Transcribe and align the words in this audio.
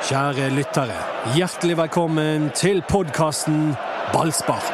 Kjære 0.00 0.48
lyttere, 0.56 0.96
hjertelig 1.36 1.76
velkommen 1.76 2.50
til 2.56 2.82
podkasten 2.88 3.74
Ballspark. 4.12 4.64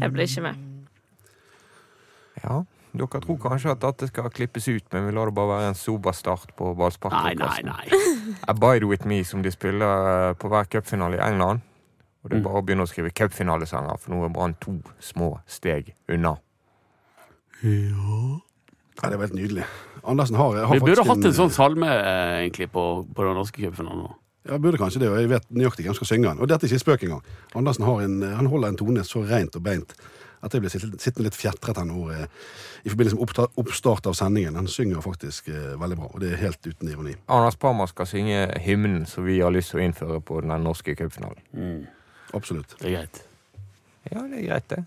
Jeg 0.00 0.12
blir 0.12 0.22
ikke 0.22 0.40
med. 0.40 0.71
Ja, 3.02 3.08
dere 3.10 3.24
tror 3.24 3.38
kanskje 3.42 3.72
at 3.74 3.80
dette 3.82 4.06
skal 4.08 4.30
klippes 4.30 4.68
ut, 4.70 4.84
men 4.94 5.08
vi 5.08 5.12
lar 5.16 5.26
det 5.26 5.34
bare 5.34 5.48
være 5.56 5.68
en 5.72 5.78
sober 5.78 6.14
start 6.14 6.52
på 6.56 6.70
ballspark. 6.78 7.12
Nei, 7.12 7.34
nei, 7.34 7.62
nei. 7.66 8.00
Abide 8.52 8.86
With 8.86 9.06
Me, 9.10 9.22
som 9.26 9.42
de 9.42 9.50
spiller 9.50 10.34
på 10.38 10.48
hver 10.52 10.68
cupfinale 10.70 11.18
i 11.18 11.24
England. 11.26 11.60
Og 12.22 12.30
det 12.30 12.36
er 12.36 12.40
Mm. 12.40 12.44
bare 12.46 12.60
å 12.60 12.62
begynne 12.62 12.84
å 12.86 12.90
skrive 12.90 13.10
cupfinalesanger, 13.10 13.98
for 13.98 14.14
nå 14.14 14.24
er 14.24 14.28
Brann 14.30 14.54
to 14.62 14.76
små 15.02 15.40
steg 15.50 15.90
unna. 16.08 16.36
Ja, 17.62 19.08
det 19.10 19.16
var 19.18 19.26
helt 19.26 19.34
nydelig. 19.34 19.64
Andersen 20.04 20.36
har, 20.36 20.56
har 20.66 20.74
Vi 20.74 20.80
burde 20.82 21.04
hatt 21.06 21.24
en 21.26 21.34
sånn 21.34 21.50
salme 21.54 21.86
eh, 21.88 22.40
egentlig 22.44 22.68
på, 22.74 22.84
på 23.14 23.26
den 23.26 23.34
norske 23.38 23.62
cupfinalen 23.62 24.04
nå. 24.06 24.12
Ja, 24.50 24.56
burde 24.58 24.78
kanskje 24.80 24.98
det, 25.04 25.08
og 25.10 25.20
jeg 25.22 25.30
vet 25.30 25.44
nøyaktig 25.54 25.84
hvem 25.86 25.94
som 25.94 26.02
skal 26.02 26.16
synge 26.16 26.30
den. 26.32 26.40
Og 26.42 26.48
dette 26.50 26.66
er 26.66 26.72
ikke 26.72 26.82
spøk 26.82 27.04
engang. 27.06 27.22
Andersen 27.58 27.84
har 27.86 28.00
en, 28.02 28.16
han 28.26 28.48
holder 28.50 28.72
en 28.72 28.78
tone 28.80 29.04
så 29.06 29.22
rent 29.28 29.54
og 29.58 29.62
beint 29.62 29.94
at 30.42 30.54
jeg 30.54 30.64
ble 30.64 30.70
sittende 30.72 31.26
litt 31.28 31.38
fjetret 31.38 31.78
her 31.78 31.86
nå 31.86 32.06
eh, 32.12 32.24
i 32.82 32.92
forbindelse 32.92 33.18
med 33.18 33.58
oppstart 33.62 34.08
av 34.10 34.16
sendingen. 34.18 34.58
Han 34.58 34.70
synger 34.70 35.04
faktisk 35.04 35.50
eh, 35.52 35.74
veldig 35.80 35.98
bra, 36.00 36.08
og 36.10 36.22
det 36.22 36.32
er 36.32 36.42
helt 36.42 36.66
uten 36.66 36.90
ironi. 36.90 37.14
Anders 37.30 37.58
Parma 37.62 37.86
skal 37.90 38.08
synge 38.10 38.46
hymnen 38.64 39.06
som 39.10 39.26
vi 39.28 39.38
har 39.40 39.54
lyst 39.54 39.74
til 39.74 39.82
å 39.82 39.84
innføre 39.86 40.22
på 40.26 40.40
den 40.42 40.54
norske 40.64 40.96
cupfinalen. 40.98 41.86
Absolutt. 42.34 42.74
Det 42.80 42.90
er 42.90 42.98
greit. 42.98 43.22
Ja, 44.10 44.24
det 44.26 44.40
er 44.40 44.48
greit, 44.48 44.74
det. 44.74 44.82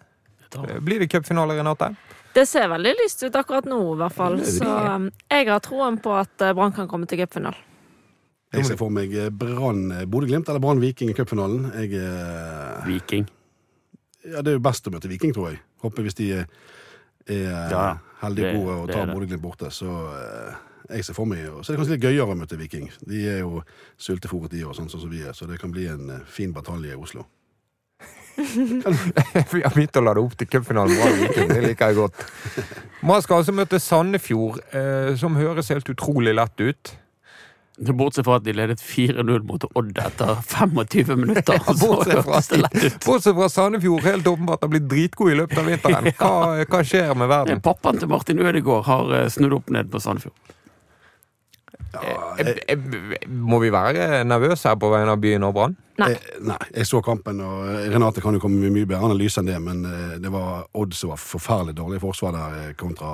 Blir 0.84 1.02
det 1.03 1.09
cupfinale, 1.12 1.56
Renate? 1.58 1.94
Det 2.36 2.44
ser 2.47 2.67
veldig 2.67 2.92
lyst 3.00 3.23
ut 3.23 3.36
akkurat 3.36 3.67
nå, 3.67 3.80
i 3.94 4.00
hvert 4.02 4.16
fall. 4.16 4.42
Så 4.44 4.67
jeg 4.67 5.47
har 5.47 5.64
troen 5.64 6.02
på 6.03 6.12
at 6.19 6.44
eh, 6.44 6.52
Brann 6.56 6.75
kan 6.75 6.90
komme 6.92 7.08
til 7.08 7.23
cupfinalen. 7.23 7.64
Jeg 8.56 8.67
ser 8.69 8.78
for 8.80 8.94
meg 8.94 9.14
eh, 9.16 9.31
Brann 9.34 9.88
eh, 9.92 10.06
Bodø-Glimt 10.08 10.50
eller 10.52 10.64
Brann 10.64 10.81
Viking 10.84 11.12
i 11.12 11.16
cupfinalen. 11.17 11.69
Jeg 11.75 11.95
eh, 12.00 12.86
Viking. 12.88 13.28
Ja, 14.26 14.42
det 14.42 14.52
er 14.54 14.58
jo 14.58 14.64
best 14.66 14.88
å 14.88 14.92
møte 14.94 15.09
Viking, 15.12 15.34
tror 15.36 15.52
jeg. 15.52 15.59
Håper 15.84 16.06
hvis 16.08 16.18
de 16.18 16.31
er, 16.42 16.48
er 17.28 17.70
Ja, 17.72 17.98
heldige 18.23 18.52
det- 18.52 18.56
gode 18.59 18.78
og 18.81 18.90
tar 18.90 19.08
er. 19.08 19.14
Bodø-Glimt 19.14 19.42
borte, 19.44 19.70
så 19.72 19.92
eh, 20.18 20.56
jeg 20.95 21.06
ser 21.06 21.14
for 21.18 21.26
meg 21.26 21.45
Så 21.62 21.73
er 21.73 21.76
det 21.76 21.80
kanskje 21.81 21.95
litt 21.98 22.04
gøyere 22.08 22.34
å 22.34 22.38
møte 22.38 22.58
Viking. 22.58 22.90
De 23.08 23.22
er 23.30 23.40
jo 23.40 23.64
sultefòret, 23.98 24.52
de 24.52 24.64
òg, 24.66 24.76
sånn 24.78 24.90
som 24.90 25.09
vi 25.09 25.22
er, 25.22 25.34
så 25.34 25.48
det 25.50 25.59
kan 25.62 25.72
bli 25.72 25.88
en 25.88 26.09
eh, 26.09 26.20
fin 26.26 26.53
batalje 26.53 26.92
i 26.94 27.00
Oslo. 27.00 27.26
Vi 28.36 29.62
har 29.64 29.72
begynt 29.72 29.96
å 29.96 30.02
lade 30.03 30.20
opp 30.20 30.34
til 30.36 30.48
cupfinalen. 30.52 30.98
Det 31.48 31.62
liker 31.64 31.88
jeg 31.94 31.96
godt. 31.96 32.23
Man 33.06 33.22
skal 33.23 33.40
altså 33.40 33.53
møte 33.56 33.80
Sandefjord, 33.80 34.59
eh, 34.76 35.14
som 35.16 35.38
høres 35.40 35.70
helt 35.72 35.88
utrolig 35.94 36.34
lett 36.36 36.59
ut. 36.59 36.92
Bortsett 37.78 38.23
fra 38.26 38.38
at 38.40 38.44
de 38.45 38.54
ledet 38.56 38.80
4-0 38.80 39.42
mot 39.44 39.64
Odd 39.76 39.98
etter 40.00 40.38
25 40.48 41.18
minutter. 41.20 41.58
Ja, 41.66 41.73
bortsett 41.81 42.23
fra. 42.23 42.40
Bortsett 43.06 43.36
fra 43.36 43.50
Sandefjord 43.52 44.06
helt 44.08 44.28
åpenbart 44.28 44.62
har 44.64 44.72
blitt 44.72 44.88
dritgod 44.90 45.31
i 45.34 45.36
løpet 45.42 45.59
av 45.59 45.68
vinteren. 45.68 46.08
Hva, 46.20 46.64
hva 46.72 46.84
skjer 46.88 47.12
med 47.20 47.28
verden? 47.31 47.62
Pappaen 47.66 48.00
til 48.00 48.12
Martin 48.12 48.40
Ødegaard 48.40 48.86
har 48.88 49.12
eh, 49.20 49.28
snudd 49.34 49.58
opp 49.59 49.73
ned 49.76 49.92
på 49.92 50.00
Sandefjord. 50.03 50.38
Ja, 50.46 50.53
Eh, 52.36 52.50
eh, 52.68 52.80
Må 53.31 53.62
vi 53.64 53.70
være 53.72 54.25
nervøse 54.28 54.68
her 54.68 54.75
på 54.80 54.90
vegne 54.92 55.13
av 55.13 55.22
byen 55.24 55.46
og 55.47 55.53
Brann? 55.56 55.75
Nei. 56.02 56.09
Nei, 56.44 56.57
jeg 56.75 56.88
så 56.90 57.00
kampen, 57.03 57.40
og 57.40 57.69
Renate 57.94 58.19
kan 58.24 58.36
jo 58.36 58.42
komme 58.44 58.59
med 58.59 58.74
mye 58.75 58.88
bedre 58.90 59.07
analyse 59.07 59.40
enn 59.40 59.47
det, 59.47 59.56
men 59.63 59.86
det 60.19 60.31
var 60.34 60.66
Odd 60.75 60.92
som 60.97 61.13
var 61.13 61.22
forferdelig 61.24 61.78
dårlig 61.78 62.02
i 62.02 62.03
forsvar 62.03 62.36
der, 62.36 62.74
kontra 62.75 63.13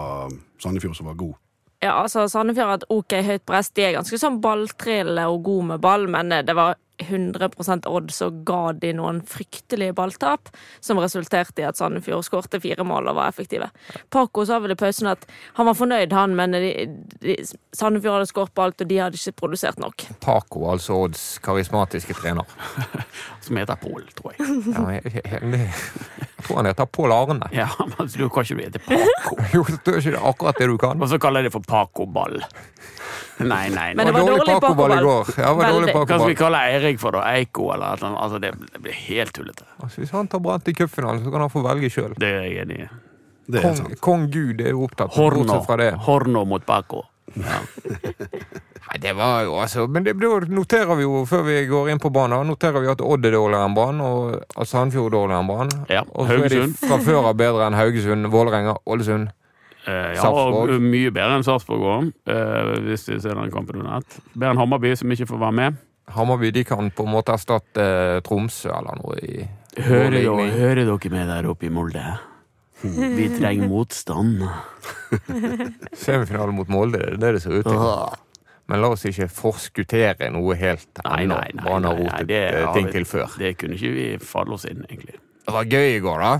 Sandefjord, 0.62 0.98
som 0.98 1.12
var 1.12 1.20
god. 1.22 1.36
Ja, 1.82 1.96
altså 2.04 2.28
Sandefjord 2.30 2.68
har 2.70 2.80
et 2.80 2.90
ok 2.94 3.16
høyt 3.26 3.46
press. 3.50 3.72
De 3.74 3.82
er 3.82 3.96
ganske 3.96 4.20
sånn 4.22 4.38
balltrillende 4.44 5.26
og 5.34 5.42
gode 5.48 5.72
med 5.72 5.82
ball, 5.82 6.06
men 6.14 6.30
eh, 6.36 6.44
det 6.46 6.54
var 6.58 6.78
100% 7.06 7.88
Odd 7.90 8.12
så 8.14 8.30
ga 8.48 8.72
de 8.78 8.94
noen 8.98 9.22
fryktelige 9.28 9.96
balltap, 9.98 10.52
som 10.80 11.00
resulterte 11.02 11.64
i 11.64 11.68
at 11.68 11.80
Sandefjord 11.80 12.26
skårte 12.28 12.62
fire 12.64 12.86
mål 12.88 13.12
og 13.12 13.20
var 13.20 13.32
effektive. 13.32 13.70
Paco 14.14 14.46
sa 14.48 14.60
vel 14.64 14.76
i 14.76 14.80
pausen 14.80 15.10
at 15.12 15.26
han 15.58 15.70
var 15.70 15.78
fornøyd, 15.78 16.14
han, 16.16 16.36
men 16.38 16.56
de, 16.56 16.72
de, 17.24 17.38
Sandefjord 17.76 18.20
hadde 18.20 18.32
skåret 18.32 18.56
på 18.56 18.66
alt, 18.66 18.82
og 18.84 18.92
de 18.92 19.00
hadde 19.02 19.20
ikke 19.20 19.38
produsert 19.44 19.82
nok. 19.82 20.08
Paco, 20.24 20.66
altså 20.72 21.00
Odds 21.06 21.26
karismatiske 21.44 22.16
trener. 22.20 22.48
Som 23.46 23.58
heter 23.58 23.76
Pål, 23.82 24.04
tror 24.16 24.36
jeg. 24.38 24.48
Ja, 24.70 24.88
jeg, 25.00 25.14
jeg, 25.26 25.42
jeg 25.42 26.46
tror 26.46 26.60
han 26.62 26.70
heter 26.70 26.86
Pål 26.86 27.12
Arne. 27.16 27.48
Ja, 27.56 27.68
men 27.80 28.10
Du 28.14 28.28
kan 28.30 28.46
ikke 28.46 28.62
hete 28.62 28.80
Paco. 28.86 29.38
Jo, 29.56 29.64
det 29.66 29.96
er 29.96 29.98
ikke 30.00 30.14
det 30.16 30.22
akkurat 30.32 30.60
det 30.62 30.68
du 30.70 30.78
kan. 30.82 31.02
Og 31.02 31.10
så 31.10 31.18
kaller 31.22 31.42
jeg 31.42 31.50
det 31.50 31.54
for 31.56 31.66
Paco-ball. 31.66 32.38
Nei, 33.42 33.70
nei. 33.74 33.88
Men 33.98 34.06
det 34.08 34.14
var 34.14 34.28
dårlig 34.28 34.46
Paco-ball 34.46 34.94
i 34.94 35.00
går. 35.02 35.32
Ja, 35.38 35.48
det 35.50 35.56
var 35.58 35.72
dårlig 35.72 35.88
Veldig. 35.88 35.96
Hva 35.96 36.06
skal 36.06 36.20
vi 36.20 36.22
Paco-ball. 36.22 36.36
kalle 36.42 36.60
Eirik 36.70 36.91
for, 37.00 37.12
da? 37.16 37.22
Eiko, 37.38 37.70
eller 37.74 37.94
et 37.94 38.02
eller 38.02 38.10
annet? 38.10 38.24
Altså, 38.26 38.40
det, 38.40 38.52
det 38.74 38.82
blir 38.82 38.94
helt 39.08 39.34
tullete. 39.34 39.64
Altså, 39.84 40.02
hvis 40.02 40.12
han 40.12 40.28
tar 40.28 40.40
brant 40.44 40.68
i 40.68 40.74
cupfinalen, 40.74 41.24
så 41.24 41.32
kan 41.32 41.42
han 41.46 41.50
få 41.54 41.64
velge 41.64 41.90
sjøl. 41.94 42.14
Det 42.20 42.28
er 42.28 42.44
jeg 42.50 42.66
enig 42.66 42.82
i. 42.84 42.90
Det 43.52 43.64
er 43.64 43.80
Kong. 43.80 43.96
Kong 44.00 44.28
Gud 44.32 44.62
er 44.62 44.70
jo 44.72 44.84
opptatt, 44.86 45.14
Horno. 45.16 45.62
fra 45.66 45.78
det. 45.78 45.94
Horno 46.08 46.44
mot 46.46 46.66
Paco. 46.66 47.06
Ja. 47.36 47.62
Nei, 48.92 48.98
det 49.00 49.14
var 49.16 49.44
jo 49.46 49.54
altså 49.62 49.86
Men 49.88 50.04
det, 50.04 50.18
da 50.20 50.40
noterer 50.52 50.98
vi 51.00 51.06
jo, 51.06 51.22
før 51.30 51.46
vi 51.48 51.54
går 51.70 51.92
inn 51.94 52.00
på 52.02 52.10
banen, 52.12 52.48
noterer 52.50 52.84
vi 52.84 52.90
at 52.92 53.00
Odd 53.06 53.24
er 53.30 53.36
dårligere 53.38 53.68
enn 53.70 53.76
Brann, 53.78 54.02
og 54.04 54.34
at 54.60 54.68
Sandfjord 54.68 55.08
er 55.12 55.16
dårligere 55.16 55.44
enn 55.44 55.52
Brann. 55.52 55.72
Ja, 55.92 56.02
Og 56.12 56.28
så 56.28 56.40
er 56.44 56.52
de 56.52 56.66
fra 56.82 56.98
før 57.06 57.30
av 57.30 57.38
bedre 57.40 57.70
enn 57.70 57.78
Haugesund, 57.78 58.28
Vålerenga, 58.34 58.76
Ålesund. 58.86 59.30
Eh, 59.88 59.94
ja, 60.14 60.20
Sarpsborg. 60.22 60.76
og 60.76 60.84
mye 60.84 61.10
bedre 61.14 61.38
enn 61.40 61.46
Sarpsborg 61.48 61.86
òg, 61.94 62.10
eh, 62.30 62.74
hvis 62.90 63.08
vi 63.10 63.20
ser 63.24 63.40
den 63.40 63.54
kampen 63.54 63.80
under 63.82 64.02
ett. 64.02 64.20
Bedre 64.36 64.52
enn 64.54 64.60
Hammarby, 64.62 64.92
som 65.00 65.10
ikke 65.16 65.30
får 65.32 65.40
være 65.42 65.58
med. 65.62 65.80
Hammarby 66.12 66.52
de 66.52 66.64
kan 66.68 66.90
på 66.92 67.06
en 67.06 67.14
måte 67.14 67.34
erstatte 67.36 67.84
eh, 67.84 68.22
Tromsø 68.26 68.72
eller 68.74 68.98
noe 69.00 69.18
i 69.22 69.46
Hører, 69.80 70.18
jo, 70.20 70.34
hører 70.36 70.82
dere 70.84 71.10
med 71.14 71.30
der 71.32 71.46
oppe 71.48 71.70
i 71.70 71.72
Molde? 71.72 72.02
Vi 72.82 73.30
trenger 73.38 73.70
motstand. 73.72 74.42
Semifinale 75.94 76.52
mot 76.52 76.68
Molde, 76.68 77.00
det 77.00 77.14
er 77.14 77.18
det 77.22 77.32
det 77.38 77.44
ser 77.46 77.62
ut 77.62 77.70
til. 77.70 78.20
Men 78.72 78.82
la 78.84 78.90
oss 78.92 79.04
ikke 79.08 79.28
forskuttere 79.32 80.30
noe 80.32 80.56
helt 80.60 81.02
Nei, 81.04 81.24
ennå. 81.24 81.38
nei, 81.38 81.52
nei, 81.56 81.66
har 81.66 81.82
nei, 81.84 81.94
nei, 82.08 82.24
det 82.28 82.42
eh, 82.50 82.70
ting 82.76 82.90
til 82.92 83.08
før. 83.08 83.36
Det 83.40 83.54
kunne 83.60 83.76
ikke 83.78 83.94
vi 83.96 84.08
falle 84.24 84.56
oss 84.56 84.66
inn, 84.70 84.84
egentlig. 84.90 85.18
Det 85.46 85.56
var 85.56 85.68
gøy 85.72 85.88
i 85.98 86.02
går, 86.04 86.24
da. 86.24 86.34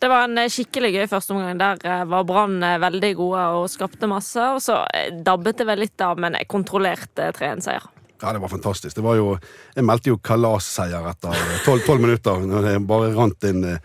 Det 0.00 0.08
var 0.08 0.28
en 0.28 0.40
eh, 0.40 0.50
skikkelig 0.52 0.92
gøy 0.98 1.06
første 1.10 1.36
omgang. 1.36 1.60
Der 1.60 2.04
var 2.08 2.28
Brann 2.28 2.60
veldig 2.84 3.10
gode 3.18 3.46
og 3.60 3.66
skapte 3.72 4.08
masse. 4.10 4.50
Og 4.56 4.60
så 4.64 4.82
dabbet 5.26 5.60
det 5.60 5.68
vel 5.68 5.84
litt 5.84 6.04
av, 6.06 6.20
men 6.20 6.36
jeg 6.38 6.48
kontrollerte 6.52 7.28
3-1-seier. 7.36 7.88
Ja, 8.22 8.32
det 8.32 8.42
var 8.42 8.52
fantastisk. 8.52 8.96
Det 8.96 9.02
var 9.04 9.16
jo, 9.16 9.32
jeg 9.74 9.86
meldte 9.88 10.12
jo 10.12 10.18
kalasseier 10.20 11.08
etter 11.10 11.44
tolv 11.64 12.00
minutter, 12.02 12.42
når 12.46 12.66
det 12.68 12.76
bare 12.88 13.12
rant 13.16 13.48
inn 13.48 13.64
eh, 13.64 13.80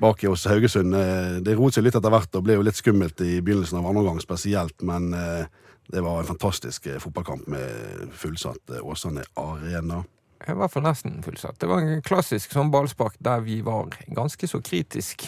bak 0.00 0.24
i 0.24 0.28
oss 0.28 0.46
Haugesund. 0.50 0.94
Eh, 0.96 1.40
Det 1.44 1.56
roet 1.56 1.76
seg 1.76 1.86
litt 1.86 1.96
etter 1.96 2.12
hvert 2.12 2.36
og 2.36 2.44
ble 2.44 2.58
jo 2.58 2.66
litt 2.66 2.78
skummelt 2.78 3.20
i 3.24 3.40
begynnelsen 3.40 3.80
av 3.80 3.88
andre 3.88 4.04
omgang 4.04 4.20
spesielt, 4.20 4.76
men 4.82 5.12
eh, 5.16 5.44
det 5.90 6.04
var 6.04 6.20
en 6.20 6.28
fantastisk 6.28 6.86
fotballkamp 7.02 7.48
med 7.50 8.10
fullsatt 8.14 8.76
Åsane 8.82 9.24
Arena. 9.40 10.04
I 10.48 10.54
hvert 10.56 10.72
fall 10.72 10.84
nesten 10.86 11.18
fullsatt. 11.24 11.58
Det 11.60 11.68
var 11.68 11.82
en 11.82 12.00
klassisk 12.06 12.52
sånn 12.54 12.70
ballspark 12.72 13.18
der 13.20 13.42
vi 13.44 13.58
var 13.66 13.90
ganske 14.08 14.48
så 14.48 14.62
kritisk 14.64 15.26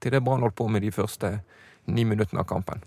til 0.00 0.14
det 0.14 0.22
Brann 0.24 0.42
holdt 0.42 0.56
på 0.58 0.66
med 0.72 0.82
de 0.82 0.90
første 0.94 1.36
ni 1.86 2.06
minuttene 2.08 2.42
av 2.42 2.48
kampen. 2.50 2.80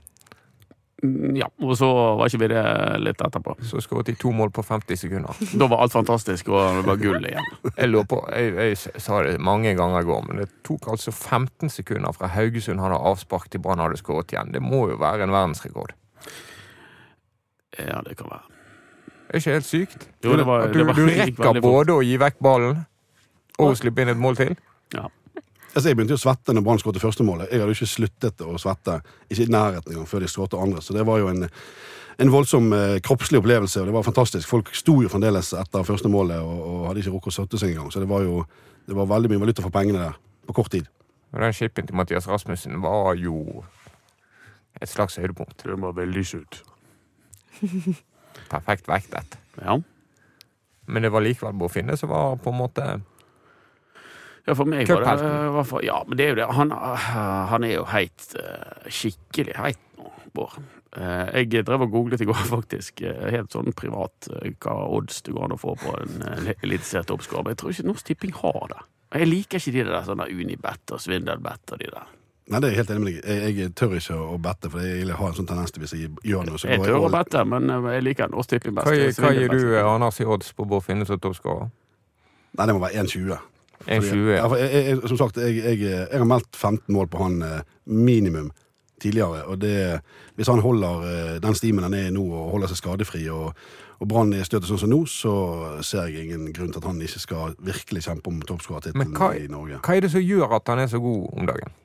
Mm, 1.04 1.36
Ja, 1.36 1.48
og 1.60 1.74
så 1.78 1.88
var 2.18 2.30
ikke 2.30 2.40
vi 2.40 2.48
det 2.54 2.64
litt 3.04 3.20
etterpå. 3.26 3.58
Så 3.68 3.82
skåret 3.84 4.06
de 4.08 4.14
to 4.16 4.32
mål 4.32 4.52
på 4.56 4.64
50 4.64 4.96
sekunder. 5.02 5.36
Da 5.60 5.68
var 5.68 5.82
alt 5.84 5.92
fantastisk, 5.92 6.48
og 6.50 6.78
det 6.80 6.86
var 6.88 6.96
gull 7.02 7.26
igjen. 7.28 7.50
Jeg 7.82 7.90
lå 7.92 8.04
på, 8.08 8.22
jeg, 8.32 8.54
jeg 8.56 9.02
sa 9.04 9.20
det 9.24 9.34
mange 9.44 9.74
ganger 9.76 10.00
i 10.00 10.08
går, 10.08 10.22
men 10.30 10.38
det 10.44 10.48
tok 10.64 10.88
altså 10.94 11.12
15 11.12 11.70
sekunder 11.70 12.16
fra 12.16 12.28
Haugesund 12.32 12.80
hadde 12.80 12.96
avspark 13.12 13.50
til 13.52 13.60
Brann 13.66 13.80
hadde 13.84 14.00
skåret 14.00 14.32
igjen. 14.32 14.54
Det 14.56 14.62
må 14.64 14.86
jo 14.94 14.96
være 15.02 15.24
en 15.28 15.34
verdensrekord. 15.36 15.92
Ja, 17.80 18.00
det 18.06 18.16
kan 18.20 18.30
være. 18.30 18.46
Det 19.28 19.34
er 19.34 19.42
ikke 19.42 19.54
helt 19.58 19.66
sykt? 19.66 20.08
Jo, 20.24 20.36
det 20.38 20.46
var- 20.46 20.68
du, 20.68 20.78
det 20.80 20.86
var- 20.88 20.94
du 20.94 21.06
du, 21.06 21.12
rekker 21.12 21.62
både 21.62 21.94
å 21.98 22.04
gi 22.06 22.18
vekk 22.22 22.40
ballen 22.40 22.86
og 23.60 23.76
slippe 23.78 24.02
inn 24.02 24.10
et 24.14 24.18
mål 24.22 24.36
til? 24.38 24.56
Ja. 24.94 25.08
Altså, 25.74 25.90
jeg 25.90 25.98
begynte 25.98 26.14
jo 26.14 26.20
å 26.20 26.24
svette 26.24 26.54
når 26.54 26.66
Brann 26.66 26.82
skåret 26.82 27.02
første 27.02 27.26
målet. 27.26 27.50
Jeg 27.50 27.62
hadde 27.64 27.74
jo 27.74 27.80
ikke 27.80 27.90
sluttet 27.90 28.44
å 28.46 28.58
svette, 28.62 29.00
ikke 29.34 29.48
i 29.48 29.54
nærheten 29.54 29.96
engang, 29.96 30.10
før 30.10 30.22
de 30.22 30.30
skåret 30.30 30.54
andre. 30.60 30.84
Så 30.86 30.94
det 30.94 31.06
var 31.08 31.18
jo 31.22 31.32
en, 31.32 31.48
en 32.22 32.34
voldsom 32.34 32.70
eh, 32.78 33.00
kroppslig 33.06 33.42
opplevelse, 33.42 33.82
og 33.82 33.90
det 33.90 33.96
var 33.96 34.06
fantastisk. 34.06 34.46
Folk 34.50 34.70
sto 34.78 35.00
jo 35.02 35.10
fremdeles 35.10 35.50
etter 35.58 35.88
første 35.88 36.12
målet 36.14 36.44
og, 36.46 36.60
og 36.70 36.84
hadde 36.90 37.02
ikke 37.02 37.16
rukket 37.16 37.34
å 37.34 37.38
støtte 37.40 37.62
seg 37.62 37.74
engang. 37.74 37.90
Så 37.94 38.04
det 38.04 38.12
var 38.12 38.22
jo 38.26 38.44
det 38.86 38.98
var 38.98 39.08
veldig 39.08 39.32
mye 39.32 39.42
valuta 39.46 39.64
for 39.64 39.74
pengene 39.74 40.02
der, 40.02 40.20
på 40.48 40.56
kort 40.58 40.72
tid. 40.72 40.90
Og 41.34 41.42
den 41.42 41.56
skippen 41.56 41.88
til 41.88 41.96
Mathias 41.96 42.28
Rasmussen 42.30 42.82
var 42.84 43.16
jo 43.18 43.64
et 44.82 44.90
slags 44.90 45.16
høydepunkt. 45.16 45.64
Det 45.64 45.80
var 45.82 45.96
veldig 45.98 46.26
ut. 46.36 46.60
Perfekt 48.54 48.88
vektet. 48.88 49.38
Ja. 49.62 49.80
Men 50.86 51.04
det 51.04 51.12
var 51.14 51.24
likevel 51.24 51.56
Bård 51.58 51.72
Finne 51.72 51.98
som 51.98 52.12
var 52.12 52.36
på 52.44 52.52
en 52.52 52.60
måte 52.60 52.88
Ja, 54.48 54.54
for 54.60 54.68
meg 54.68 54.90
var 54.92 55.04
det 55.08 55.66
fall 55.70 55.86
Ja, 55.88 56.02
men 56.08 56.18
det 56.20 56.26
er 56.26 56.34
jo 56.34 56.40
det. 56.42 56.48
Han, 56.58 56.72
øh, 56.76 57.10
han 57.54 57.64
er 57.64 57.76
jo 57.78 57.84
heit 57.94 58.34
øh, 58.36 58.90
Skikkelig 58.92 59.54
heit 59.56 59.80
nå, 59.98 60.10
Bård. 60.36 60.58
Eh, 60.98 61.44
Jeg 61.46 61.66
drev 61.66 61.82
og 61.88 61.92
googlet 61.94 62.22
i 62.22 62.28
går, 62.28 62.42
faktisk, 62.58 63.02
eh, 63.08 63.30
helt 63.34 63.54
sånn 63.56 63.72
privat, 63.78 64.28
eh, 64.42 64.52
hva 64.62 64.76
odds 64.98 65.22
det 65.26 65.34
går 65.34 65.48
an 65.48 65.56
å 65.56 65.62
få 65.62 65.78
på 65.80 65.94
en 66.02 66.26
eh, 66.28 66.52
eliteserie 66.66 67.08
toppskårer. 67.10 67.46
Men 67.48 67.56
jeg 67.56 67.62
tror 67.64 67.72
ikke 67.76 67.88
Norsk 67.88 68.10
Tipping 68.12 68.36
har 68.42 68.68
det. 68.74 68.82
Jeg 69.14 69.30
liker 69.30 69.62
ikke 69.62 69.74
de 69.78 69.86
der 69.88 70.06
sånne 70.10 70.28
Unibet 70.34 70.92
og 70.96 71.02
Svindelbet 71.02 71.74
og 71.76 71.80
de 71.82 71.90
der. 71.94 72.12
Nei, 72.52 72.60
det 72.60 72.68
er 72.68 72.74
jeg 72.74 72.80
helt 72.82 72.90
enig 72.92 73.04
med 73.06 73.14
deg. 73.14 73.28
Jeg, 73.30 73.56
jeg 73.62 73.74
tør 73.80 73.94
ikke 73.96 74.16
å 74.20 74.38
bette, 74.44 74.70
for 74.74 74.84
jeg 74.84 75.16
har 75.16 75.30
en 75.30 75.38
sånn 75.38 75.48
tendens 75.48 75.72
til 75.72 75.86
hvis 75.86 75.94
jeg 75.96 76.10
gjør 76.28 76.50
noe, 76.50 76.60
så 76.60 76.68
Jeg 76.68 76.82
går 76.82 76.90
tør 76.92 77.06
å 77.08 77.12
bette, 77.14 77.44
men 77.48 77.70
eh, 77.72 77.88
jeg 77.96 78.04
liker 78.10 78.34
Norsk 78.34 78.52
Tipping 78.52 78.76
best. 78.76 78.90
Hva, 78.90 79.30
hva 79.30 79.32
gir 79.38 79.54
du, 79.54 79.62
eh, 79.78 79.88
Anders, 79.88 80.20
i 80.20 80.28
odds 80.28 80.52
på 80.58 80.66
Bård 80.68 80.84
Finnes 80.84 81.08
som 81.08 81.22
toppskårer? 81.24 81.70
Nei, 82.60 82.68
det 82.68 82.76
må 82.76 82.84
være 82.84 83.06
1,20. 83.06 83.38
1,20. 83.88 84.34
Ja, 84.38 84.48
for 84.48 84.60
jeg, 84.62 84.84
jeg, 84.88 85.00
som 85.12 85.20
sagt, 85.20 85.40
jeg, 85.42 85.60
jeg, 85.60 85.80
jeg 85.86 86.20
har 86.20 86.28
meldt 86.28 86.56
15 86.56 86.94
mål 86.94 87.10
på 87.12 87.24
han 87.24 87.42
eh, 87.44 87.64
minimum 87.86 88.52
tidligere. 89.04 89.44
Og 89.52 89.60
det, 89.62 90.02
hvis 90.36 90.52
han 90.52 90.64
holder 90.64 91.08
eh, 91.10 91.40
den 91.44 91.58
stimen 91.58 91.84
han 91.84 91.96
er 91.98 92.10
i 92.10 92.14
nå 92.16 92.24
og 92.24 92.54
holder 92.56 92.72
seg 92.72 92.80
skadefri, 92.80 93.26
og, 93.34 93.52
og 94.00 94.10
Brann 94.10 94.34
er 94.36 94.48
støtet 94.48 94.70
sånn 94.72 94.82
som 94.86 94.94
nå, 94.94 95.04
så 95.10 95.36
ser 95.86 96.10
jeg 96.12 96.28
ingen 96.28 96.50
grunn 96.56 96.72
til 96.74 96.84
at 96.84 96.90
han 96.90 97.04
ikke 97.04 97.24
skal 97.24 97.58
virkelig 97.64 98.06
kjempe 98.08 98.32
om 98.32 98.40
Men 98.40 98.50
toppskårertittelen 98.50 99.16
i 99.40 99.52
Norge. 99.52 99.84
Hva 99.84 99.98
er 99.98 100.08
det 100.08 100.14
som 100.16 100.24
gjør 100.24 100.58
at 100.60 100.74
han 100.74 100.84
er 100.84 100.92
så 100.92 101.04
god 101.04 101.30
om 101.34 101.52
dagen? 101.52 101.80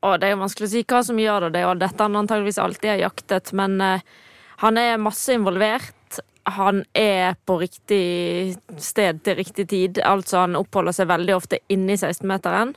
Og 0.00 0.16
det 0.16 0.28
er 0.28 0.32
jo 0.32 0.40
vanskelig 0.40 0.68
å 0.68 0.72
si 0.72 0.82
hva 0.88 1.02
som 1.04 1.18
gjør 1.20 1.46
det. 1.46 1.54
Det 1.54 1.60
er 1.60 1.66
jo 1.68 1.78
dette 1.82 2.04
han 2.06 2.20
antageligvis 2.22 2.60
alltid 2.62 2.94
har 2.94 3.02
jaktet, 3.02 3.52
men 3.56 3.76
uh, 3.84 4.04
han 4.64 4.78
er 4.80 5.00
masse 5.00 5.34
involvert. 5.36 5.92
Han 6.42 6.84
er 6.96 7.34
på 7.46 7.58
riktig 7.60 8.56
sted 8.80 9.22
til 9.24 9.38
riktig 9.40 9.68
tid. 9.68 10.00
Altså 10.04 10.44
han 10.44 10.58
oppholder 10.58 10.96
seg 10.96 11.10
veldig 11.10 11.36
ofte 11.36 11.60
inni 11.68 11.98
16-meteren. 11.98 12.74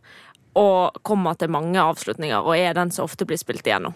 Og 0.60 1.02
kommer 1.02 1.34
til 1.34 1.50
mange 1.50 1.82
avslutninger, 1.82 2.38
og 2.38 2.54
er 2.54 2.76
den 2.78 2.92
som 2.94 3.08
ofte 3.08 3.26
blir 3.26 3.40
spilt 3.42 3.66
igjennom. 3.66 3.96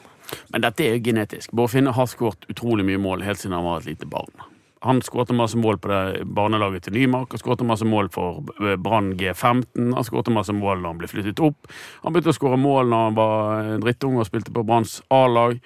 Men 0.49 0.63
dette 0.63 0.83
er 0.83 0.95
jo 0.95 1.03
genetisk. 1.05 1.51
Bård 1.53 1.75
har 1.93 2.07
skåret 2.09 2.47
utrolig 2.49 2.85
mye 2.87 3.01
mål 3.01 3.21
helt 3.27 3.43
siden 3.43 3.53
han 3.59 3.67
var 3.67 3.83
et 3.83 3.91
lite 3.91 4.09
barn. 4.09 4.33
Han 4.85 5.01
skåret 5.01 5.33
masse 5.35 5.57
mål 5.57 5.79
på 5.81 5.89
det 5.89 6.25
barnelaget 6.37 6.87
til 6.87 6.97
Nymark, 6.97 7.33
og 7.33 7.41
skåret 7.41 7.65
masse 7.65 7.85
mål 7.85 8.09
for 8.13 8.43
Brann 8.83 9.13
G15. 9.17 9.93
Han 9.95 10.05
skåret 10.05 10.29
masse 10.33 10.53
mål 10.53 10.81
når 10.81 10.93
han 10.93 11.01
ble 11.01 11.09
flyttet 11.11 11.41
opp. 11.43 11.69
Han 12.03 12.13
begynte 12.13 12.33
å 12.33 12.37
skåre 12.37 12.59
mål 12.61 12.91
når 12.91 13.05
han 13.07 13.17
var 13.17 13.71
drittung 13.83 14.19
og 14.19 14.27
spilte 14.29 14.53
på 14.53 14.65
Branns 14.67 14.99
A-lag. 15.13 15.57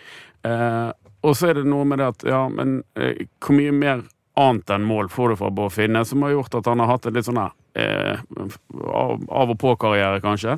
Eh, 0.47 0.91
og 1.21 1.35
så 1.37 1.51
er 1.51 1.59
det 1.59 1.67
noe 1.69 1.85
med 1.85 2.01
det 2.01 2.07
at 2.13 2.25
ja, 2.27 2.41
men 2.49 2.79
eh, 2.97 3.25
hvor 3.41 3.57
mye 3.57 3.73
mer 3.75 4.03
annet 4.41 4.71
enn 4.73 4.87
mål 4.87 5.09
får 5.11 5.33
du 5.33 5.39
fra 5.41 5.51
Bård 5.53 5.73
Finne, 5.75 6.05
som 6.07 6.23
har 6.25 6.33
gjort 6.33 6.55
at 6.61 6.69
han 6.71 6.81
har 6.81 6.89
hatt 6.93 7.05
en 7.09 7.17
litt 7.17 7.27
sånn 7.27 7.41
eh, 7.41 8.23
av, 8.87 9.21
av 9.27 9.53
og 9.53 9.59
på-karriere, 9.61 10.21
kanskje. 10.23 10.57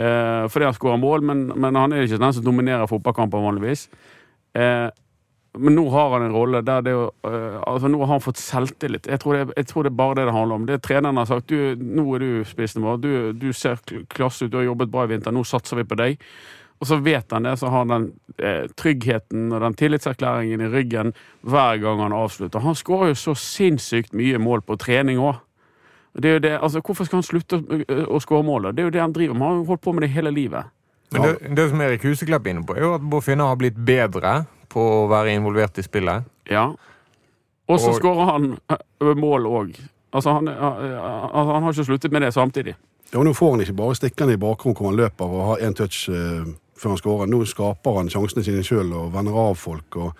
Eh, 0.00 0.46
fordi 0.48 0.68
han 0.70 0.76
skårer 0.78 1.02
mål, 1.02 1.26
men, 1.26 1.44
men 1.60 1.76
han 1.76 1.92
er 1.92 2.06
ikke 2.06 2.20
den 2.22 2.36
som 2.36 2.46
dominerer 2.46 2.88
fotballkamper 2.90 3.42
vanligvis. 3.44 3.88
Eh, 4.56 4.88
men 5.58 5.74
nå 5.74 5.82
har 5.90 6.12
han 6.14 6.22
en 6.28 6.34
rolle 6.36 6.60
der 6.62 6.84
det 6.86 6.92
jo 6.94 7.08
eh, 7.26 7.56
Altså, 7.66 7.88
nå 7.90 7.98
har 8.04 8.12
han 8.12 8.22
fått 8.22 8.38
selvtillit. 8.38 9.08
Jeg 9.10 9.18
tror, 9.22 9.34
det, 9.34 9.56
jeg 9.58 9.66
tror 9.66 9.82
det 9.86 9.90
er 9.90 9.98
bare 9.98 10.16
det 10.20 10.28
det 10.28 10.34
handler 10.36 10.60
om. 10.60 10.66
Det 10.68 10.78
Treneren 10.86 11.18
har 11.18 11.26
sagt 11.26 11.50
du, 11.50 11.74
nå 11.74 12.04
er 12.14 12.22
du 12.22 12.30
spissen 12.46 12.86
vår, 12.86 13.00
du, 13.02 13.10
du 13.34 13.48
ser 13.52 13.82
kl- 13.82 14.06
klasse 14.14 14.46
ut, 14.46 14.52
du 14.54 14.60
har 14.60 14.68
jobbet 14.70 14.92
bra 14.94 15.04
i 15.08 15.10
vinter, 15.16 15.34
nå 15.34 15.42
satser 15.48 15.80
vi 15.82 15.86
på 15.90 15.98
deg. 15.98 16.22
Og 16.80 16.88
så 16.88 16.96
vet 17.04 17.32
han 17.32 17.44
det, 17.44 17.58
så 17.60 17.68
har 17.68 17.82
han 17.84 17.90
den 17.92 18.04
eh, 18.40 18.64
tryggheten 18.80 19.50
og 19.52 19.60
den 19.60 19.74
tillitserklæringen 19.76 20.62
i 20.64 20.68
ryggen 20.72 21.12
hver 21.44 21.76
gang 21.82 22.00
han 22.00 22.14
avslutter. 22.16 22.62
Han 22.64 22.74
skårer 22.78 23.12
jo 23.12 23.18
så 23.20 23.34
sinnssykt 23.36 24.14
mye 24.16 24.38
mål 24.40 24.62
på 24.64 24.78
trening 24.80 25.20
òg. 25.20 25.42
Det 26.16 26.26
er 26.30 26.32
jo 26.38 26.42
det, 26.42 26.52
altså, 26.58 26.80
hvorfor 26.82 27.06
skal 27.06 27.20
han 27.20 27.26
slutte 27.28 27.58
å, 27.60 27.80
å 28.16 28.20
skåre 28.24 28.42
mål? 28.48 28.70
Det 28.74 28.82
er 28.82 28.88
jo 28.88 28.94
det 28.96 29.02
han 29.04 29.12
driver 29.14 29.36
med. 29.36 29.46
Han 29.46 29.60
har 29.60 29.68
holdt 29.74 29.84
på 29.84 29.92
med 29.94 30.02
det 30.06 30.12
hele 30.16 30.32
livet. 30.34 30.72
Men 31.12 31.22
det, 31.26 31.52
det 31.58 31.68
som 31.70 31.80
Erik 31.84 32.04
Huseklepp 32.06 32.46
er 32.46 32.54
inne 32.56 32.64
på, 32.66 32.74
er 32.78 32.86
jo 32.86 32.94
at 32.96 33.04
Bård 33.12 33.24
Finne 33.26 33.46
har 33.46 33.58
blitt 33.60 33.78
bedre 33.86 34.32
på 34.70 34.82
å 35.02 35.06
være 35.10 35.34
involvert 35.36 35.78
i 35.78 35.84
spillet. 35.86 36.26
Ja. 36.50 36.68
Og 37.70 37.78
så 37.82 37.92
Og- 37.92 38.00
skårer 38.00 38.32
han 38.32 38.52
eh, 38.70 39.12
mål 39.18 39.46
òg. 39.50 39.76
Altså, 40.14 40.32
han, 40.38 40.48
eh, 40.48 40.64
altså, 40.64 41.52
han 41.52 41.62
har 41.68 41.72
ikke 41.76 41.84
sluttet 41.92 42.12
med 42.14 42.22
det 42.22 42.32
samtidig. 42.34 42.74
Ja, 43.12 43.18
og 43.18 43.24
Nå 43.26 43.34
får 43.34 43.50
han 43.56 43.60
ikke 43.66 43.76
bare 43.78 43.94
stikkende 43.98 44.34
i 44.34 44.40
bakrom 44.40 44.74
hvor 44.78 44.90
han 44.90 44.98
løper 44.98 45.30
og 45.34 45.46
har 45.52 45.62
én 45.66 45.74
touch 45.78 46.08
eh, 46.10 46.46
før 46.80 46.94
han 46.96 47.02
skårer. 47.02 47.28
Nå 47.30 47.42
skaper 47.50 48.00
han 48.00 48.08
sjansene 48.12 48.44
sine 48.46 48.64
sjøl 48.66 48.92
og 48.96 49.12
vender 49.14 49.36
av 49.36 49.54
folk 49.60 50.00
og 50.00 50.12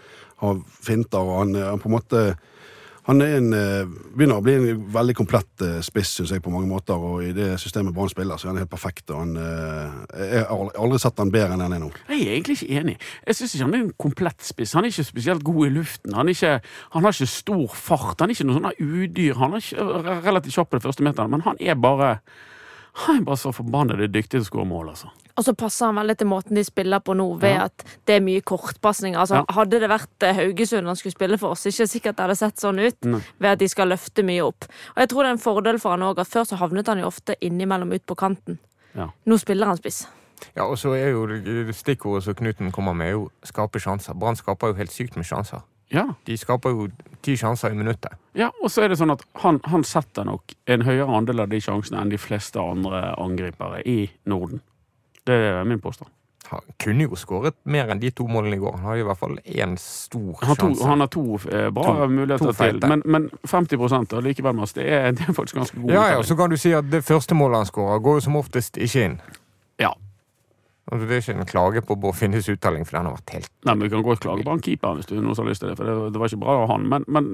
har 0.44 0.60
finter. 0.84 1.18
og 1.20 1.38
Han, 1.46 1.56
er- 1.56 1.70
han 1.72 1.80
på 1.82 1.88
en 1.90 1.96
måte 1.98 2.24
han 3.08 3.22
er 3.24 3.30
en, 3.38 3.46
eh, 3.56 3.86
begynner 4.14 4.38
å 4.38 4.42
bli 4.44 4.52
en 4.54 4.82
veldig 4.92 5.14
komplett 5.18 5.62
eh, 5.64 5.78
spiss, 5.82 6.10
synes 6.18 6.30
jeg, 6.34 6.42
på 6.44 6.50
mange 6.52 6.68
måter. 6.68 6.94
Og 7.00 7.22
i 7.24 7.30
det 7.34 7.56
systemet 7.58 7.94
Brann 7.96 8.10
spiller, 8.12 8.36
så 8.38 8.46
er 8.46 8.50
han 8.52 8.58
helt 8.60 8.70
perfekt. 8.70 9.10
og 9.10 9.18
han, 9.24 9.32
eh, 9.40 10.26
Jeg 10.34 10.44
har 10.46 10.68
aldri- 10.78 11.00
sett 11.00 11.18
han 11.18 11.30
bedre 11.32 11.54
enn 11.56 11.60
han 11.64 11.72
er 11.72 11.80
nå. 11.80 11.88
Jeg 12.10 12.20
er 12.20 12.34
egentlig 12.36 12.58
ikke 12.60 12.76
enig. 12.82 12.96
Jeg 13.26 13.34
syns 13.34 13.54
ikke 13.56 13.64
han 13.64 13.74
er 13.74 13.78
en 13.86 13.92
komplett 13.98 14.44
spiss. 14.46 14.74
Han 14.74 14.84
er 14.84 14.88
ikke 14.92 15.04
spesielt 15.08 15.42
god 15.42 15.66
i 15.66 15.70
luften. 15.70 16.14
Han, 16.14 16.28
ikke, 16.28 16.60
han 16.92 17.02
har 17.02 17.10
ikke 17.16 17.26
stor 17.32 17.66
fart. 17.74 18.20
Han 18.20 18.30
er 18.30 18.34
ikke 18.36 18.46
noe 18.46 18.60
sånn 18.60 18.78
udyr. 18.78 19.34
Han 19.40 19.54
er 19.54 19.64
ikke 19.64 20.22
relativt 20.28 20.54
kjapp 20.54 20.70
på 20.70 20.78
de 20.78 20.86
første 20.86 21.02
meterne, 21.02 21.30
men 21.30 21.40
han 21.48 21.56
er 21.58 21.74
bare 21.74 22.18
han 23.06 23.16
er 23.20 23.24
bare 23.24 23.36
så 23.38 23.50
forbannet 23.54 24.12
dyktig 24.12 24.30
til 24.30 24.40
å 24.44 24.44
skåre 24.50 24.68
mål, 24.68 24.88
altså. 24.92 25.08
Og 25.38 25.44
så 25.44 25.54
passer 25.54 25.86
han 25.86 25.94
veldig 26.00 26.16
til 26.18 26.26
måten 26.26 26.54
de 26.58 26.64
spiller 26.64 27.00
på 27.00 27.14
nå, 27.16 27.26
ved 27.40 27.54
Ja. 27.54 27.64
at 27.64 27.84
det 28.06 28.16
er 28.16 28.20
mye 28.20 28.40
kortpasninger. 28.42 29.18
Altså, 29.18 29.34
Ja. 29.36 29.44
Hadde 29.54 29.80
det 29.80 29.88
vært 29.90 30.22
eh, 30.22 30.34
Haugesund 30.34 30.86
han 30.86 30.96
skulle 30.96 31.12
spille 31.14 31.38
for 31.38 31.50
oss, 31.50 31.64
ikke 31.66 31.86
sikkert 31.88 32.16
det 32.16 32.26
hadde 32.26 32.36
sett 32.36 32.56
sånn 32.56 32.78
ut. 32.80 32.96
Nei. 33.04 33.20
Ved 33.38 33.50
at 33.50 33.58
de 33.58 33.68
skal 33.68 33.88
løfte 33.88 34.22
mye 34.24 34.42
opp. 34.44 34.64
Og 34.96 34.96
jeg 35.04 35.08
tror 35.08 35.22
det 35.22 35.28
er 35.28 35.32
en 35.38 35.38
fordel 35.38 35.78
for 35.78 35.90
han 35.90 36.00
òg, 36.02 36.18
at 36.18 36.28
før 36.28 36.44
så 36.44 36.56
havnet 36.58 36.86
han 36.86 36.98
jo 36.98 37.06
ofte 37.06 37.36
innimellom 37.40 37.92
ut 37.92 38.06
på 38.06 38.16
kanten. 38.16 38.58
Ja. 38.94 39.08
Nå 39.26 39.38
spiller 39.38 39.66
han 39.66 39.76
spiss. 39.76 40.06
Ja, 40.56 40.64
og 40.64 40.78
så 40.78 40.94
er 40.96 41.10
jo 41.12 41.26
stikkordet 41.72 42.24
som 42.24 42.34
Knuten 42.34 42.72
kommer 42.72 42.94
med, 42.96 43.10
jo 43.12 43.30
skape 43.44 43.78
sjanser. 43.78 44.14
Brann 44.18 44.36
skaper 44.36 44.68
jo 44.72 44.74
helt 44.74 44.90
sykt 44.90 45.16
med 45.16 45.24
sjanser. 45.28 45.62
Ja. 45.92 46.04
De 46.24 46.36
skaper 46.38 46.70
jo 46.70 46.88
ti 47.22 47.34
sjanser 47.36 47.72
i 47.72 47.74
minuttet. 47.74 48.12
ja, 48.34 48.50
og 48.62 48.70
så 48.70 48.82
er 48.84 48.88
det 48.88 48.98
sånn 48.98 49.10
at 49.10 49.22
han, 49.42 49.60
han 49.64 49.82
setter 49.84 50.24
nok 50.24 50.54
en 50.70 50.82
høyere 50.86 51.08
andel 51.16 51.40
av 51.40 51.48
de 51.50 51.58
sjansene 51.60 52.00
enn 52.00 52.08
de 52.12 52.16
fleste 52.16 52.56
andre 52.62 53.14
angripere 53.18 53.82
i 53.84 54.08
Norden. 54.24 54.60
Det 55.26 55.34
er 55.34 55.64
min 55.68 55.80
påstand. 55.80 56.08
Han 56.50 56.60
kunne 56.82 57.04
jo 57.06 57.14
skåret 57.14 57.54
mer 57.70 57.92
enn 57.92 58.00
de 58.02 58.08
to 58.10 58.24
målene 58.26 58.56
i 58.56 58.58
går. 58.58 58.74
Han 58.80 58.86
har 58.88 58.96
i 58.98 59.04
hvert 59.06 59.18
fall 59.20 59.36
én 59.44 59.76
stor 59.78 60.40
Han, 60.42 60.56
to, 60.56 60.66
sjanse. 60.72 60.86
han 60.88 61.00
har 61.04 61.10
to 61.12 61.24
eh, 61.46 61.68
bra 61.70 61.84
To- 61.86 62.08
muligheter 62.10 62.50
to 62.50 62.52
til, 62.58 62.80
men, 62.90 63.02
men 63.06 63.28
50 63.46 64.16
og 64.16 64.22
likevel, 64.26 64.56
Mats, 64.58 64.72
det 64.74 64.88
er, 64.90 65.12
det 65.14 65.28
er 65.28 65.36
faktisk 65.36 65.60
ganske 65.60 65.78
god 65.80 65.90
Ja, 65.94 66.06
ja. 66.16 66.22
Så 66.26 66.34
kan 66.36 66.50
du 66.50 66.56
si 66.58 66.72
at 66.74 66.90
det 66.90 67.04
første 67.06 67.34
målet 67.38 67.56
han 67.62 67.66
skårer, 67.70 68.02
går 68.02 68.18
jo 68.18 68.20
som 68.26 68.36
oftest 68.40 68.76
ikke 68.82 69.04
inn. 69.04 69.20
Ja. 69.78 69.92
Altså, 70.90 71.06
det 71.06 71.14
er 71.14 71.22
ikke 71.22 71.38
en 71.38 71.46
klage 71.46 71.82
på 71.86 71.94
Bård 72.02 72.16
Finnes 72.18 72.48
uttelling, 72.50 72.82
for 72.88 72.98
den 72.98 73.06
har 73.06 73.14
vært 73.14 73.30
helt 73.36 73.50
Nei, 73.68 73.74
men 73.76 73.84
Vi 73.86 73.90
kan 73.94 74.02
godt 74.02 74.20
klage 74.24 74.42
på 74.42 74.50
han 74.50 74.60
keeperen 74.64 74.98
hvis 74.98 75.06
du 75.06 75.20
noen 75.20 75.36
har 75.38 75.46
lyst 75.46 75.62
til 75.62 75.70
det, 75.70 75.76
for 75.78 75.86
det, 75.86 76.12
det 76.16 76.18
var 76.18 76.32
ikke 76.32 76.40
bra 76.42 76.56
av 76.64 76.70
han. 76.72 76.88
Men, 76.90 77.04
men, 77.06 77.28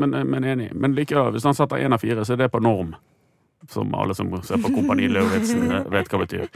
men, 0.00 0.16
men 0.30 0.44
enig. 0.54 0.70
Men 0.72 0.94
likevel, 0.96 1.34
hvis 1.36 1.44
han 1.44 1.54
setter 1.58 1.84
én 1.84 1.92
av 1.92 2.00
fire, 2.00 2.24
så 2.24 2.32
er 2.32 2.46
det 2.46 2.48
på 2.54 2.62
norm. 2.64 2.94
Som 3.70 3.94
alle 3.96 4.14
som 4.14 4.30
ser 4.44 4.60
på 4.60 4.72
Kompani 4.74 5.08
Lauritzen, 5.08 5.70
vet 5.94 6.10
hva 6.10 6.20
det 6.20 6.26
betyr. 6.26 6.48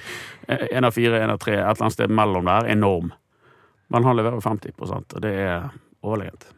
Én 0.68 0.84
av 0.84 0.92
fire, 0.96 1.22
én 1.24 1.32
av 1.32 1.40
tre, 1.40 1.56
et 1.56 1.64
eller 1.64 1.86
annet 1.86 1.96
sted 1.96 2.12
mellom 2.12 2.48
der 2.48 2.68
enorm. 2.74 3.12
Men 3.88 4.04
han 4.04 4.18
leverer 4.18 4.44
50 4.44 4.74
og 4.84 5.20
det 5.24 5.32
er 5.32 5.70
overlegent. 6.04 6.50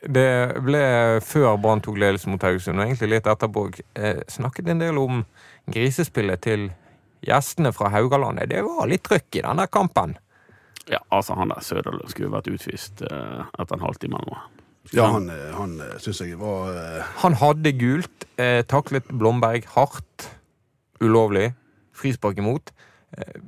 Det 0.00 0.60
ble 0.64 0.84
før 1.20 1.58
Brann 1.60 1.82
tok 1.84 1.98
ledelsen 2.00 2.32
mot 2.32 2.44
Haugesund, 2.44 2.80
og 2.80 2.86
egentlig 2.86 3.10
litt 3.12 3.28
etterpå, 3.28 3.66
eh, 4.00 4.22
snakket 4.32 4.70
en 4.72 4.80
del 4.80 4.98
om 4.98 5.24
grisespillet 5.68 6.40
til 6.40 6.70
gjestene 7.20 7.72
fra 7.76 7.90
Haugalandet. 7.92 8.48
Det 8.48 8.62
var 8.64 8.88
litt 8.88 9.04
trøkk 9.04 9.36
i 9.36 9.44
den 9.44 9.60
der 9.60 9.68
kampen. 9.68 10.16
Ja, 10.88 11.02
altså, 11.08 11.36
han 11.36 11.52
der 11.52 11.60
Søderlund 11.60 12.08
skulle 12.08 12.32
vært 12.32 12.48
utvist 12.48 13.02
eh, 13.04 13.44
etter 13.58 13.76
en 13.76 13.84
halvtime 13.84 14.16
eller 14.16 14.32
noe. 14.32 14.59
Ja, 14.96 15.06
han, 15.14 15.28
eh, 15.30 15.52
han 15.54 15.76
syns 16.02 16.20
jeg 16.24 16.38
var 16.40 16.74
eh, 16.74 17.14
Han 17.22 17.36
hadde 17.38 17.72
gult, 17.78 18.26
eh, 18.42 18.60
taklet 18.66 19.06
Blomberg 19.10 19.68
hardt, 19.76 20.26
ulovlig, 21.00 21.52
frispark 21.94 22.40
imot. 22.42 22.72
Eh, 23.16 23.38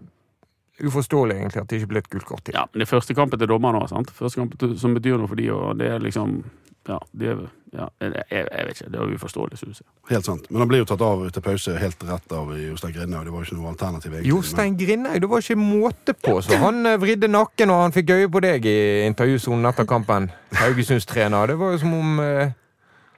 uforståelig 0.82 1.37
egentlig 1.37 1.62
at 1.62 1.70
det 1.70 1.80
ikke 1.80 1.90
ble 1.92 2.02
et 2.02 2.11
gult 2.11 2.26
kort 2.28 2.44
til. 2.46 2.56
Ja, 2.56 2.66
men 2.70 2.82
det 2.82 2.87
er 2.87 2.94
første 2.94 3.14
kampen 3.14 3.40
til 3.40 3.50
dommerne 3.50 3.82
òg, 3.82 3.90
sant? 3.90 4.11
Første 4.14 4.40
kampen 4.40 4.76
som 4.78 4.94
betyr 4.96 5.18
noe 5.20 5.30
for 5.30 5.38
de, 5.38 5.50
og 5.54 5.78
det 5.82 5.90
er 5.92 6.02
liksom 6.02 6.40
Ja, 6.88 6.96
det 7.14 7.28
er, 7.30 7.42
ja 7.78 7.84
jeg, 8.02 8.24
jeg 8.32 8.64
vet 8.66 8.70
ikke. 8.74 8.88
Det 8.90 8.98
er 9.00 9.12
uforståelig, 9.14 9.58
synes 9.60 9.80
jeg. 9.82 9.86
helt 10.10 10.26
sant. 10.26 10.48
Men 10.50 10.64
han 10.64 10.70
ble 10.72 10.80
jo 10.80 10.86
tatt 10.90 11.04
av 11.06 11.20
til 11.30 11.44
pause 11.44 11.74
helt 11.78 12.02
rett 12.08 12.34
av 12.34 12.50
Jostein 12.58 12.94
Grindhaug. 12.96 13.24
Det 13.28 13.32
var 13.34 13.44
jo 13.44 13.46
ikke 13.46 13.58
noe 13.60 13.70
alternativ. 13.70 14.12
egentlig. 14.16 14.32
Jostein 14.32 14.78
Grindhaug, 14.80 15.20
det 15.22 15.30
var 15.30 15.44
ikke 15.46 15.58
måte 15.60 16.14
på, 16.18 16.34
så 16.42 16.58
han 16.58 16.82
eh, 16.90 16.98
vridde 17.00 17.30
nakken 17.30 17.70
og 17.70 17.84
han 17.84 17.94
fikk 17.94 18.10
øye 18.16 18.28
på 18.34 18.42
deg 18.42 18.66
i 18.66 18.76
intervjusonen 19.06 19.70
etter 19.70 19.86
kampen. 19.86 20.30
Haugesunds 20.58 21.06
trener. 21.06 21.46
Det 21.54 21.58
var 21.62 21.76
jo 21.76 21.82
som 21.84 21.94
om 22.00 22.20
eh, 22.26 22.50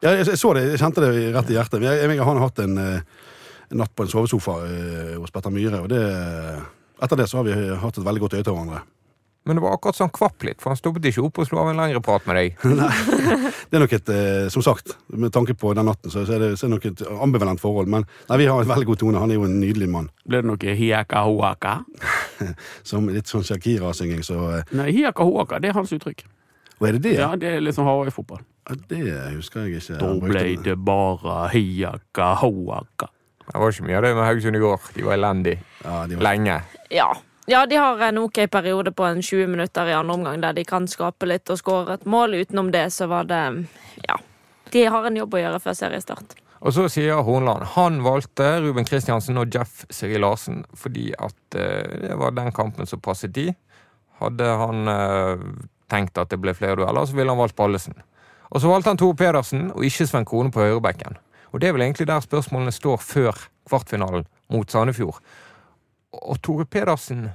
Ja, 0.05 0.13
jeg, 0.13 0.27
jeg 0.29 0.39
så 0.39 0.53
det, 0.53 0.67
jeg 0.75 0.83
kjente 0.85 1.01
det 1.07 1.13
rett 1.35 1.51
i 1.51 1.57
hjertet. 1.57 1.83
Jeg, 1.89 2.05
jeg, 2.05 2.21
han 2.21 2.37
har 2.37 2.51
hatt 2.51 2.59
en, 2.67 2.77
eh, 2.79 3.31
en 3.73 3.81
natt 3.81 3.95
på 3.97 4.05
en 4.05 4.13
sovesofa 4.13 4.59
eh, 4.69 5.15
hos 5.17 5.33
Petter 5.33 5.51
Myhre, 5.55 5.81
og 5.81 5.89
det, 5.89 6.03
etter 7.01 7.17
det 7.23 7.31
så 7.33 7.41
har 7.41 7.49
vi 7.49 7.57
hatt 7.81 7.97
et 7.97 8.05
veldig 8.05 8.21
godt 8.29 8.37
øye 8.37 8.45
til 8.45 8.53
hverandre. 8.53 8.85
Men 9.45 9.59
det 9.59 9.63
var 9.65 9.75
akkurat 9.77 9.99
sånn 9.99 10.13
kvapp 10.15 10.45
litt, 10.49 10.63
for 10.63 10.73
han 10.73 10.79
stoppet 10.81 11.05
ikke 11.11 11.21
opp 11.27 11.39
og 11.43 11.49
slo 11.49 11.59
av 11.61 11.69
en 11.69 11.81
lengre 11.83 12.01
prat 12.05 12.25
med 12.29 12.39
deg. 12.39 12.55
Det 13.69 13.77
er 13.77 13.83
nok 13.83 13.93
et, 13.97 14.11
eh, 14.13 14.47
som 14.53 14.63
sagt, 14.65 14.95
med 15.13 15.33
tanke 15.35 15.53
på 15.59 15.73
den 15.77 15.85
natten, 15.89 16.13
så 16.13 16.23
er 16.25 16.41
det, 16.41 16.49
så 16.57 16.65
er 16.65 16.71
det 16.71 16.75
nok 16.77 16.87
et 16.89 17.03
ambivalent 17.27 17.61
forhold. 17.61 17.91
Men 17.93 18.07
nei, 18.31 18.39
vi 18.41 18.47
har 18.49 18.63
en 18.63 18.71
veldig 18.71 18.89
god 18.89 19.01
tone. 19.03 19.21
Han 19.21 19.33
er 19.35 19.39
jo 19.41 19.45
en 19.49 19.59
nydelig 19.61 19.89
mann. 19.91 20.09
Ble 20.25 20.41
det 20.41 20.49
noe 20.49 20.77
hiaka 20.79 21.25
hoaka? 21.27 21.75
Som 22.91 23.11
litt 23.13 23.29
sånn 23.29 23.45
Shakira-synging, 23.45 24.23
så 24.25 24.39
eh, 24.61 24.73
Nei, 24.79 24.89
hiaka 24.97 25.27
hoaka, 25.27 25.61
det 25.61 25.73
er 25.73 25.77
hans 25.77 25.93
uttrykk. 25.97 26.25
Og 26.81 26.89
er 26.89 26.97
det 26.97 27.03
det? 27.05 27.15
Ja, 27.19 27.33
det 27.41 27.53
er 27.57 27.61
litt 27.65 27.77
sånn 27.77 27.89
Hawaii-fotball. 27.89 28.41
Ja, 28.65 28.79
Det 28.89 29.03
husker 29.35 29.67
jeg 29.67 29.83
ikke. 29.83 29.99
Da 30.01 30.15
ble 30.25 30.47
det. 30.65 30.79
bare 30.89 31.37
hiaka 31.53 32.33
hoaka. 32.41 33.11
Det 33.45 33.61
var 33.61 33.75
ikke 33.77 33.87
mye 33.91 34.01
av 34.01 34.07
det 34.07 34.15
med 34.17 34.25
Haugesund 34.25 34.57
i 34.57 34.63
går. 34.63 34.91
De 34.97 35.05
var 35.05 35.19
elendige. 35.19 35.61
Ja, 35.85 36.01
var... 36.09 36.25
Lenge. 36.31 36.59
Ja. 36.95 37.11
Ja, 37.47 37.67
de 37.67 37.77
har 37.77 38.01
en 38.01 38.19
ok 38.19 38.47
periode 38.51 38.93
på 38.93 39.05
en 39.05 39.23
20 39.23 39.47
minutter 39.47 39.89
i 39.89 39.97
andre 39.97 40.15
omgang 40.15 40.41
der 40.41 40.57
de 40.57 40.65
kan 40.65 40.89
skape 40.89 41.29
litt 41.29 41.51
og 41.53 41.61
skåre 41.61 41.99
et 41.99 42.07
mål. 42.09 42.39
Utenom 42.41 42.71
det 42.73 42.89
så 42.93 43.09
var 43.11 43.29
det 43.29 43.43
Ja. 44.09 44.17
De 44.73 44.87
har 44.91 45.05
en 45.07 45.17
jobb 45.17 45.35
å 45.35 45.39
gjøre 45.39 45.61
før 45.61 45.77
seriestart. 45.79 46.35
Og 46.65 46.73
så 46.73 46.87
sier 46.89 47.21
Hornland 47.23 47.67
han 47.75 48.01
valgte 48.03 48.47
Ruben 48.65 48.87
Kristiansen 48.89 49.37
og 49.39 49.53
Jeff 49.55 49.85
Siri 49.93 50.19
Larsen 50.19 50.65
fordi 50.75 51.13
at 51.13 51.59
eh, 51.61 52.09
det 52.09 52.17
var 52.19 52.33
den 52.33 52.51
kampen 52.53 52.89
som 52.89 53.03
passet 53.05 53.35
de. 53.37 53.51
Hadde 54.19 54.49
han 54.49 54.89
eh, 54.89 55.45
tenkt 55.93 56.19
at 56.19 56.33
det 56.33 56.41
ble 56.41 56.55
flere 56.57 56.81
dueller, 56.81 57.05
så 57.05 57.17
ville 57.17 57.31
han 57.31 57.39
valgt 57.39 57.57
Ballesen. 57.57 58.01
Og 58.51 58.63
så 58.63 58.71
valgte 58.71 58.95
han 58.95 59.01
Tore 59.01 59.17
Pedersen 59.19 59.71
og 59.75 59.85
ikke 59.85 60.07
Sven 60.09 60.25
Krone 60.25 60.53
på 60.55 60.65
høyrebekken. 60.65 61.19
Og 61.53 61.61
det 61.61 61.69
er 61.69 61.77
vel 61.77 61.85
egentlig 61.87 62.09
der 62.09 62.25
spørsmålene 62.25 62.73
står 62.73 63.03
før 63.03 63.45
kvartfinalen 63.69 64.25
mot 64.51 64.71
Sandefjord. 64.71 65.21
Og 66.23 66.43
Tore 66.43 66.65
Pedersen 66.67 67.29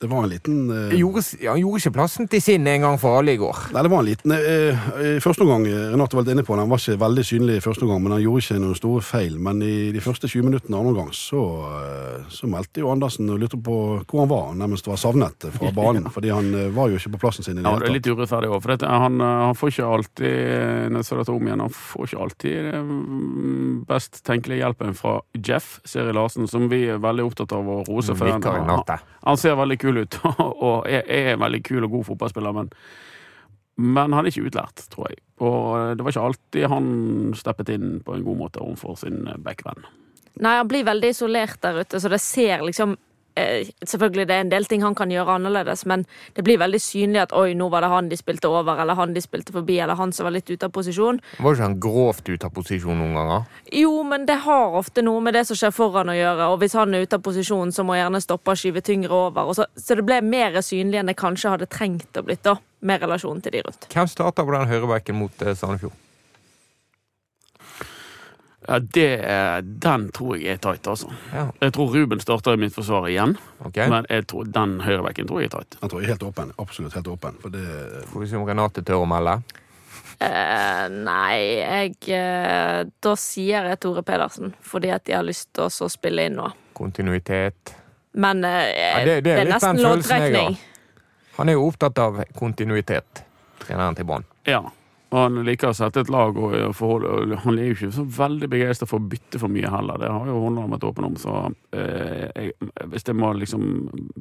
Det 0.00 0.08
var 0.10 0.24
en 0.24 0.28
liten 0.28 0.88
eh, 0.90 0.96
gjorde, 0.98 1.22
han 1.46 1.60
gjorde 1.60 1.78
ikke 1.78 1.92
plassen 1.94 2.26
til 2.28 2.42
sin 2.42 2.66
en 2.66 2.82
gang 2.82 2.96
for 2.98 3.20
alle 3.20 3.36
i 3.36 3.38
går. 3.38 3.60
Nei, 3.72 3.82
det 3.86 3.90
var 3.92 4.02
en 4.02 4.08
liten 4.08 4.34
uh, 4.34 4.88
I 4.98 5.12
første 5.22 5.44
omgang, 5.46 5.68
Renate 5.92 6.18
var 6.18 6.26
litt 6.26 6.34
inne 6.34 6.44
på 6.44 6.56
han 6.58 6.70
var 6.70 6.82
ikke 6.82 6.98
veldig 6.98 7.24
synlig 7.24 7.58
i 7.60 7.62
første 7.62 7.86
omgang, 7.86 8.02
men 8.02 8.16
han 8.16 8.24
gjorde 8.24 8.42
ikke 8.42 8.58
noen 8.64 8.78
store 8.78 9.04
feil. 9.06 9.38
Men 9.38 9.62
i 9.62 9.92
de 9.94 10.02
første 10.02 10.26
20 10.28 10.48
minuttene 10.48 10.80
andre 10.80 10.92
omgang 10.96 11.12
så, 11.14 11.44
uh, 11.70 12.26
så 12.26 12.50
meldte 12.50 12.82
jo 12.82 12.90
Andersen 12.90 13.30
og 13.30 13.38
lurte 13.44 13.60
på 13.60 13.76
hvor 14.02 14.24
han 14.24 14.32
var. 14.32 14.48
Han 14.50 14.60
nærmest 14.64 14.90
var 14.90 14.98
savnet 15.00 15.46
fra 15.54 15.70
banen, 15.78 16.10
fordi 16.12 16.34
han 16.34 16.50
var 16.74 16.90
jo 16.90 16.98
ikke 16.98 17.14
på 17.14 17.22
plassen 17.28 17.46
sin 17.46 17.60
i 17.60 17.62
det 17.62 17.70
Ja, 17.70 17.78
det 17.78 17.88
er 17.88 17.96
litt 17.96 18.10
urettferdig 18.10 18.50
òg, 18.50 18.58
for 18.66 18.74
dette, 18.74 18.90
han, 18.90 19.22
han 19.22 19.56
får 19.58 19.72
ikke 19.76 19.92
alltid 19.94 20.92
når 20.94 21.22
dette 21.22 21.36
om 21.38 21.48
igjen, 21.48 21.64
han 21.64 21.78
får 21.78 22.10
ikke 22.10 22.22
alltid 22.26 22.68
den 22.74 22.92
best 23.88 24.20
tenkelige 24.26 24.64
hjelpen 24.64 24.98
fra 24.98 25.16
Jeff 25.38 25.78
Seri 25.86 26.12
Larsen, 26.16 26.50
som 26.50 26.66
vi 26.72 26.84
er 26.90 27.00
veldig 27.02 27.30
opptatt 27.30 27.54
av 27.54 27.70
å 27.70 27.80
rose. 27.86 28.12
For 28.18 28.34
han, 28.34 28.42
Nikker 28.42 28.58
i 28.58 28.68
han, 28.68 29.08
han 29.24 29.40
ser 29.40 29.56
veldig 29.58 29.78
kul 29.84 30.02
ut, 30.02 30.20
og 30.68 30.88
er, 30.90 31.04
en 31.34 31.42
veldig 31.44 31.62
kul 31.66 31.86
og 31.86 31.98
god 31.98 32.08
fotballspiller, 32.12 32.56
men, 32.56 32.70
men 33.80 34.16
han 34.16 34.24
er 34.24 34.32
ikke 34.32 34.48
utlært, 34.50 34.86
tror 34.92 35.10
jeg. 35.12 35.20
Og 35.44 35.98
det 35.98 36.04
var 36.04 36.14
ikke 36.14 36.28
alltid 36.30 36.70
han 36.72 36.88
steppet 37.38 37.74
inn 37.74 37.98
på 38.04 38.16
en 38.16 38.26
god 38.26 38.40
måte 38.44 38.62
overfor 38.64 38.98
sin 39.02 39.24
backvenn. 39.44 39.86
Nei, 40.42 40.56
han 40.58 40.70
blir 40.70 40.86
veldig 40.86 41.12
isolert 41.14 41.60
der 41.62 41.82
ute, 41.84 42.00
så 42.02 42.10
det 42.10 42.20
ser 42.22 42.64
liksom 42.66 42.96
eh, 42.96 43.02
Selvfølgelig 43.34 44.28
det 44.30 44.34
er 44.34 44.44
en 44.44 44.50
del 44.52 44.66
ting 44.70 44.84
han 44.84 44.94
kan 44.94 45.10
gjøre 45.10 45.38
annerledes, 45.38 45.82
men 45.90 46.04
det 46.36 46.44
blir 46.46 46.60
veldig 46.62 46.80
synlig 46.82 47.24
at 47.24 47.34
oi, 47.34 47.54
nå 47.58 47.66
var 47.72 47.82
det 47.82 47.90
han 47.90 48.10
de 48.10 48.18
spilte 48.18 48.50
over, 48.50 48.78
eller 48.78 48.94
han 48.98 49.14
de 49.16 49.22
spilte 49.24 49.54
forbi, 49.54 49.80
eller 49.82 49.98
han 49.98 50.14
som 50.14 50.28
var 50.28 50.36
litt 50.36 50.50
ute 50.50 50.68
av 50.68 50.74
posisjon. 50.74 51.18
Var 51.42 51.56
ikke 51.56 51.66
han 51.66 51.78
grovt 51.82 52.30
ute 52.30 52.46
av 52.46 52.54
posisjon 52.54 53.00
noen 53.00 53.18
ganger? 53.18 53.48
Jo, 53.74 53.96
men 54.06 54.28
det 54.30 54.38
har 54.46 54.78
ofte 54.78 55.02
noe 55.02 55.22
med 55.24 55.34
det 55.34 55.46
som 55.48 55.58
skjer 55.58 55.74
foran 55.74 56.12
å 56.12 56.16
gjøre, 56.18 56.52
og 56.52 56.60
hvis 56.62 56.78
han 56.78 56.94
er 56.94 57.08
ute 57.08 57.18
av 57.18 57.26
posisjon, 57.26 57.74
så 57.74 57.82
må 57.82 57.96
han 57.96 58.04
gjerne 58.04 58.22
stoppe 58.22 58.54
og 58.54 58.62
skyve 58.62 58.84
tyngre 58.86 59.18
over. 59.26 59.50
Så, 59.58 59.66
så 59.74 59.98
det 59.98 60.06
ble 60.06 60.20
mer 60.22 60.60
synlig 60.62 61.02
enn 61.02 61.10
det 61.10 61.18
kanskje 61.18 61.56
hadde 61.56 61.70
trengt 61.70 62.20
å 62.20 62.22
blitt, 62.26 62.44
da, 62.46 62.56
med 62.86 63.02
relasjon 63.02 63.42
til 63.42 63.58
de 63.58 63.66
rundt. 63.66 63.90
Hvem 63.90 64.10
starta 64.14 64.46
på 64.46 64.54
den 64.54 64.70
høyrebekken 64.70 65.18
mot 65.18 65.42
eh, 65.42 65.58
Sandefjord? 65.58 66.03
Ja, 68.68 68.78
det, 68.78 69.08
Den 69.80 70.10
tror 70.16 70.36
jeg 70.40 70.54
er 70.54 70.56
tight, 70.56 70.86
altså. 70.88 71.10
Ja, 71.34 71.46
Jeg 71.60 71.72
tror 71.76 71.92
Ruben 71.94 72.20
starter 72.20 72.54
i 72.54 72.56
mitt 72.56 72.72
forsvar 72.74 73.08
igjen, 73.10 73.36
Okay. 73.66 73.88
men 73.90 74.06
jeg 74.08 74.26
tror 74.26 74.44
den 74.50 74.80
høyrebekken 74.80 75.26
tror 75.28 75.40
jeg 75.42 75.50
er 75.52 75.58
tight. 75.58 75.76
Han 75.82 75.90
tror 75.90 76.00
jeg 76.00 76.08
er 76.08 76.12
helt 76.14 76.22
åpen. 76.22 76.52
Absolutt 76.58 76.94
helt 76.94 77.06
åpen. 77.08 77.36
For 77.42 77.48
det, 77.50 77.64
Får 78.12 78.20
vi 78.20 78.26
se 78.26 78.36
om 78.36 78.46
Renate 78.48 78.82
tør 78.82 79.04
å 79.04 79.06
melde. 79.08 79.36
Eh, 80.20 80.88
nei, 80.88 81.38
jeg 81.58 81.96
eh, 82.14 82.84
Da 83.02 83.14
sier 83.18 83.66
jeg 83.68 83.80
Tore 83.82 84.02
Pedersen, 84.06 84.54
fordi 84.62 84.90
at 84.94 85.04
de 85.04 85.12
har 85.16 85.24
lyst 85.26 85.48
til 85.52 85.64
å 85.66 85.88
spille 85.90 86.24
inn 86.28 86.36
nå. 86.38 86.50
Kontinuitet. 86.74 87.74
Men 88.14 88.44
eh, 88.44 88.70
Ja, 88.70 89.04
det- 89.04 89.24
det 89.24 89.32
er 89.32 89.44
det 89.44 89.48
er 89.48 89.52
nesten 89.52 89.82
loddtrekning. 89.82 90.56
Han 91.36 91.48
er 91.48 91.52
jo 91.58 91.66
opptatt 91.68 91.98
av 91.98 92.22
kontinuitet, 92.38 93.24
treneren 93.58 93.96
til 93.96 94.04
Brann. 94.04 94.24
Ja. 94.46 94.62
Og 95.14 95.20
han 95.20 95.44
liker 95.46 95.70
å 95.70 95.76
sette 95.76 96.02
et 96.02 96.10
lag 96.10 96.34
og 96.34 96.54
og 96.54 96.72
forholde 96.74 97.10
og 97.14 97.34
Han 97.44 97.58
er 97.58 97.68
jo 97.68 97.74
ikke 97.76 97.90
så 97.94 98.04
veldig 98.16 98.48
begeistra 98.50 98.88
for 98.90 98.98
å 98.98 99.08
bytte 99.12 99.38
for 99.38 99.52
mye 99.52 99.70
heller. 99.70 100.00
Det 100.02 100.10
har 100.10 100.26
jo 100.26 100.40
Horneland 100.42 100.74
vært 100.74 100.86
åpen 100.88 101.06
om. 101.06 101.14
Så 101.20 101.34
eh, 101.76 102.24
jeg, 102.34 102.70
hvis 102.90 103.06
jeg 103.06 103.18
må 103.18 103.30
liksom 103.38 103.68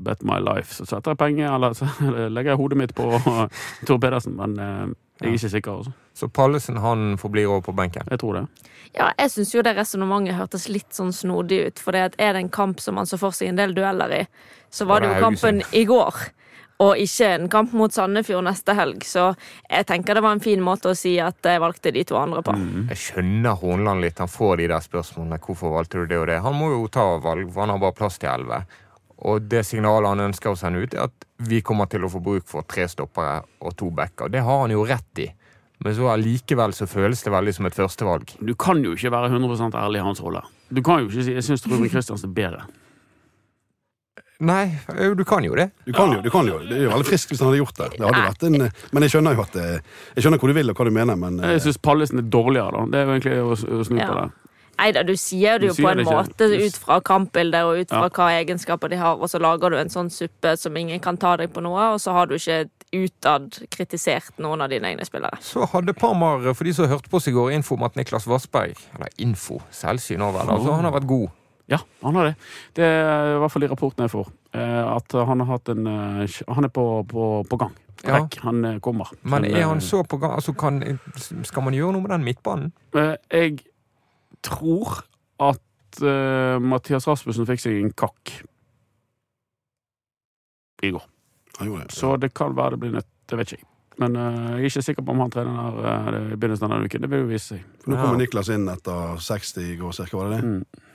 bet 0.06 0.22
my 0.28 0.38
life, 0.44 0.70
så 0.76 0.86
setter 0.86 1.16
jeg 1.16 1.22
penger 1.24 1.50
Eller 1.56 1.74
så 1.78 1.90
legger 2.36 2.54
jeg 2.54 2.62
hodet 2.62 2.78
mitt 2.84 2.94
på 2.98 3.10
Tor 3.88 3.98
Pedersen. 4.04 4.38
Men 4.38 4.54
eh, 4.60 4.94
jeg 5.24 5.32
er 5.32 5.40
ikke 5.40 5.54
sikker, 5.56 5.82
altså. 5.82 5.96
Så 6.14 6.30
Pallesen 6.30 6.78
han 6.84 7.18
forblir 7.18 7.50
over 7.50 7.66
på 7.66 7.76
benken. 7.78 8.06
Jeg 8.12 8.22
tror 8.22 8.38
det. 8.38 8.46
Ja, 8.94 9.10
jeg 9.18 9.32
syns 9.34 9.56
jo 9.56 9.64
det 9.66 9.74
resonnementet 9.78 10.38
hørtes 10.38 10.68
litt 10.70 10.94
sånn 10.94 11.14
snodig 11.16 11.64
ut. 11.68 11.82
For 11.82 11.98
er 11.98 12.14
det 12.14 12.38
en 12.38 12.54
kamp 12.54 12.84
som 12.84 13.00
man 13.00 13.10
så 13.10 13.18
for 13.18 13.34
seg 13.34 13.50
en 13.50 13.62
del 13.62 13.74
dueller 13.74 14.14
i, 14.14 14.24
så 14.70 14.86
var 14.86 15.02
Var 15.02 15.08
det 15.08 15.10
det 15.10 15.18
jo 15.18 15.26
kampen 15.26 15.62
i 15.74 15.86
går. 15.90 16.24
Og 16.82 16.98
ikke 16.98 17.28
en 17.36 17.50
kamp 17.52 17.74
mot 17.78 17.94
Sandefjord 17.94 18.44
neste 18.48 18.74
helg. 18.76 19.06
Så 19.06 19.28
jeg 19.70 19.86
tenker 19.88 20.18
det 20.18 20.24
var 20.26 20.36
en 20.36 20.44
fin 20.44 20.62
måte 20.64 20.92
å 20.92 20.98
si 20.98 21.14
at 21.22 21.46
jeg 21.46 21.62
valgte 21.62 21.94
de 21.94 22.04
to 22.10 22.18
andre 22.20 22.42
på. 22.46 22.56
Jeg 22.90 23.00
skjønner 23.00 23.60
Hornland 23.62 24.04
litt. 24.04 24.20
Han 24.20 24.32
får 24.32 24.58
de 24.64 24.72
der 24.74 24.84
spørsmålene. 24.84 25.40
Hvorfor 25.44 25.76
valgte 25.78 26.02
du 26.02 26.10
det 26.10 26.20
og 26.20 26.28
det? 26.32 26.40
Han 26.44 26.58
må 26.58 26.72
jo 26.74 26.88
ta 26.92 27.06
valg, 27.24 27.46
for 27.54 27.66
han 27.66 27.76
har 27.76 27.84
bare 27.84 27.98
plass 28.00 28.18
til 28.20 28.32
elleve. 28.34 28.64
Og 29.24 29.46
det 29.48 29.62
signalet 29.68 30.10
han 30.12 30.26
ønsker 30.26 30.52
å 30.52 30.60
sende 30.60 30.82
ut, 30.84 30.98
er 30.98 31.08
at 31.08 31.30
vi 31.48 31.62
kommer 31.64 31.88
til 31.92 32.04
å 32.04 32.12
få 32.12 32.20
bruk 32.24 32.50
for 32.50 32.66
tre 32.68 32.90
stoppere 32.92 33.40
og 33.64 33.76
to 33.80 33.90
backer. 33.94 34.32
Det 34.34 34.44
har 34.44 34.66
han 34.66 34.74
jo 34.74 34.84
rett 34.88 35.24
i. 35.24 35.30
Men 35.84 35.96
så 35.96 36.08
allikevel 36.14 36.74
så 36.76 36.88
føles 36.88 37.24
det 37.26 37.32
veldig 37.34 37.54
som 37.58 37.68
et 37.68 37.76
førstevalg. 37.76 38.36
Du 38.40 38.54
kan 38.60 38.80
jo 38.84 38.94
ikke 38.96 39.12
være 39.12 39.32
100 39.34 39.76
ærlig 39.80 40.00
i 40.00 40.06
hans 40.06 40.22
rolle. 40.24 40.44
Du 40.72 40.82
kan 40.84 41.04
jo 41.04 41.10
ikke 41.10 41.26
si 41.26 41.36
Jeg 41.36 41.44
syns 41.44 41.66
Ruben 41.68 41.92
Kristiansen 41.92 42.32
er 42.32 42.38
bedre. 42.38 42.68
Nei, 44.40 44.78
du 45.16 45.24
kan 45.24 45.44
jo 45.46 45.56
det. 45.56 45.70
du 45.86 45.94
kan 45.94 46.12
jo, 46.12 46.22
du 46.22 46.30
kan 46.34 46.48
jo. 46.48 46.58
Det 46.68 46.78
er 46.78 46.84
jo 46.88 46.94
veldig 46.96 47.08
friskt 47.08 47.30
hvis 47.32 47.40
han 47.40 47.48
hadde 47.52 47.62
gjort 47.62 47.78
det. 47.78 47.90
det 47.98 48.06
hadde 48.08 48.24
vært 48.28 48.44
en, 48.50 48.70
men 48.92 49.06
jeg 49.06 49.14
skjønner 49.14 49.36
jo 49.38 49.42
at 49.46 49.56
Jeg 49.56 50.24
skjønner 50.26 50.42
hvor 50.42 50.52
du 50.52 50.56
vil 50.58 50.70
og 50.74 50.76
hva 50.80 50.86
du 50.90 50.92
mener, 50.92 51.16
men 51.16 51.40
Jeg 51.54 51.62
syns 51.68 51.78
Pallesen 51.78 52.20
er 52.20 52.30
dårligere, 52.34 52.72
da. 52.74 52.86
Det 52.92 53.00
er 53.00 53.06
jo 53.06 53.14
egentlig 53.18 53.38
å, 53.44 53.52
å 53.80 53.84
snu 53.88 54.00
på 54.02 54.16
det. 54.18 54.30
Nei 54.74 54.88
da, 54.92 55.04
du 55.06 55.14
sier 55.16 55.60
det 55.62 55.68
jo 55.70 55.74
sier 55.78 55.86
på 55.86 55.92
en 55.92 56.00
det 56.02 56.06
måte 56.08 56.48
ut 56.50 56.78
fra 56.82 56.96
kampbildet 57.06 57.62
og 57.68 57.78
ut 57.84 57.92
fra 57.94 58.08
Ja. 58.08 58.14
hva 58.18 58.30
egenskaper 58.42 58.90
de 58.90 58.98
har, 58.98 59.20
og 59.22 59.30
så 59.30 59.38
lager 59.40 59.70
du 59.70 59.78
en 59.78 59.92
sånn 59.94 60.10
suppe 60.10 60.56
som 60.58 60.76
ingen 60.76 61.00
kan 61.00 61.16
ta 61.22 61.36
deg 61.38 61.54
på 61.54 61.62
noe, 61.62 61.92
og 61.94 62.02
så 62.02 62.12
har 62.18 62.26
du 62.26 62.34
ikke 62.40 62.66
utad 62.94 63.54
kritisert 63.70 64.34
noen 64.42 64.66
av 64.66 64.70
dine 64.74 64.90
egne 64.90 65.06
spillere. 65.06 65.38
Så 65.46 65.70
hadde 65.70 65.94
Parmar, 65.94 66.42
for 66.58 66.66
de 66.66 66.74
som 66.74 66.90
hørte 66.90 67.08
på 67.10 67.22
oss 67.22 67.30
i 67.30 67.36
går, 67.38 67.54
info 67.54 67.78
om 67.78 67.86
at 67.86 67.96
Niklas 67.96 68.26
Vassberg 68.30 68.74
Eller 68.98 69.14
info, 69.22 69.62
selvsyn 69.72 70.22
over 70.26 70.42
det. 70.42 70.58
Altså, 70.58 70.74
han 70.74 70.90
har 70.90 70.98
vært 70.98 71.08
god. 71.08 71.30
Ja, 71.72 71.78
han 72.04 72.16
har 72.20 72.26
det. 72.28 72.36
Det 72.76 72.84
er 72.84 73.36
i 73.36 73.40
hvert 73.40 73.52
fall 73.54 73.64
i 73.64 73.68
rapporten 73.72 74.04
jeg 74.04 74.12
får. 74.12 74.28
eh, 74.54 74.96
At 74.98 75.14
han 75.16 75.40
har 75.40 75.48
hatt 75.54 75.70
en 75.72 75.88
eh, 75.88 76.34
Han 76.52 76.66
er 76.68 76.72
på, 76.76 76.84
på, 77.08 77.28
på 77.50 77.58
gang. 77.62 77.72
Ja. 78.04 78.18
Rekk. 78.20 78.36
Han 78.44 78.66
eh, 78.68 78.80
kommer. 78.84 79.08
Men 79.24 79.46
er 79.48 79.64
han 79.70 79.80
så 79.82 80.02
på 80.04 80.18
gang? 80.20 80.34
Altså, 80.36 80.52
kan, 80.60 80.82
skal 81.48 81.64
man 81.64 81.74
gjøre 81.78 81.94
noe 81.96 82.02
med 82.04 82.12
den 82.12 82.26
midtbanen? 82.28 82.74
eh, 83.00 83.16
Jeg 83.32 83.62
tror 84.44 85.06
at 85.40 86.02
uh, 86.04 86.60
Mathias 86.60 87.08
Rasmussen 87.08 87.48
fikk 87.48 87.62
seg 87.64 87.78
en 87.80 87.94
kakk 87.96 88.34
i 90.84 90.92
går. 90.92 91.04
han 91.60 91.68
gjorde. 91.70 91.92
Så 91.96 92.16
det 92.20 92.34
kan 92.36 92.56
være 92.58 92.76
det 92.76 92.80
blir 92.84 92.92
nødt. 92.98 93.08
Det 93.30 93.38
vet 93.40 93.54
ikke 93.54 93.62
jeg. 93.64 93.70
Men 94.02 94.16
uh, 94.18 94.58
jeg 94.58 94.66
er 94.66 94.70
ikke 94.72 94.82
sikker 94.84 95.06
på 95.06 95.14
om 95.14 95.20
han 95.24 95.32
trener 95.32 95.76
der 95.80 96.18
uh, 96.18 96.32
i 96.34 96.36
begynnelsen 96.36 96.66
av 96.68 96.74
denne 96.76 96.90
uken. 96.90 97.04
Det 97.06 97.10
vil 97.14 97.24
jo 97.24 97.30
vise 97.30 97.54
seg. 97.56 97.62
Nå 97.88 97.96
Ja. 97.96 98.02
kommer 98.04 98.20
Niklas 98.20 98.50
inn 98.52 98.68
etter 98.74 99.16
60 99.22 99.62
i 99.70 99.76
går, 99.80 99.94
cirka, 99.96 100.18
var 100.18 100.32
det 100.34 100.40
det? 100.42 100.50
Mm. 100.50 100.90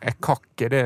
Er 0.00 0.14
kakk 0.20 0.62
er 0.66 0.68
det 0.72 0.84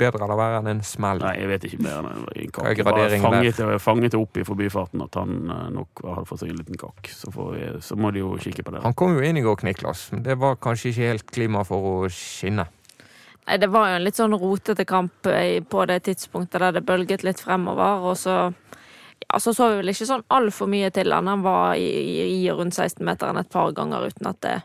bedre 0.00 0.22
eller 0.24 0.38
verre 0.38 0.58
enn 0.62 0.68
en 0.70 0.80
smell? 0.86 1.18
Nei, 1.18 1.32
jeg 1.40 1.48
vet 1.50 1.64
ikke 1.66 1.80
mer 1.82 1.96
enn 1.98 2.06
en 2.12 2.20
Hva 2.24 2.34
er 2.36 2.44
kakk. 2.46 2.62
Bare 2.62 2.74
graderingen 2.78 3.24
fanget, 3.26 3.56
det- 3.58 3.80
fanget 3.82 4.14
opp 4.14 4.36
i 4.38 4.44
forbifarten 4.46 5.02
at 5.02 5.14
han 5.18 5.32
eh, 5.50 5.68
nok 5.74 6.02
hadde 6.06 6.26
fått 6.30 6.40
seg 6.44 6.50
en 6.54 6.60
liten 6.62 6.78
kakk. 6.80 7.10
Så, 7.10 7.32
vi, 7.34 7.70
så 7.82 7.96
må 7.98 8.12
de 8.14 8.22
jo 8.22 8.36
kikke 8.38 8.62
på 8.66 8.74
det. 8.76 8.82
Han 8.86 8.94
kom 8.94 9.16
jo 9.18 9.24
inn 9.26 9.36
i 9.36 9.42
går, 9.42 9.64
Niklas, 9.66 10.12
men 10.12 10.22
det 10.22 10.38
var 10.38 10.56
kanskje 10.62 10.92
ikke 10.92 11.08
helt 11.10 11.26
klima 11.34 11.64
for 11.66 11.90
å 11.90 11.96
skinne. 12.10 12.68
Nei, 13.48 13.56
Det 13.58 13.70
var 13.72 13.88
jo 13.90 13.96
en 13.98 14.04
litt 14.04 14.14
sånn 14.20 14.36
rotete 14.38 14.84
kamp 14.86 15.26
eh, 15.26 15.58
på 15.64 15.86
det 15.90 16.02
tidspunktet 16.06 16.60
der 16.60 16.72
det 16.78 16.84
bølget 16.86 17.24
litt 17.26 17.40
fremover, 17.42 18.04
og 18.12 18.16
så 18.20 18.52
ja, 19.28 19.40
så 19.40 19.52
vi 19.52 19.80
vel 19.80 19.92
ikke 19.92 20.08
sånn 20.08 20.26
altfor 20.32 20.70
mye 20.70 20.90
til 20.94 21.12
han. 21.14 21.28
Han 21.30 21.44
var 21.44 21.78
i, 21.78 21.86
i, 21.86 22.26
i 22.40 22.50
rundt 22.50 22.76
16-meteren 22.76 23.38
et 23.40 23.52
par 23.52 23.72
ganger 23.76 24.08
uten 24.10 24.30
at 24.30 24.40
det, 24.46 24.56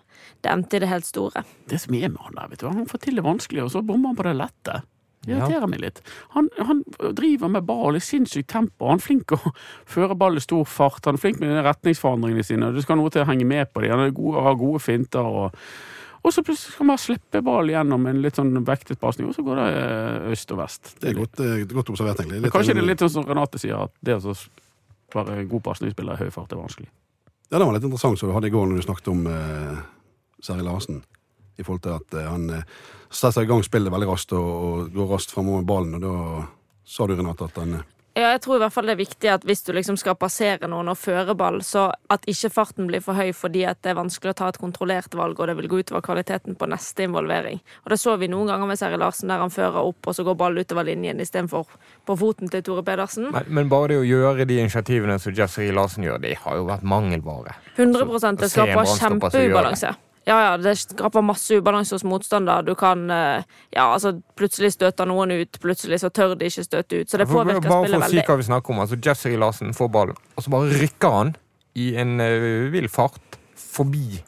det 0.41 0.51
endte 0.51 0.77
i 0.77 0.83
det 0.83 0.89
helt 0.89 1.07
store. 1.07 1.45
Det 1.69 1.79
som 1.83 1.95
er 1.97 2.09
med 2.09 2.21
han 2.23 2.37
der, 2.39 2.51
vet 2.51 2.63
du, 2.63 2.69
han 2.71 2.89
får 2.89 3.05
til 3.05 3.19
det 3.19 3.25
vanskelige, 3.25 3.67
og 3.67 3.73
så 3.75 3.83
bommer 3.85 4.13
han 4.13 4.19
på 4.19 4.27
det 4.29 4.35
lette. 4.39 4.81
Det 5.25 5.33
irriterer 5.33 5.69
meg 5.69 5.81
litt. 5.81 6.01
Han, 6.35 6.51
han 6.61 6.83
driver 7.17 7.49
med 7.49 7.65
ball 7.65 7.97
i 7.97 8.03
sinnssykt 8.03 8.51
tempo. 8.51 8.91
Han 8.91 9.01
er 9.01 9.05
flink 9.05 9.33
å 9.33 9.39
føre 9.95 10.17
ball 10.17 10.37
i 10.37 10.43
stor 10.43 10.67
fart. 10.69 11.01
Han 11.09 11.17
er 11.17 11.23
flink 11.23 11.41
med 11.41 11.49
de 11.49 11.65
retningsforandringene 11.65 12.45
sine. 12.45 12.69
Det 12.75 12.85
skal 12.85 12.99
noe 13.01 13.13
til 13.13 13.25
å 13.25 13.29
henge 13.29 13.47
med 13.49 13.71
på 13.73 13.81
dem. 13.81 13.95
Han 13.95 14.05
er 14.05 14.15
god, 14.15 14.41
har 14.45 14.59
gode 14.61 14.83
finter. 14.85 15.25
og 15.25 15.57
og 16.25 16.33
så 16.33 16.41
plutselig 16.41 16.73
skal 16.73 16.89
man 16.89 16.99
slippe 17.01 17.41
ball 17.45 17.69
gjennom 17.69 18.05
en 18.09 18.21
litt 18.23 18.39
sånn 18.39 18.53
vektet 18.65 18.99
pasning, 19.01 19.29
og 19.29 19.37
så 19.37 19.45
går 19.45 19.61
det 19.61 19.65
eh, 19.77 20.29
øst 20.33 20.53
og 20.55 20.61
vest. 20.63 20.93
Det 21.01 21.11
er 21.11 21.17
godt, 21.19 21.41
eh, 21.45 21.65
godt 21.69 21.91
observert, 21.93 22.21
egentlig. 22.23 22.41
Men 22.41 22.53
Kanskje 22.53 22.73
det 22.73 22.81
er 22.81 22.89
litt 22.89 23.03
sånn 23.03 23.13
som 23.13 23.27
Renate 23.29 23.61
sier, 23.61 23.85
at 23.85 23.93
det 24.01 24.17
å 24.17 24.35
være 25.15 25.45
god 25.51 25.65
pasningsspiller 25.69 26.17
i 26.17 26.25
høy 26.25 26.33
fart 26.33 26.55
er 26.55 26.61
vanskelig. 26.63 26.89
Ja, 27.51 27.59
det 27.59 27.67
var 27.67 27.75
litt 27.77 27.85
interessant 27.85 28.19
som 28.19 28.31
du 28.31 28.33
hadde 28.33 28.49
i 28.49 28.55
går 28.55 28.65
når 28.67 28.81
du 28.81 28.87
snakket 28.87 29.11
om 29.13 29.27
eh, 29.29 29.83
Seri 30.43 30.65
Larsen. 30.65 31.03
I 31.55 31.63
forhold 31.63 31.85
til 31.85 31.93
at 31.95 32.17
eh, 32.17 32.29
han 32.29 32.49
eh, 32.51 32.65
setter 33.13 33.45
i 33.45 33.49
gang 33.49 33.61
spillet 33.63 33.93
veldig 33.93 34.09
raskt 34.09 34.33
og, 34.35 34.49
og 34.49 34.95
går 34.95 35.11
raskt 35.13 35.35
framover 35.35 35.61
med 35.61 35.69
ballen. 35.69 35.99
Og 35.99 36.03
da 36.03 36.15
sa 36.89 37.07
du, 37.07 37.13
Renate, 37.15 37.47
at 37.47 37.61
han 37.61 37.77
eh, 37.77 37.85
Ja, 38.15 38.29
jeg 38.31 38.45
tror 38.45 38.55
i 38.55 38.59
hvert 38.63 38.71
fall 38.71 38.87
det 38.87 38.93
er 38.93 38.99
viktig 39.01 39.27
at 39.27 39.43
hvis 39.43 39.59
du 39.67 39.73
liksom 39.75 39.97
skal 39.99 40.15
passere 40.15 40.69
noen 40.71 40.87
og 40.87 40.95
føre 40.95 41.33
ball, 41.35 41.57
så 41.67 41.89
at 42.13 42.23
ikke 42.31 42.47
farten 42.53 42.87
blir 42.87 43.03
for 43.03 43.17
høy 43.19 43.33
fordi 43.35 43.65
at 43.67 43.81
det 43.83 43.91
er 43.91 43.97
vanskelig 43.99 44.31
å 44.31 44.37
ta 44.39 44.47
et 44.53 44.59
kontrollert 44.61 45.17
valg, 45.19 45.35
og 45.35 45.49
det 45.51 45.57
vil 45.59 45.67
gå 45.67 45.81
utover 45.83 46.05
kvaliteten 46.05 46.55
på 46.55 46.69
neste 46.71 47.03
involvering. 47.09 47.59
Og 47.83 47.91
det 47.91 47.99
så 47.99 48.15
vi 48.21 48.29
noen 48.31 48.47
ganger 48.47 48.71
med 48.71 48.79
Seri 48.79 48.95
Larsen, 49.01 49.27
der 49.33 49.43
han 49.43 49.51
fører 49.51 49.81
opp, 49.83 49.99
og 50.07 50.15
så 50.15 50.23
går 50.23 50.39
ball 50.39 50.55
utover 50.63 50.87
linjen 50.87 51.19
istedenfor 51.19 51.67
på 52.07 52.17
foten 52.23 52.47
til 52.53 52.63
Tore 52.63 52.85
Pedersen. 52.87 53.27
Men, 53.35 53.51
men 53.59 53.69
bare 53.73 53.91
det 53.91 53.99
å 53.99 54.07
gjøre 54.07 54.47
de 54.47 54.61
initiativene 54.63 55.19
som 55.19 55.35
Jazzy 55.35 55.67
Larsen 55.75 56.07
gjør, 56.07 56.23
det 56.23 56.37
har 56.45 56.55
jo 56.55 56.69
vært 56.71 56.87
mangelvare. 56.87 57.59
100 57.75 57.99
Så- 57.99 58.35
det 58.39 58.51
skaper 58.53 58.95
kjempeubalanse. 58.95 59.95
Ja, 60.25 60.37
ja, 60.41 60.53
det 60.57 60.73
skaper 60.81 61.21
masse 61.21 61.59
ubalanse 61.59 61.93
hos 61.95 62.03
motstander. 62.03 62.65
Du 62.65 62.73
kan 62.75 63.09
eh, 63.13 63.43
Ja, 63.75 63.91
altså, 63.93 64.15
plutselig 64.37 64.73
støter 64.73 65.05
noen 65.05 65.35
ut, 65.37 65.59
plutselig 65.61 65.99
så 66.01 66.09
tør 66.09 66.33
de 66.39 66.49
ikke 66.49 66.65
støte 66.65 67.01
ut. 67.01 67.11
Så 67.11 67.21
det 67.21 67.27
påvirker 67.29 67.61
spillet 67.61 67.69
veldig. 67.69 67.99
bare 68.01 68.01
for 68.01 68.09
å 68.09 68.13
si 68.13 68.23
hva 68.25 68.37
vi 68.41 68.47
snakker 68.49 68.73
om, 68.73 68.83
altså 68.85 68.97
Jeffrey 68.97 69.37
Larsen 69.37 69.75
får 69.77 69.91
ballen, 69.93 70.21
og 70.35 70.45
så 70.45 70.53
bare 70.55 70.79
rykker 70.81 71.17
han 71.19 71.35
i 71.75 71.91
en 72.01 72.17
uh, 72.23 72.71
vill 72.73 72.87
fart 72.89 73.37
forbi 73.59 74.23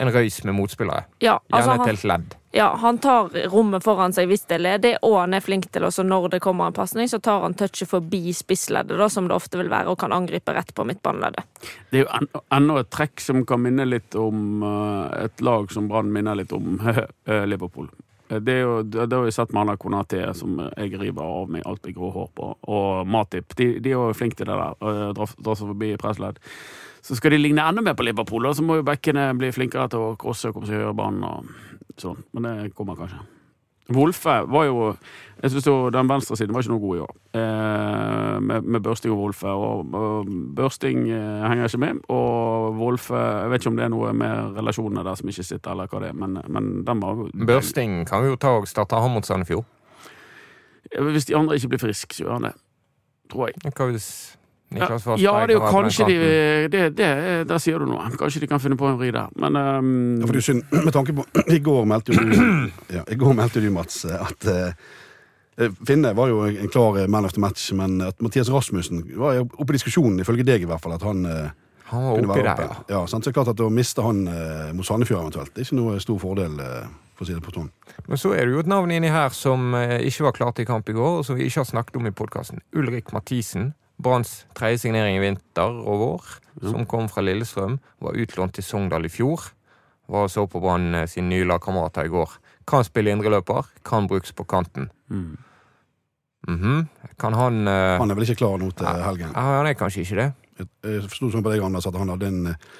en 0.00 0.10
røys 0.14 0.38
med 0.48 0.54
motspillere. 0.56 1.04
Ja, 1.20 1.36
altså, 1.52 1.70
Gjerne 1.70 1.74
et 1.74 1.80
han, 1.84 1.88
helt 1.90 2.04
ledd. 2.08 2.34
ja, 2.56 2.66
han 2.80 2.98
tar 3.04 3.28
rommet 3.52 3.84
foran 3.84 4.14
seg 4.16 4.30
hvis 4.30 4.46
det 4.48 4.56
er 4.56 4.64
ledig, 4.64 4.92
og 5.06 5.18
han 5.20 5.36
er 5.36 5.44
flink 5.44 5.68
til 5.72 5.84
også 5.86 6.02
når 6.08 6.30
det 6.34 6.40
kommer 6.44 6.70
en 6.70 6.76
pasning, 6.76 7.08
så 7.12 7.20
tar 7.22 7.44
han 7.44 7.54
touchet 7.60 7.88
forbi 7.90 8.32
spissleddet, 8.34 8.96
da, 8.98 9.08
som 9.12 9.28
det 9.28 9.36
ofte 9.36 9.60
vil 9.60 9.68
være, 9.70 9.92
og 9.92 9.98
kan 10.00 10.12
angripe 10.16 10.54
rett 10.56 10.72
på 10.74 10.86
midtbaneleddet. 10.88 11.44
Det 11.92 12.00
er 12.00 12.06
jo 12.06 12.10
en- 12.16 12.44
enda 12.58 12.80
et 12.80 12.90
trekk 12.90 13.20
som 13.20 13.44
kan 13.46 13.60
minne 13.62 13.84
litt 13.86 14.14
om 14.16 14.62
eh, 14.62 15.24
et 15.26 15.40
lag 15.44 15.70
som 15.72 15.88
Brann 15.88 16.10
minner 16.12 16.34
litt 16.40 16.52
om 16.56 16.80
eh, 17.26 17.44
Liverpool. 17.46 17.88
Eh, 18.30 18.38
Det, 18.40 18.52
er 18.54 18.60
jo, 18.62 18.82
det 18.82 19.08
det 19.10 19.16
har 19.18 19.24
vi 19.26 19.32
sett 19.36 19.52
med 19.52 19.60
Anna 19.66 19.76
Konati, 19.76 20.20
som 20.38 20.56
jeg 20.76 20.96
river 21.00 21.22
av 21.26 21.48
meg 21.50 21.62
alltid 21.66 21.94
grå 21.96 22.10
hår 22.14 22.28
på, 22.34 22.52
og 22.62 23.06
Matip. 23.06 23.52
De, 23.58 23.72
de 23.80 23.90
er 23.90 23.98
jo 23.98 24.12
flinke 24.14 24.36
til 24.38 24.46
det 24.46 24.54
der, 24.56 24.76
å 24.80 25.12
dra, 25.12 25.26
dra 25.38 25.54
seg 25.58 25.66
forbi 25.74 25.96
pressledd. 25.98 26.38
Så 27.02 27.16
skal 27.16 27.34
de 27.34 27.40
ligne 27.40 27.64
enda 27.64 27.82
mer 27.84 27.96
på 27.96 28.04
Liverpool, 28.06 28.46
og 28.46 28.56
så 28.56 28.64
må 28.64 28.80
jo 28.80 28.86
bekkene 28.86 29.30
bli 29.38 29.52
flinkere 29.54 29.88
til 29.92 30.10
å 30.10 30.14
crosse 30.20 30.50
og 30.50 30.56
komme 30.56 30.68
seg 30.68 30.76
i 30.78 30.82
høyrebanen 30.82 31.26
og 31.26 32.00
sånn. 32.00 32.24
Men 32.36 32.48
det 32.48 32.72
kommer 32.76 32.98
kanskje. 32.98 33.22
Wolfe 33.90 34.34
var 34.46 34.64
jo 34.68 34.96
Jeg 35.42 35.50
synes 35.50 35.66
jo 35.66 35.90
Den 35.90 36.08
venstre 36.08 36.36
siden 36.36 36.54
var 36.54 36.62
ikke 36.62 36.72
noe 36.72 36.82
god 36.82 36.96
i 36.96 37.00
år. 37.00 37.14
Eh, 37.34 38.40
med, 38.40 38.62
med 38.62 38.82
Børsting 38.84 39.12
og 39.12 39.18
Wolfe. 39.18 39.48
Og, 39.48 39.94
og 39.94 40.30
Børsting 40.56 41.08
eh, 41.08 41.46
henger 41.48 41.64
ikke 41.64 41.80
med. 41.80 42.02
Og 42.08 42.76
Wolfe 42.78 43.16
Jeg 43.16 43.50
vet 43.50 43.62
ikke 43.62 43.72
om 43.72 43.76
det 43.80 43.84
er 43.84 43.92
noe 43.94 44.12
med 44.12 44.58
relasjonene 44.58 45.04
der 45.06 45.18
som 45.18 45.32
ikke 45.32 45.46
sitter, 45.48 45.72
eller 45.72 45.90
hva 45.90 46.02
det 46.04 46.12
er, 46.12 46.18
men, 46.18 46.38
men 46.48 46.70
den 46.86 47.02
var 47.02 47.24
Børsting 47.34 48.04
kan 48.08 48.22
vi 48.22 48.34
jo 48.34 48.40
ta 48.40 48.54
og 48.60 48.68
starte 48.68 49.00
han 49.00 49.14
mot 49.14 49.26
Sandefjord. 49.26 49.64
Hvis 50.90 51.28
de 51.28 51.36
andre 51.38 51.56
ikke 51.56 51.72
blir 51.74 51.82
friske, 51.82 52.14
så 52.14 52.24
gjør 52.24 52.36
han 52.38 52.50
det. 52.50 52.54
Tror 53.30 53.50
jeg. 53.50 53.72
Hva 53.76 53.90
hvis 53.90 54.10
Niklas 54.70 55.02
Vassberg 55.02 55.24
ja, 55.24 55.34
det 55.46 55.56
er 55.56 55.58
jo 55.58 55.70
kanskje 55.74 56.06
de 56.06 56.16
det, 56.70 56.82
det, 56.94 57.10
Der 57.50 57.58
sier 57.62 57.82
du 57.82 57.88
noe. 57.90 58.06
Kanskje 58.14 58.44
de 58.44 58.48
kan 58.50 58.62
finne 58.62 58.78
på 58.78 58.86
en 58.86 58.98
vri 59.00 59.10
der. 59.14 59.32
Men 59.42 59.58
um... 59.58 59.92
Ja, 60.20 60.28
for 60.28 60.36
det 60.36 60.44
er 60.44 60.46
synd, 60.52 60.62
med 60.70 60.94
tanke 60.94 61.14
på 61.16 61.26
I 61.56 61.58
går 61.66 61.88
meldte 61.90 62.14
jo 62.14 62.22
du, 62.22 62.36
ja, 62.98 63.02
i 63.02 63.18
går 63.18 63.34
meldte 63.38 63.62
du 63.64 63.70
Mats, 63.74 64.04
at 64.06 64.46
uh, 64.46 64.70
Finne 65.84 66.14
var 66.16 66.30
jo 66.30 66.44
en 66.48 66.70
klar 66.72 66.96
man 67.10 67.26
of 67.26 67.34
the 67.36 67.40
match, 67.42 67.72
men 67.76 68.00
at 68.00 68.22
Mathias 68.22 68.48
Rasmussen 68.48 69.02
var 69.18 69.42
oppe 69.42 69.74
i 69.74 69.76
diskusjonen, 69.76 70.22
ifølge 70.22 70.46
deg 70.46 70.62
i 70.64 70.68
hvert 70.70 70.80
fall, 70.80 70.94
at 70.96 71.04
han 71.04 71.26
uh, 71.26 71.50
Han 71.90 72.06
var 72.06 72.22
oppi 72.22 72.44
der, 72.46 72.62
ja. 72.62 72.76
Ja, 72.88 73.02
sant? 73.10 73.24
så 73.24 73.28
det 73.28 73.34
er 73.34 73.38
klart 73.42 73.52
at 73.52 73.60
Å 73.60 73.68
miste 73.74 74.04
han 74.06 74.22
eh, 74.30 74.70
mot 74.76 74.86
Sandefjord 74.86 75.26
eventuelt, 75.26 75.52
det 75.52 75.64
er 75.64 75.68
ikke 75.68 75.80
noe 75.80 75.98
stor 76.00 76.20
fordel, 76.22 76.54
eh, 76.62 76.86
for 77.18 77.26
å 77.26 77.28
si 77.28 77.34
det 77.34 77.42
på 77.44 77.52
sånn. 77.56 77.68
Men 78.06 78.22
så 78.22 78.32
er 78.36 78.46
det 78.46 78.54
jo 78.54 78.62
et 78.62 78.70
navn 78.70 78.94
inni 78.94 79.10
her 79.12 79.34
som 79.36 79.74
eh, 79.76 79.98
ikke 80.06 80.28
var 80.28 80.36
klart 80.38 80.62
i 80.62 80.68
kamp 80.68 80.88
i 80.88 80.94
går, 80.96 81.18
og 81.18 81.26
som 81.26 81.36
vi 81.36 81.50
ikke 81.50 81.64
har 81.64 81.68
snakket 81.68 81.98
om 82.00 82.08
i 82.08 82.14
podkasten. 82.14 82.62
Ulrik 82.78 83.10
Mathisen. 83.16 83.72
Branns 84.00 84.46
tredje 84.56 84.82
signering 84.84 85.18
i 85.18 85.22
vinter 85.22 85.80
og 85.84 86.00
vår, 86.00 86.28
som 86.72 86.86
kom 86.88 87.08
fra 87.12 87.24
Lillestrøm. 87.24 87.78
Var 88.00 88.18
utlånt 88.24 88.54
til 88.56 88.64
Sogndal 88.64 89.06
i 89.08 89.12
fjor. 89.12 89.50
Var 90.10 90.26
og 90.26 90.32
så 90.32 90.46
på 90.50 90.60
Brann 90.62 90.94
eh, 90.94 91.06
sine 91.10 91.30
nye 91.30 91.46
lagkamerater 91.46 92.08
i 92.08 92.12
går. 92.12 92.32
Kan 92.68 92.84
spille 92.86 93.12
indreløper, 93.14 93.68
kan 93.86 94.08
brukes 94.10 94.32
på 94.32 94.44
kanten. 94.48 94.90
mm. 95.08 95.36
Mhm. 96.48 96.86
Kan 97.20 97.34
han 97.36 97.68
uh... 97.68 97.98
Han 98.00 98.10
er 98.10 98.16
vel 98.16 98.24
ikke 98.24 98.38
klar 98.40 98.56
nå 98.58 98.70
til 98.72 98.86
helgen. 98.88 99.28
ja, 99.34 99.40
Han 99.58 99.66
er 99.68 99.74
kanskje 99.76 100.00
ikke 100.06 100.16
det. 100.16 100.28
Jeg, 100.58 100.68
jeg 100.88 101.02
forsto 101.04 101.28
sånn 101.34 101.44
på 101.44 101.52
deg, 101.52 101.60
Anders, 101.66 101.86
at 101.86 101.98
han 102.00 102.08
hadde 102.08 102.30
en 102.32 102.46
eh, 102.54 102.70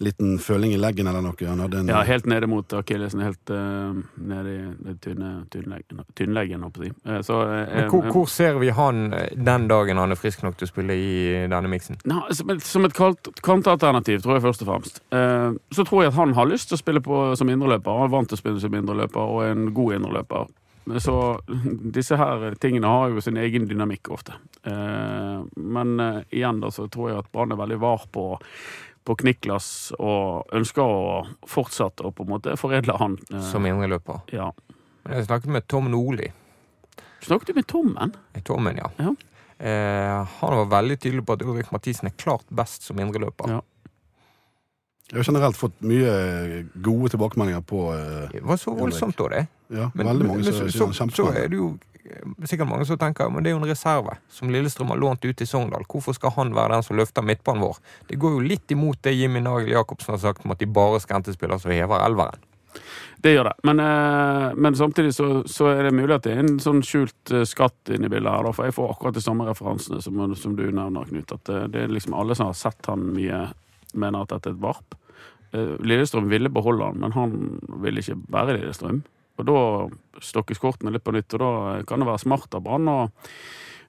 liten 0.00 0.38
føling 0.38 0.72
i 0.72 0.78
leggen 0.80 1.06
eller 1.10 1.22
noe. 1.24 1.36
Han 1.48 1.60
hadde 1.64 1.80
en, 1.82 1.88
Ja, 1.90 2.02
helt 2.06 2.26
nede 2.30 2.46
mot 2.50 2.72
akillesen. 2.72 3.22
Helt 3.24 3.50
uh, 3.50 3.96
nede 4.14 4.52
i 4.52 4.58
den 4.84 4.98
tynne, 5.02 5.30
tynnleggen, 5.50 6.62
holdt 6.66 6.78
jeg 6.78 6.78
på 6.78 6.84
å 6.84 6.86
si. 6.86 6.92
Eh, 7.10 7.20
Så, 7.26 7.38
eh, 7.54 7.88
hvor, 7.90 8.28
ser 8.30 8.58
vi 8.62 8.70
han 8.74 9.08
den 9.34 9.66
dagen 9.70 9.98
han 9.98 10.14
er 10.14 10.20
frisk 10.20 10.44
nok 10.46 10.58
til 10.60 10.68
å 10.68 10.72
spille 10.72 10.94
i 10.94 11.10
denne 11.50 11.70
miksen? 11.72 11.98
Ja, 12.08 12.22
som 12.34 12.54
et, 12.54 12.62
som 12.66 12.86
et 12.88 12.94
kant- 12.96 13.32
kantalternativ, 13.42 14.22
tror 14.22 14.38
jeg 14.38 14.46
først 14.46 14.64
og 14.64 14.72
fremst. 14.72 15.02
Uh, 15.12 15.58
så 15.74 15.84
tror 15.88 16.04
jeg 16.04 16.12
at 16.14 16.20
han 16.20 16.36
har 16.38 16.50
lyst 16.50 16.70
til 16.70 16.78
å 16.78 16.82
spille 16.82 17.02
på, 17.04 17.20
som 17.38 17.50
indreløper. 17.50 17.98
Han 18.02 18.08
er 18.10 18.16
vant 18.16 18.30
til 18.30 18.38
å 18.38 18.42
spille 18.44 18.62
som 18.62 18.74
indreløper, 18.78 19.20
og 19.20 19.44
er 19.46 19.56
en 19.56 19.70
god 19.74 19.98
indreløper. 19.98 20.48
Så 21.04 21.14
disse 21.98 22.16
her 22.16 22.54
tingene 22.60 22.88
har 22.88 23.10
jo 23.12 23.20
sin 23.24 23.36
egen 23.36 23.66
dynamikk 23.68 24.08
ofte. 24.14 24.38
Eh, 24.64 25.40
men 25.60 25.98
igjen 26.30 26.62
da, 26.62 26.70
så 26.72 26.86
tror 26.88 27.10
jeg 27.10 27.18
at 27.20 27.32
Brann 27.32 27.52
er 27.52 27.60
veldig 27.60 27.80
var 27.82 28.06
på, 28.12 28.30
på 29.08 29.16
Kniklas 29.22 29.68
og 29.98 30.52
ønsker 30.58 30.84
å 30.84 31.22
fortsette 31.48 32.04
å 32.04 32.12
på 32.14 32.26
en 32.26 32.32
måte 32.34 32.56
foredle 32.60 32.98
han. 33.00 33.16
Eh, 33.32 33.40
Som 33.50 33.66
indreløper. 33.68 34.20
ja. 34.36 34.50
Jeg 35.08 35.24
snakket 35.24 35.48
med 35.54 35.64
Tom 35.72 35.86
Nordli. 35.88 36.26
Snakket 37.24 37.46
du 37.48 37.54
med 37.56 37.66
Tommen? 37.70 38.10
Tommen, 38.44 38.76
ja. 38.76 38.90
Ja. 39.00 39.14
Eh, 39.58 40.26
han 40.40 40.56
var 40.58 40.66
veldig 40.74 40.98
tydelig 41.00 41.24
på 41.26 41.32
at 41.38 41.42
Ulrik 41.42 41.70
Mathisen 41.72 42.10
er 42.10 42.14
klart 42.20 42.44
best 42.52 42.84
som 42.84 43.00
indreløper. 43.00 43.48
Ja. 43.56 43.62
Jeg 45.08 45.22
har 45.22 45.24
generelt 45.24 45.56
fått 45.56 45.76
mye 45.88 46.64
gode 46.84 47.12
tilbakemeldinger 47.14 47.62
på 47.64 47.84
eh, 47.94 48.32
Det 48.34 48.42
var 48.44 48.58
så 48.60 48.74
voldsomt 48.76 49.16
da, 49.16 49.28
det. 49.32 49.44
ja, 49.72 49.90
Men, 49.94 50.10
veldig 50.10 50.26
mange 50.28 50.42
men 50.42 50.52
som 50.52 50.68
så, 50.68 50.90
så, 50.92 51.04
er 51.06 51.14
så 51.16 51.28
er 51.32 51.48
det 51.48 51.60
jo 51.60 51.70
eh, 52.04 52.34
sikkert 52.50 52.68
mange 52.68 52.84
som 52.88 53.00
tenker 53.00 53.30
men 53.32 53.46
det 53.46 53.52
er 53.52 53.56
jo 53.56 53.62
en 53.62 53.70
reserve 53.70 54.18
som 54.28 54.52
Lillestrøm 54.52 54.92
har 54.92 55.00
lånt 55.00 55.24
ut 55.24 55.36
til 55.38 55.48
Sogndal. 55.48 55.86
Hvorfor 55.88 56.16
skal 56.16 56.36
han 56.36 56.52
være 56.56 56.76
den 56.76 56.84
som 56.84 57.00
løfter 57.00 57.24
midtbanen 57.24 57.64
vår? 57.64 57.80
Det 58.10 58.20
går 58.20 58.36
jo 58.36 58.44
litt 58.52 58.76
imot 58.76 59.00
det 59.06 59.16
Jimmy 59.16 59.40
Nagel 59.40 59.72
Jacobsen 59.72 60.16
har 60.16 60.22
sagt 60.26 60.44
om 60.44 60.52
at 60.52 60.60
de 60.60 60.68
bare 60.68 61.00
skal 61.00 61.22
hente 61.22 61.36
spillere 61.36 61.62
som 61.62 61.72
hever 61.72 62.04
elveren. 62.04 62.44
Det 63.18 63.32
gjør 63.32 63.44
det. 63.44 63.54
Men, 63.62 63.80
eh, 63.80 64.54
men 64.54 64.76
samtidig 64.76 65.14
så, 65.14 65.42
så 65.48 65.66
er 65.66 65.82
det 65.82 65.94
mulig 65.94 66.14
at 66.14 66.26
det 66.26 66.34
er 66.36 66.44
en 66.44 66.58
sånn 66.62 66.84
skjult 66.86 67.32
eh, 67.34 67.46
skatt 67.48 67.90
inni 67.94 68.10
bildet 68.10 68.30
her. 68.30 68.46
Da, 68.46 68.52
for 68.54 68.68
jeg 68.68 68.76
får 68.76 68.92
akkurat 68.92 69.16
de 69.16 69.22
samme 69.24 69.46
referansene 69.48 70.02
som, 70.02 70.20
som 70.38 70.54
du 70.58 70.68
nevner, 70.68 71.08
Knut. 71.08 71.34
At 71.34 71.48
det, 71.50 71.62
det 71.74 71.82
er 71.82 71.96
liksom 71.96 72.14
alle 72.14 72.36
som 72.38 72.52
har 72.52 72.58
sett 72.58 72.90
han 72.90 73.08
mye, 73.16 73.48
mener 73.94 74.22
at 74.24 74.28
dette 74.34 74.50
er 74.50 74.56
et 74.56 74.62
varp. 74.62 74.96
Eh, 75.52 75.76
Lillestrøm 75.80 76.28
ville 76.28 76.50
beholde 76.52 76.84
han, 76.90 76.98
men 77.00 77.12
han 77.16 77.60
ville 77.82 78.02
ikke 78.02 78.18
være 78.28 78.58
Lillestrøm. 78.58 79.02
Og 79.38 79.46
da 79.46 79.58
stokkes 80.24 80.58
kortene 80.58 80.90
litt 80.92 81.04
på 81.06 81.14
nytt, 81.14 81.32
og 81.38 81.40
da 81.44 81.82
kan 81.86 82.02
det 82.02 82.08
være 82.10 82.24
smart 82.24 82.54
av 82.58 82.64
Brann 82.66 82.88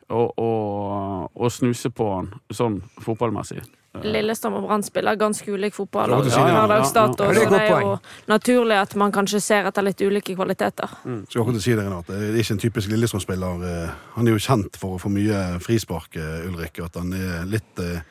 å 0.09 1.49
snuse 1.49 1.89
på 1.89 2.07
han 2.15 2.31
sånn 2.53 2.79
fotballmessig. 3.01 3.63
Lillestrøm 4.05 4.53
og 4.59 4.67
Brann 4.67 4.83
spiller 4.85 5.17
ganske 5.17 5.49
ulik 5.49 5.73
fotball. 5.73 6.11
Ja, 6.13 6.17
og 6.19 6.27
Ja, 6.29 6.47
ja, 6.47 6.65
ja. 6.77 6.83
så 6.85 7.07
Det 7.17 7.57
er 7.57 7.81
jo 7.81 7.99
naturlig 8.29 8.77
at 8.77 8.95
man 8.95 9.11
kanskje 9.11 9.41
ser 9.41 9.65
etter 9.65 9.81
litt 9.81 9.99
ulike 10.01 10.35
kvaliteter. 10.37 10.89
Skal 11.27 11.41
akkurat 11.41 11.61
si 11.61 11.73
det, 11.73 11.83
Renate. 11.83 12.13
Det 12.13 12.29
er 12.29 12.37
ikke 12.43 12.53
en 12.53 12.59
typisk 12.59 12.89
Lillestrøm-spiller. 12.93 13.63
Eh, 13.65 13.89
Han 14.15 14.27
er 14.27 14.31
jo 14.31 14.37
kjent 14.37 14.77
for 14.77 14.95
å 14.95 15.01
få 15.01 15.09
mye 15.09 15.59
frispark, 15.59 16.15
Ulrik, 16.15 16.77
Ulrik. 16.77 16.79
At 16.85 16.95
han 17.01 17.13
er 17.13 17.45
litt 17.49 17.79
eh, 17.79 18.01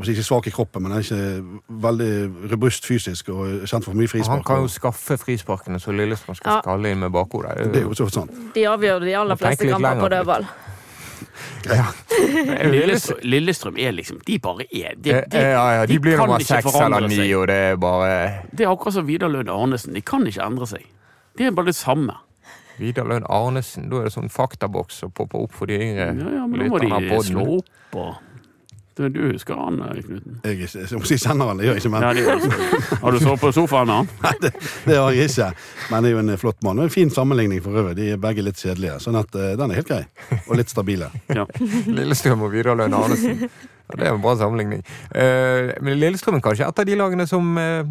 ikke 0.00 0.24
svak 0.24 0.46
i 0.46 0.50
kroppen, 0.50 0.82
men 0.82 0.92
han 0.92 1.00
er 1.00 1.04
ikke 1.04 1.60
veldig 1.84 2.50
robust 2.52 2.86
fysisk 2.86 3.28
og 3.28 3.66
kjent 3.68 3.84
for 3.84 3.94
mye 3.94 4.24
Han 4.28 4.42
kan 4.44 4.62
jo 4.64 4.68
skaffe 4.68 5.18
frisparkene 5.20 5.80
så 5.80 5.92
Lillestrøm 5.92 6.34
skal 6.34 6.52
Ja. 6.52 6.60
skalle 6.62 6.90
inn 6.90 6.98
med 7.00 7.10
bakhodet. 7.12 7.72
Det 7.72 7.82
er 7.82 7.88
jo 7.88 7.94
så 7.94 8.08
sant. 8.10 8.30
De 8.54 8.64
avgjør 8.66 9.00
de 9.00 9.14
aller 9.16 9.36
fleste 9.36 9.68
kamper 9.68 10.00
på 10.00 10.08
dødball. 10.08 10.46
Ja. 11.66 11.84
Lillestrøm, 12.72 13.18
Lillestrøm 13.22 13.76
er 13.78 13.92
liksom 13.92 14.18
De 14.26 14.38
bare 14.38 14.64
er. 14.72 14.94
De, 14.96 15.10
Eh, 15.10 15.22
eh, 15.32 15.50
ja, 15.52 15.68
ja, 15.74 15.86
de 15.86 15.98
blir 15.98 16.16
kan 16.16 16.26
nummer 16.28 16.42
seks 16.44 16.74
eller 16.74 17.08
ni, 17.08 17.32
og 17.34 17.46
det 17.46 17.54
er 17.56 17.76
bare 17.76 18.42
Det 18.50 18.66
er 18.66 18.70
akkurat 18.72 18.94
som 18.94 19.06
Vidar 19.06 19.28
Lund 19.28 19.48
Arnesen. 19.48 19.94
De 19.94 20.00
kan 20.00 20.26
ikke 20.26 20.42
endre 20.42 20.66
seg. 20.66 20.84
De 21.38 21.44
er 21.46 21.50
bare 21.50 21.66
det 21.66 21.74
samme. 21.76 22.12
Vidar 22.78 23.04
Lønn 23.04 23.24
Arnesen, 23.28 23.88
da 23.90 24.00
er 24.00 24.08
det 24.08 24.14
sånn 24.16 24.30
faktaboks 24.32 25.02
som 25.02 25.12
popper 25.14 25.44
opp 25.44 25.52
for 25.56 25.70
de 25.70 25.76
yngre 25.78 26.08
Ja, 26.16 26.30
ja, 26.38 26.46
men 26.46 26.64
da 26.64 26.68
må 26.72 26.80
de 26.80 27.20
slå 27.28 27.44
opp 27.58 27.96
og 28.00 28.14
du, 28.96 29.08
du 29.08 29.20
husker 29.32 29.56
han, 29.56 29.80
eh, 29.80 30.00
Knuten? 30.04 30.38
Jeg, 30.44 30.58
jeg, 30.66 30.86
jeg, 30.92 31.18
kjenner 31.22 31.48
han, 31.50 31.60
det 31.60 31.66
gjør 31.66 31.78
jeg 31.78 31.82
ikke, 31.82 31.92
men 31.94 32.04
Ja, 32.04 32.12
det 32.12 32.24
gjør. 32.26 32.98
Har 33.02 33.16
du 33.16 33.18
sovet 33.22 33.40
på 33.40 33.52
sofaen 33.56 33.88
med 33.88 34.00
han? 34.00 34.10
Nei, 34.26 34.32
det, 34.42 34.52
det 34.84 34.98
har 34.98 35.16
jeg 35.16 35.30
ikke. 35.30 35.48
Men 35.90 36.04
det 36.04 36.10
er 36.10 36.14
jo 36.14 36.22
en 36.22 36.32
flott 36.42 36.64
mann. 36.66 36.80
Og 36.82 36.88
en 36.88 36.94
fin 36.94 37.12
sammenligning 37.12 37.62
for 37.64 37.82
øvrig. 37.82 37.96
De 37.98 38.10
er 38.12 38.20
begge 38.20 38.44
litt 38.44 38.60
kjedelige. 38.60 38.98
Sånn 39.04 39.16
at 39.20 39.32
uh, 39.38 39.52
den 39.58 39.72
er 39.72 39.80
helt 39.80 39.88
grei. 39.88 40.02
Og 40.46 40.56
litt 40.60 40.72
stabile. 40.72 41.10
Ja. 41.32 41.46
Lillestrøm 41.88 42.42
og 42.44 42.52
Vidar 42.52 42.76
Arnesen. 42.84 43.46
Ja, 43.46 43.94
det 43.96 44.04
er 44.04 44.12
en 44.12 44.20
bra 44.24 44.34
sammenligning. 44.36 44.82
Uh, 45.14 45.72
men 45.80 45.96
Lillestrøm 46.00 46.36
er 46.36 46.44
kanskje 46.44 46.68
et 46.68 46.82
av 46.82 46.88
de 46.88 46.98
lagene 46.98 47.24
som 47.30 47.56
eh, 47.60 47.88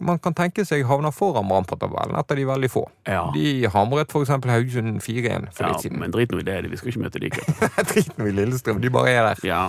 man 0.00 0.18
kan 0.22 0.34
tenke 0.36 0.64
seg 0.68 0.84
havner 0.88 1.14
foran 1.14 1.48
Brann 1.48 1.66
på 1.68 1.78
tabellen. 1.80 2.16
etter 2.18 2.36
de 2.36 2.46
veldig 2.48 2.70
få. 2.70 2.84
Ja. 3.08 3.26
De 3.34 3.66
hamret 3.72 4.12
f.eks. 4.12 4.28
Haugesund 4.28 5.00
4-1 5.00 5.50
for 5.52 5.64
ja, 5.64 5.72
litt 5.72 5.86
siden. 5.86 6.00
men 6.00 6.14
drit 6.14 6.32
nå 6.32 6.40
i 6.42 6.46
det. 6.46 6.58
Vi 6.70 6.80
skal 6.80 6.92
ikke 6.92 7.04
møte 7.06 7.22
de. 7.22 7.30
Drit 7.92 8.18
nå 8.18 8.28
i 8.28 8.34
Lillestrøm, 8.36 8.80
de 8.82 8.92
bare 8.92 9.14
er 9.14 9.28
der. 9.30 9.44
Ja. 9.46 9.62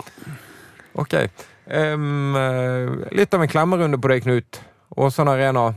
Ok. 0.97 1.13
Eh, 1.17 1.97
litt 3.15 3.33
av 3.33 3.43
en 3.43 3.51
klemmerunde 3.51 3.99
på 4.01 4.13
deg, 4.13 4.25
Knut. 4.25 4.61
Åsane 4.97 5.35
Arena. 5.35 5.69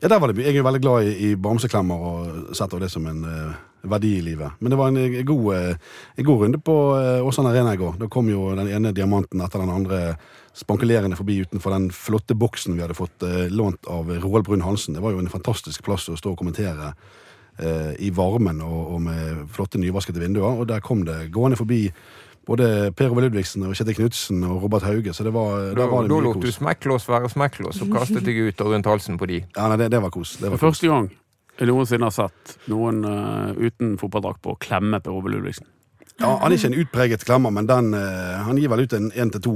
Ja, 0.00 0.08
der 0.08 0.20
var 0.20 0.32
det. 0.32 0.42
Jeg 0.44 0.56
er 0.58 0.66
veldig 0.66 0.82
glad 0.82 1.06
i, 1.08 1.14
i 1.30 1.36
bamseklemmer 1.36 2.02
og 2.08 2.56
setter 2.56 2.82
det 2.82 2.90
som 2.92 3.06
en 3.08 3.22
uh, 3.24 3.54
verdi 3.88 4.18
i 4.18 4.24
livet. 4.24 4.58
Men 4.60 4.72
det 4.72 4.78
var 4.78 4.90
en, 4.90 4.98
en, 5.00 5.26
god, 5.26 5.46
eh, 5.54 6.00
en 6.18 6.26
god 6.28 6.42
runde 6.42 6.60
på 6.60 6.74
uh, 6.92 7.26
Åsane 7.26 7.52
Arena 7.52 7.74
i 7.74 7.80
går. 7.80 7.94
Da 8.02 8.08
kom 8.12 8.28
jo 8.28 8.50
den 8.58 8.68
ene 8.68 8.92
diamanten 8.92 9.40
etter 9.44 9.62
den 9.62 9.72
andre 9.72 10.00
spankulerende 10.54 11.18
forbi 11.18 11.40
utenfor 11.42 11.74
den 11.74 11.88
flotte 11.94 12.36
boksen 12.38 12.76
vi 12.76 12.84
hadde 12.84 12.96
fått 12.96 13.26
eh, 13.26 13.46
lånt 13.50 13.88
av 13.90 14.10
Roald 14.22 14.46
Brun 14.46 14.62
Hansen. 14.62 14.94
Det 14.94 15.02
var 15.02 15.14
jo 15.14 15.22
en 15.22 15.32
fantastisk 15.32 15.82
plass 15.86 16.06
å 16.08 16.18
stå 16.18 16.34
og 16.34 16.38
kommentere 16.38 16.92
eh, 17.58 17.94
i 17.98 18.12
varmen 18.14 18.62
og, 18.62 18.94
og 18.94 19.02
med 19.08 19.48
flotte 19.54 19.80
nyvaskede 19.82 20.22
vinduer. 20.22 20.60
Og 20.62 20.68
der 20.70 20.84
kom 20.84 21.02
det 21.08 21.32
gående 21.34 21.58
forbi 21.58 21.88
både 22.46 22.92
Per 22.96 23.10
Ove 23.10 23.24
Ludvigsen 23.24 23.64
og 23.66 23.74
Kjetil 23.74 23.98
Knutsen 23.98 24.44
og 24.46 24.62
Robert 24.62 24.84
Hauge, 24.84 25.14
så 25.16 25.24
det 25.24 25.32
var, 25.34 25.70
Da, 25.72 25.74
der 25.80 25.90
var 25.90 26.04
det 26.04 26.12
da 26.12 26.18
mye 26.20 26.28
lot 26.28 26.42
du 26.44 26.52
smekklås 26.52 27.08
være 27.08 27.30
smekklås 27.32 27.80
og 27.84 27.92
kastet 27.94 28.26
deg 28.26 28.40
ut 28.44 28.64
og 28.64 28.74
rundt 28.74 28.88
halsen 28.90 29.18
på 29.20 29.28
de. 29.30 29.40
Ja, 29.56 29.68
nei, 29.72 29.78
det, 29.80 29.90
det 29.94 30.02
var 30.04 30.12
kos. 30.14 30.36
Det 30.42 30.50
var 30.50 30.60
kos. 30.60 30.66
første 30.68 30.90
gang 30.92 31.08
jeg 31.54 31.70
noensinne 31.70 32.10
har 32.10 32.14
sett 32.14 32.56
noen 32.70 33.04
uh, 33.06 33.54
uten 33.54 33.94
fotballdrakt 34.00 34.42
på 34.42 34.56
klemme 34.62 34.98
Per 35.00 35.14
Ove 35.14 35.30
Ludvigsen. 35.30 35.68
Ja, 36.20 36.36
han 36.38 36.52
er 36.52 36.56
ikke 36.56 36.66
en 36.70 36.80
utpreget 36.80 37.24
klemmer, 37.26 37.50
men 37.50 37.66
den, 37.68 37.94
eh, 37.94 38.44
han 38.46 38.56
gir 38.56 38.68
vel 38.70 38.80
ut 38.84 38.92
en 38.92 39.10
én 39.12 39.30
til 39.34 39.40
to 39.42 39.54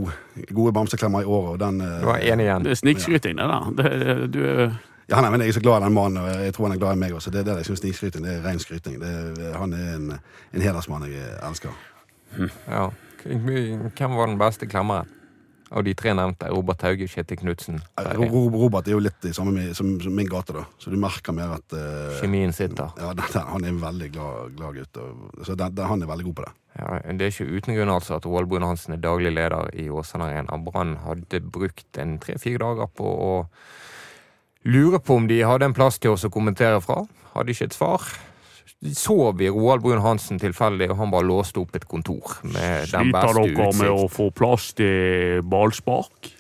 gode 0.55 0.73
bamseklemmer 0.73 1.21
i 1.23 1.25
året. 1.25 1.51
Og 1.53 1.61
den, 1.61 1.81
eh, 1.81 1.87
Det 1.87 2.33
én 2.33 2.41
igjen. 2.41 2.65
Det 2.65 2.71
er 2.71 2.75
snikskryting, 2.75 3.39
det 3.39 3.47
der. 3.47 3.71
Det, 3.77 4.33
du, 4.35 4.41
er- 4.45 4.73
ja, 5.09 5.21
nei, 5.21 5.31
men 5.31 5.41
Jeg 5.41 5.49
er 5.49 5.53
så 5.53 5.61
glad 5.61 5.81
i 5.81 5.85
den 5.85 5.95
mannen, 5.95 6.17
og 6.19 6.29
jeg 6.45 6.55
tror 6.55 6.67
han 6.67 6.75
er 6.77 6.81
glad 6.81 6.93
i 6.93 6.99
meg 6.99 7.13
også. 7.15 7.31
Det 7.31 7.41
er 7.41 7.45
det 7.45 7.57
jeg 7.57 7.65
synes 7.65 7.79
snikskryting. 7.81 8.25
Det 8.25 8.35
er 8.37 8.49
ren 8.49 8.59
skryting. 8.59 9.01
Det 9.01 9.09
er, 9.09 9.59
han 9.59 9.73
er 9.73 9.95
en, 9.97 10.13
en 10.55 10.61
hedersmann 10.63 11.03
jeg 11.03 11.23
elsker. 11.49 11.71
Ja. 12.69 12.89
Hvem 13.25 14.17
var 14.17 14.27
den 14.27 14.39
beste 14.39 14.67
klemmeren? 14.67 15.07
Av 15.71 15.85
de 15.85 15.93
tre 15.95 16.15
nevnte. 16.17 16.49
Robert 16.49 16.81
Hauge, 16.87 17.05
Kjetil 17.13 17.37
Knutsen. 17.43 17.81
Ro- 18.17 18.29
Ro- 18.33 18.61
Robert 18.63 18.87
er 18.89 18.95
jo 18.97 19.03
litt 19.05 19.27
i 19.29 19.35
samme 19.37 19.67
som, 19.77 19.91
som 20.01 20.15
min 20.17 20.29
gate, 20.31 20.55
da. 20.57 20.63
Så 20.81 20.89
du 20.89 20.97
merker 21.01 21.35
mer 21.37 21.59
at 21.59 21.75
uh, 21.77 22.15
Kjemien 22.23 22.55
sitter. 22.57 22.89
ja, 22.97 23.11
den, 23.19 23.27
den, 23.35 23.45
Han 23.53 23.67
er 23.67 23.75
en 23.75 23.83
veldig 23.83 24.09
glad, 24.15 24.55
glad 24.57 24.79
gutt. 24.81 25.01
Og, 25.03 25.45
så 25.45 25.57
den, 25.61 25.77
han 25.91 26.03
er 26.07 26.09
veldig 26.09 26.29
god 26.31 26.39
på 26.41 26.47
det. 26.47 26.55
Ja, 26.79 26.95
det 27.11 27.27
er 27.27 27.33
ikke 27.35 27.51
uten 27.59 27.75
grunn 27.75 27.91
altså 27.91 28.17
at 28.17 28.27
Roald 28.29 28.47
Brun 28.49 28.63
Hansen 28.65 28.95
er 28.95 29.01
daglig 29.03 29.33
leder 29.35 29.69
i 29.75 29.89
Åsane 29.91 30.29
Arena. 30.31 30.57
Brann 30.63 30.95
hadde 31.03 31.41
brukt 31.43 31.99
en 31.99 32.17
tre-fire 32.23 32.61
dager 32.63 32.89
på 32.95 33.05
å 33.05 33.33
lure 34.69 35.01
på 35.03 35.17
om 35.19 35.27
de 35.29 35.41
hadde 35.45 35.67
en 35.69 35.75
plass 35.77 35.99
til 35.99 36.15
oss 36.15 36.25
å 36.29 36.31
kommentere 36.33 36.81
fra. 36.85 37.01
Hadde 37.35 37.53
ikke 37.55 37.69
et 37.69 37.77
svar. 37.77 38.05
Så 38.95 39.33
vi 39.35 39.49
Roald 39.51 39.83
Brun 39.83 39.99
Hansen 40.05 40.39
tilfeldig, 40.39 40.91
og 40.93 41.01
han 41.01 41.11
bare 41.11 41.27
låste 41.27 41.59
opp 41.59 41.75
et 41.75 41.87
kontor 41.91 42.37
med 42.47 42.87
den 42.93 43.11
beste 43.11 43.43
utsikt. 43.43 44.13
få 44.15 44.29
plass 44.31 44.73
til 44.79 45.43
ballspark? 45.43 46.31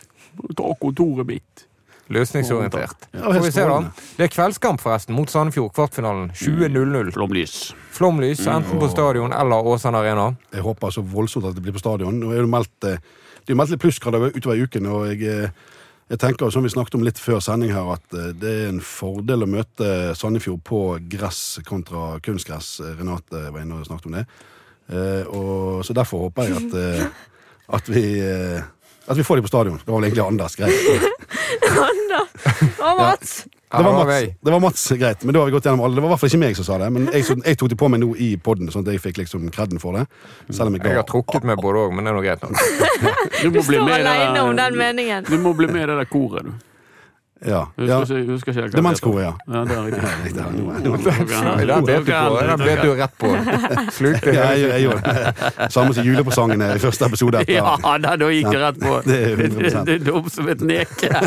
Ta 0.54 0.74
kontoret 0.78 1.26
mitt. 1.26 1.64
Løsningsorientert. 2.08 3.08
Ja, 3.12 3.26
Får 3.26 3.42
vi 3.44 3.50
se, 3.52 3.64
da. 3.68 3.80
Det 4.16 4.24
er 4.24 4.30
kveldskamp, 4.32 4.80
forresten, 4.80 5.14
mot 5.16 5.28
Sandefjord. 5.28 5.74
Kvartfinalen. 5.76 6.30
20.00. 6.32 7.10
Flomlys. 7.12 7.56
Flomlys, 7.92 8.46
enten 8.48 8.80
på 8.80 8.88
stadion 8.88 9.34
eller 9.36 9.66
Åsane 9.68 10.00
Arena. 10.00 10.30
Jeg 10.54 10.64
håper 10.64 10.94
så 10.94 11.02
voldsomt 11.04 11.50
at 11.50 11.58
det 11.58 11.66
blir 11.66 11.76
på 11.76 11.82
stadion. 11.82 12.16
Nå 12.22 12.30
er 12.32 12.46
det 12.46 12.52
meldt, 12.54 12.88
eh, 12.88 13.02
det 13.44 13.52
er 13.52 13.58
meldt 13.60 13.74
litt 13.74 13.82
plussgrader 13.82 14.30
utover 14.30 14.56
i 14.56 14.64
uken, 14.64 14.86
og 14.86 15.10
jeg, 15.10 15.20
eh, 15.28 15.50
jeg 16.08 16.20
tenker, 16.22 16.50
som 16.50 16.64
vi 16.64 16.70
snakket 16.72 16.96
om 16.96 17.04
litt 17.04 17.18
før 17.20 17.40
sending 17.44 17.72
her, 17.74 17.90
at 17.98 18.14
eh, 18.16 18.30
det 18.40 18.52
er 18.62 18.70
en 18.70 18.80
fordel 18.84 19.44
å 19.44 19.50
møte 19.50 19.88
Sandefjord 20.16 20.62
på 20.64 20.80
gress 21.12 21.58
kontra 21.68 22.14
kunstgress. 22.24 22.78
Eh, 22.80 22.94
Renate 22.96 23.42
var 23.52 23.60
inne 23.60 23.80
og 23.82 23.88
snakket 23.88 24.08
om 24.08 24.16
det. 24.16 24.24
Eh, 24.88 25.26
Og, 25.28 25.84
så 25.84 25.92
derfor 25.96 26.28
håper 26.28 26.48
jeg 26.48 26.56
at, 26.62 27.12
at, 27.76 27.92
vi, 27.92 28.04
at 28.24 29.16
vi 29.20 29.26
får 29.26 29.36
de 29.36 29.44
på 29.44 29.52
stadion. 29.52 29.76
Det 29.84 29.92
var 29.92 30.00
vel 30.00 30.08
egentlig 30.08 30.24
Anders 30.24 30.56
greit. 30.56 30.74
Anders 31.88 32.78
og 32.80 33.02
Mats! 33.02 33.38
Det 33.68 33.84
var, 33.84 33.92
Mats, 33.92 34.22
det 34.44 34.52
var 34.52 34.60
Mats, 34.64 34.82
greit, 34.96 35.24
men 35.28 35.34
da 35.36 35.40
har 35.42 35.46
vi 35.50 35.52
gått 35.52 35.66
gjennom 35.68 35.82
alle. 35.84 35.94
Det 35.98 36.00
var 36.00 36.08
i 36.08 36.12
hvert 36.14 36.20
fall 36.22 36.30
ikke 36.32 36.40
meg 36.40 36.54
som 36.56 36.64
sa 36.64 36.78
det, 36.80 36.86
men 36.94 37.08
jeg, 37.12 37.26
jeg 37.44 37.58
tok 37.60 37.68
det 37.68 37.76
på 37.82 37.88
meg 37.92 38.00
nå 38.00 38.14
i 38.16 38.28
podden, 38.40 38.70
sånn 38.72 38.86
at 38.86 38.94
jeg 38.94 39.02
fikk 39.04 39.20
liksom 39.20 39.50
kredden 39.52 39.82
for 39.82 39.92
det. 39.98 40.06
Selv 40.48 40.70
om 40.70 40.78
jeg 40.78 40.86
Jeg 40.88 40.96
har 40.96 41.04
trukket 41.04 41.42
trukket 41.44 41.58
på 41.60 41.66
både 41.66 41.82
òg, 41.84 41.92
men 41.92 42.08
det 42.08 42.14
er 42.14 42.16
nå 42.16 42.22
greit 42.24 42.42
nok. 42.46 42.56
Du 43.42 43.50
du 43.52 43.60
Står 43.62 43.84
det 43.92 43.98
der- 44.08 44.40
om 44.40 44.56
den 44.56 44.78
meningen. 44.78 45.24
Du 45.28 45.36
må 45.38 45.52
bli 45.54 45.66
med 45.68 45.82
i 45.84 45.86
det 45.92 45.98
der 46.00 46.08
koret, 46.08 46.48
du. 46.48 46.52
Ja. 47.46 47.60
Husker, 47.78 47.86
ja. 47.86 47.98
ikke, 48.02 48.32
husker 48.32 48.50
ikke 48.52 48.62
hva 48.64 48.70
Det 48.72 48.82
mannskoret, 48.82 49.22
ja. 49.22 49.32
Ja, 49.46 49.60
det 49.64 49.74
er 49.76 49.82
riktig. 49.86 50.02
Er- 50.02 50.10
er- 51.62 51.86
Den 52.48 52.64
bet 52.64 52.82
du 52.82 52.94
rett 52.98 53.14
på. 53.18 53.28
Slukte 53.94 54.32
Ja, 54.34 54.48
jeg, 54.58 54.70
jeg 54.72 54.82
gjorde 54.82 55.02
det. 55.06 55.70
Samme 55.72 55.94
som 55.94 56.04
julepresangene 56.04 56.72
i 56.74 56.78
første 56.82 57.06
episode. 57.06 57.38
Etter. 57.44 57.54
Ja, 57.54 57.76
da, 58.02 58.16
da 58.18 58.30
gikk 58.34 58.50
jeg 58.52 58.62
rett 58.64 58.80
på. 58.82 58.96
Det 59.06 59.18
er 59.22 59.36
100%. 59.36 59.84
Det 59.86 59.94
er 59.94 60.04
dumt 60.08 60.32
som 60.34 60.48
et 60.48 60.60
neke. 60.66 61.12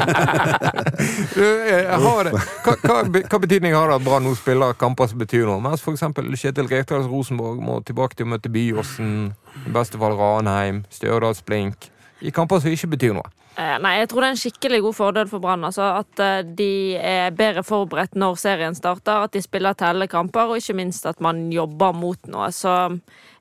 Du, 1.32 1.42
eh, 1.42 1.88
har 2.02 2.24
det, 2.28 2.32
hva, 2.66 2.74
hva, 2.84 2.98
hva 3.32 3.38
betydning 3.42 3.74
har 3.74 3.90
det 3.90 3.96
at 4.02 4.04
Brann 4.06 4.26
nå 4.28 4.34
spiller 4.38 4.76
kamper 4.78 5.08
som 5.10 5.18
betyr 5.22 5.48
noe? 5.48 5.62
Mens 5.64 5.82
f.eks. 5.82 6.04
Kjetil 6.42 6.68
Rekdals 6.70 7.08
Rosenborg 7.10 7.62
må 7.64 7.80
tilbake 7.88 8.18
til 8.20 8.28
å 8.28 8.34
møte 8.36 8.52
Byåsen, 8.54 9.32
i 9.66 9.74
beste 9.74 9.98
fall 10.02 10.14
Ranheim, 10.20 10.84
Stjørdals 10.94 11.42
Blink. 11.48 11.90
I 12.22 12.34
kamper 12.36 12.62
som 12.62 12.70
ikke 12.74 12.92
betyr 12.94 13.16
noe. 13.18 13.32
Eh, 13.60 13.78
Nei, 13.84 13.98
jeg 14.00 14.08
tror 14.10 14.24
det 14.24 14.28
er 14.30 14.36
en 14.36 14.40
skikkelig 14.40 14.78
god 14.86 14.96
fordel 14.96 15.28
for 15.28 15.44
Brann. 15.44 15.66
Altså, 15.68 15.90
at 16.00 16.22
eh, 16.24 16.44
de 16.58 16.70
er 16.96 17.34
bedre 17.36 17.64
forberedt 17.68 18.16
når 18.16 18.40
serien 18.40 18.78
starter, 18.78 19.26
at 19.26 19.34
de 19.36 19.42
spiller 19.44 19.76
tellende 19.76 20.08
kamper, 20.12 20.54
og 20.54 20.62
ikke 20.62 20.78
minst 20.80 21.08
at 21.10 21.20
man 21.24 21.50
jobber 21.52 21.92
mot 21.96 22.32
noe. 22.32 22.48
Så 22.56 22.72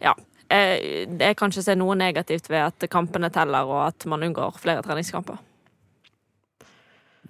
ja. 0.02 0.16
Jeg, 0.50 1.06
Jeg 1.20 1.36
kan 1.38 1.52
ikke 1.52 1.62
se 1.62 1.76
noe 1.78 1.94
negativt 1.94 2.50
ved 2.50 2.64
at 2.64 2.90
kampene 2.90 3.30
teller, 3.30 3.68
og 3.70 3.84
at 3.86 4.06
man 4.10 4.26
unngår 4.26 4.58
flere 4.58 4.82
treningskamper. 4.82 5.38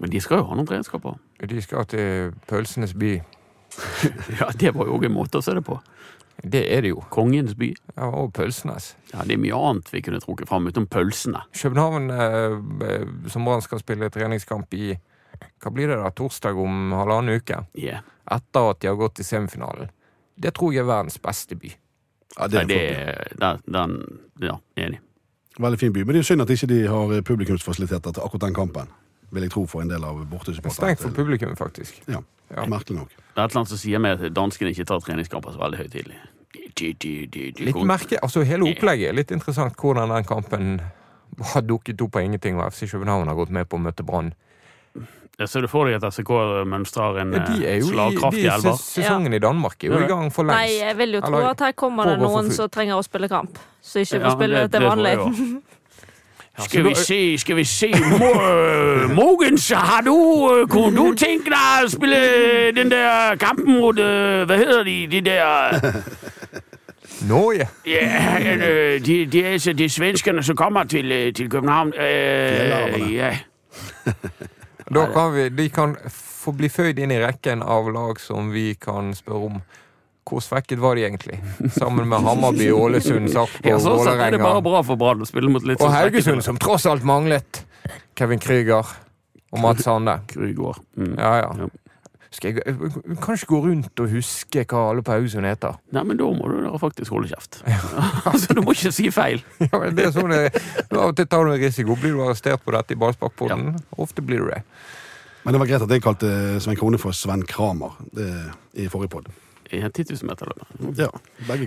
Men 0.00 0.10
de 0.14 0.20
skal 0.24 0.40
jo 0.40 0.46
ha 0.48 0.56
noen 0.56 0.68
treningskamper. 0.70 1.18
De 1.44 1.60
skal 1.60 1.84
til 1.90 2.32
pølsenes 2.48 2.96
by. 3.02 3.18
Ja, 4.40 4.48
det 4.56 4.72
var 4.74 4.88
jo 4.88 4.96
òg 4.96 5.04
en 5.10 5.14
måte 5.14 5.38
å 5.38 5.44
se 5.44 5.52
det 5.54 5.66
på. 5.68 5.76
Det 6.42 6.62
er 6.72 6.80
det 6.82 6.88
jo. 6.94 7.02
Kongens 7.12 7.54
by. 7.58 7.74
Ja, 7.96 8.06
og 8.08 8.32
pølsenes. 8.32 8.94
Ja, 9.12 9.22
Det 9.24 9.34
er 9.36 9.42
mye 9.42 9.56
annet 9.58 9.90
vi 9.92 10.00
kunne 10.02 10.20
trukket 10.22 10.48
fram 10.48 10.66
utenom 10.66 10.86
pølsene. 10.88 11.42
København, 11.52 12.10
eh, 12.10 13.28
som 13.28 13.44
Brann 13.44 13.60
skal 13.62 13.78
spille 13.82 14.08
treningskamp 14.10 14.72
i 14.74 14.94
hva 15.60 15.70
blir 15.72 15.88
det 15.88 15.96
da, 16.00 16.10
torsdag 16.10 16.56
om 16.58 16.92
halvannen 16.92 17.36
uke, 17.40 17.66
Yeah. 17.76 18.00
etter 18.30 18.70
at 18.70 18.80
de 18.80 18.88
har 18.88 18.96
gått 18.96 19.14
til 19.16 19.24
semifinalen. 19.24 19.90
Det 20.38 20.52
tror 20.54 20.72
jeg 20.72 20.80
er 20.80 20.88
verdens 20.88 21.18
beste 21.18 21.56
by. 21.56 21.72
Ja, 22.38 22.46
det 22.48 22.66
Nei, 22.68 22.76
er 22.76 23.28
det 23.28 23.38
den, 23.40 23.60
den 23.72 24.20
Ja, 24.40 24.58
enig. 24.76 24.98
Veldig 25.58 25.78
fin 25.78 25.92
by. 25.92 25.98
Men 26.04 26.14
det 26.14 26.20
er 26.20 26.22
jo 26.22 26.28
synd 26.34 26.42
at 26.42 26.48
ikke 26.50 26.66
de 26.68 26.86
har 26.88 27.22
publikumsfasiliteter 27.22 28.12
til 28.14 28.22
akkurat 28.22 28.40
den 28.46 28.54
kampen. 28.54 28.88
Vil 29.32 29.42
jeg 29.42 29.50
tro 29.52 29.66
for 29.66 29.82
en 29.82 29.88
del 29.88 30.04
av 30.04 30.24
bortesupporterne. 30.26 30.96
Stengt 30.96 31.00
for 31.00 31.10
publikum, 31.14 31.54
faktisk. 31.56 32.00
Ja, 32.08 32.20
Ja. 32.56 32.64
merkelig 32.66 32.96
nok. 32.98 33.08
Det 33.08 33.38
er 33.38 33.44
et 33.44 33.50
eller 33.50 33.60
annet 33.60 33.68
som 33.68 33.78
sier 33.78 33.98
meg 34.00 34.20
at 34.20 34.32
danskene 34.34 34.70
ikke 34.74 34.84
tar 34.86 34.98
treningskamper 35.00 35.52
så 35.54 35.58
veldig 35.60 35.78
høytidelig. 35.78 36.16
De- 36.74 36.92
de- 36.94 37.26
de- 37.26 37.52
de- 37.52 37.64
Litt 37.64 37.76
merke, 37.86 38.18
altså 38.22 38.44
Hele 38.44 38.62
opplegget 38.64 39.08
er 39.08 39.12
litt 39.12 39.30
interessant 39.30 39.76
hvordan 39.76 40.08
den 40.08 40.24
kampen 40.24 40.80
har 41.52 41.62
dukket 41.62 42.00
opp 42.02 42.16
av 42.16 42.22
ingenting, 42.22 42.56
og 42.58 42.72
FC 42.72 42.86
København 42.90 43.28
har 43.28 43.34
gått 43.36 43.50
med 43.50 43.68
på 43.68 43.76
å 43.78 43.80
møte 43.80 44.04
Brann. 44.04 44.32
Jeg 45.38 45.48
ser 45.48 45.60
du 45.62 45.68
for 45.68 45.86
deg 45.86 46.02
at 46.02 46.12
SK 46.12 46.28
mønstrer 46.68 47.20
en 47.22 47.32
Ja, 47.32 47.78
slagkraftig 47.80 48.44
elver? 48.44 48.74
Sesongen 48.76 49.04
Sesongen 49.30 49.34
i 49.34 49.38
Danmark 49.38 49.82
er 49.84 49.88
jo 49.88 49.98
i 50.04 50.08
gang 50.08 50.28
for 50.30 50.44
lengst. 50.44 50.58
Nei, 50.58 50.78
jeg 50.80 50.96
vil 50.96 51.12
jo 51.12 51.20
tro 51.20 51.36
at 51.48 51.60
her 51.60 51.72
kommer 51.72 52.04
det 52.04 52.18
noen 52.18 52.50
som 52.52 52.68
trenger 52.68 52.98
å 52.98 53.04
spille 53.04 53.28
kamp. 53.28 53.58
Så 53.80 54.00
ikke 54.02 54.20
Ja, 54.20 54.26
får 54.28 54.36
spille 54.36 54.54
det- 54.60 54.70
til 54.72 54.80
det 54.80 54.88
tror 54.90 54.96
vanlig. 54.96 55.62
Skal 56.64 56.84
vi 56.84 56.94
se, 56.94 57.38
skal 57.38 57.56
vi 57.56 57.64
se 57.64 57.86
Mo- 57.86 59.12
Mogens, 59.20 59.70
har 59.70 60.00
du 60.06 60.16
øh, 60.54 60.68
Kunne 60.68 60.96
du 60.96 61.14
tenke 61.14 61.50
deg 61.50 61.84
å 61.86 61.88
spille 61.92 62.20
den 62.76 62.90
der 62.90 63.36
kampen 63.40 63.80
mot 63.80 63.98
øh, 63.98 64.46
Hva 64.46 64.56
heter 64.60 64.82
de? 64.84 64.96
De 65.10 65.20
der 65.20 65.80
Nå, 67.28 67.52
ja. 67.52 67.66
Ja, 67.86 68.38
øh, 68.56 69.00
de, 69.06 69.26
de 69.26 69.44
er 69.44 69.52
altså 69.52 69.72
de 69.72 69.88
svenskene 69.88 70.42
som 70.42 70.56
kommer 70.56 70.84
til, 70.84 71.12
øh, 71.12 71.32
til 71.34 71.50
København. 71.50 71.92
Øh, 72.00 73.14
ja. 73.14 73.36
Da 74.94 75.06
kan 75.06 75.34
vi, 75.34 75.48
de 75.62 75.68
kan 75.68 75.96
få 76.42 76.52
bli 76.56 76.68
føyd 76.68 76.98
inn 76.98 77.12
i 77.14 77.18
rekken 77.22 77.60
av 77.62 77.90
lag 77.94 78.18
som 78.20 78.48
vi 78.54 78.72
kan 78.74 79.12
spørre 79.14 79.44
om 79.52 79.60
hvor 80.28 80.42
svekket 80.44 80.78
var 80.82 80.94
de 80.98 81.04
egentlig? 81.08 81.38
Sammen 81.74 82.08
med 82.08 82.22
Hammarby, 82.22 82.70
Ålesund, 82.72 83.30
Sarpsborg, 83.32 83.66
Ja, 83.66 83.78
sett 83.78 83.88
det 83.90 84.04
bare 84.04 84.30
Vålerenga. 84.38 84.60
bra 84.62 84.82
for 84.86 84.96
Brann 85.00 85.22
å 85.24 85.28
spille 85.28 85.50
mot 85.50 85.64
litt 85.66 85.80
Og 85.80 85.88
sånn 85.88 85.96
Haugesund, 85.96 86.44
som 86.46 86.58
tross 86.60 86.86
alt 86.86 87.02
manglet 87.06 87.64
Kevin 88.18 88.38
Krüger 88.42 88.86
og 89.50 89.62
Mats 89.64 89.82
Sande. 89.86 90.20
Krüger. 90.30 90.76
Mm. 90.96 91.14
Ja, 91.18 91.32
ja. 91.40 91.54
Ja. 91.64 91.70
Skal 92.30 92.52
jeg 92.52 92.62
jeg 92.62 93.16
kan 93.18 93.34
ikke 93.34 93.48
gå 93.50 93.58
rundt 93.64 94.00
og 94.04 94.12
huske 94.12 94.62
hva 94.70 94.84
alle 94.92 95.02
på 95.02 95.16
Haugesund 95.16 95.48
heter. 95.48 95.80
Nei, 95.90 96.04
men 96.06 96.20
da 96.20 96.28
må 96.30 96.46
du 96.46 96.60
da 96.62 96.76
faktisk 96.78 97.10
holde 97.10 97.26
kjeft. 97.32 97.58
altså, 98.30 98.54
du 98.54 98.62
må 98.62 98.76
ikke 98.76 98.92
si 98.94 99.10
feil. 99.10 99.42
Ja, 99.66 99.80
men 99.80 99.96
det 99.98 100.06
er 100.06 100.14
sånn 100.14 100.30
det, 100.30 100.44
Av 100.92 101.08
og 101.08 101.16
til 101.18 101.26
tar 101.26 101.48
du 101.48 101.56
en 101.56 101.58
risiko. 101.64 101.96
Blir 101.98 102.14
du 102.14 102.22
arrestert 102.28 102.62
på 102.62 102.76
dette 102.76 102.94
i 102.94 103.00
Ballsparkpodden? 103.00 103.74
Ofte 103.98 104.22
blir 104.22 104.44
du 104.44 104.52
det. 104.52 104.62
Men 105.42 105.56
det 105.56 105.60
var 105.64 105.70
greit 105.72 105.82
at 105.88 105.90
jeg 105.96 106.04
kalte 106.04 106.30
Svein 106.62 106.78
Krone 106.78 107.00
for 107.00 107.16
Sven 107.16 107.42
Kramer 107.48 107.96
det, 108.14 108.28
i 108.78 108.86
forrige 108.92 109.10
pod. 109.16 109.30
I 109.76 109.80
en 109.86 109.92
10 109.92 110.04
000 110.22 110.28
meter 110.28 110.50
løp. 110.50 110.64
Ja, 110.98 111.08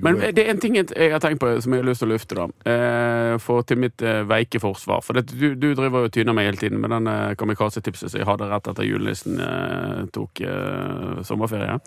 Men 0.04 0.20
det 0.36 0.44
er 0.44 0.52
en 0.52 0.60
ting 0.62 0.76
jeg 0.76 1.12
har 1.14 1.22
tenkt 1.24 1.40
på 1.42 1.50
som 1.64 1.74
jeg 1.76 1.84
har 1.84 1.88
lyst 1.88 2.04
til 2.04 2.10
å 2.10 2.14
lufte, 2.14 2.38
da. 2.38 2.48
Eh, 2.74 3.38
for 3.44 3.64
til 3.68 3.80
mitt 3.80 4.04
eh, 4.04 4.22
veike 4.28 4.60
forsvar. 4.64 5.02
For 5.06 5.18
det, 5.18 5.32
du, 5.32 5.54
du 5.56 5.70
driver 5.78 6.08
og 6.08 6.14
tyner 6.16 6.36
meg 6.36 6.50
hele 6.52 6.62
tiden 6.62 6.82
med 6.84 6.94
den 6.94 7.10
eh, 7.12 7.34
kamikaze-tipset 7.40 8.12
som 8.12 8.22
jeg 8.22 8.30
hadde 8.30 8.52
rett 8.52 8.70
etter 8.74 8.88
julenissen 8.88 9.40
eh, 9.40 10.04
tok 10.14 10.44
eh, 10.44 11.24
sommerferie. 11.28 11.80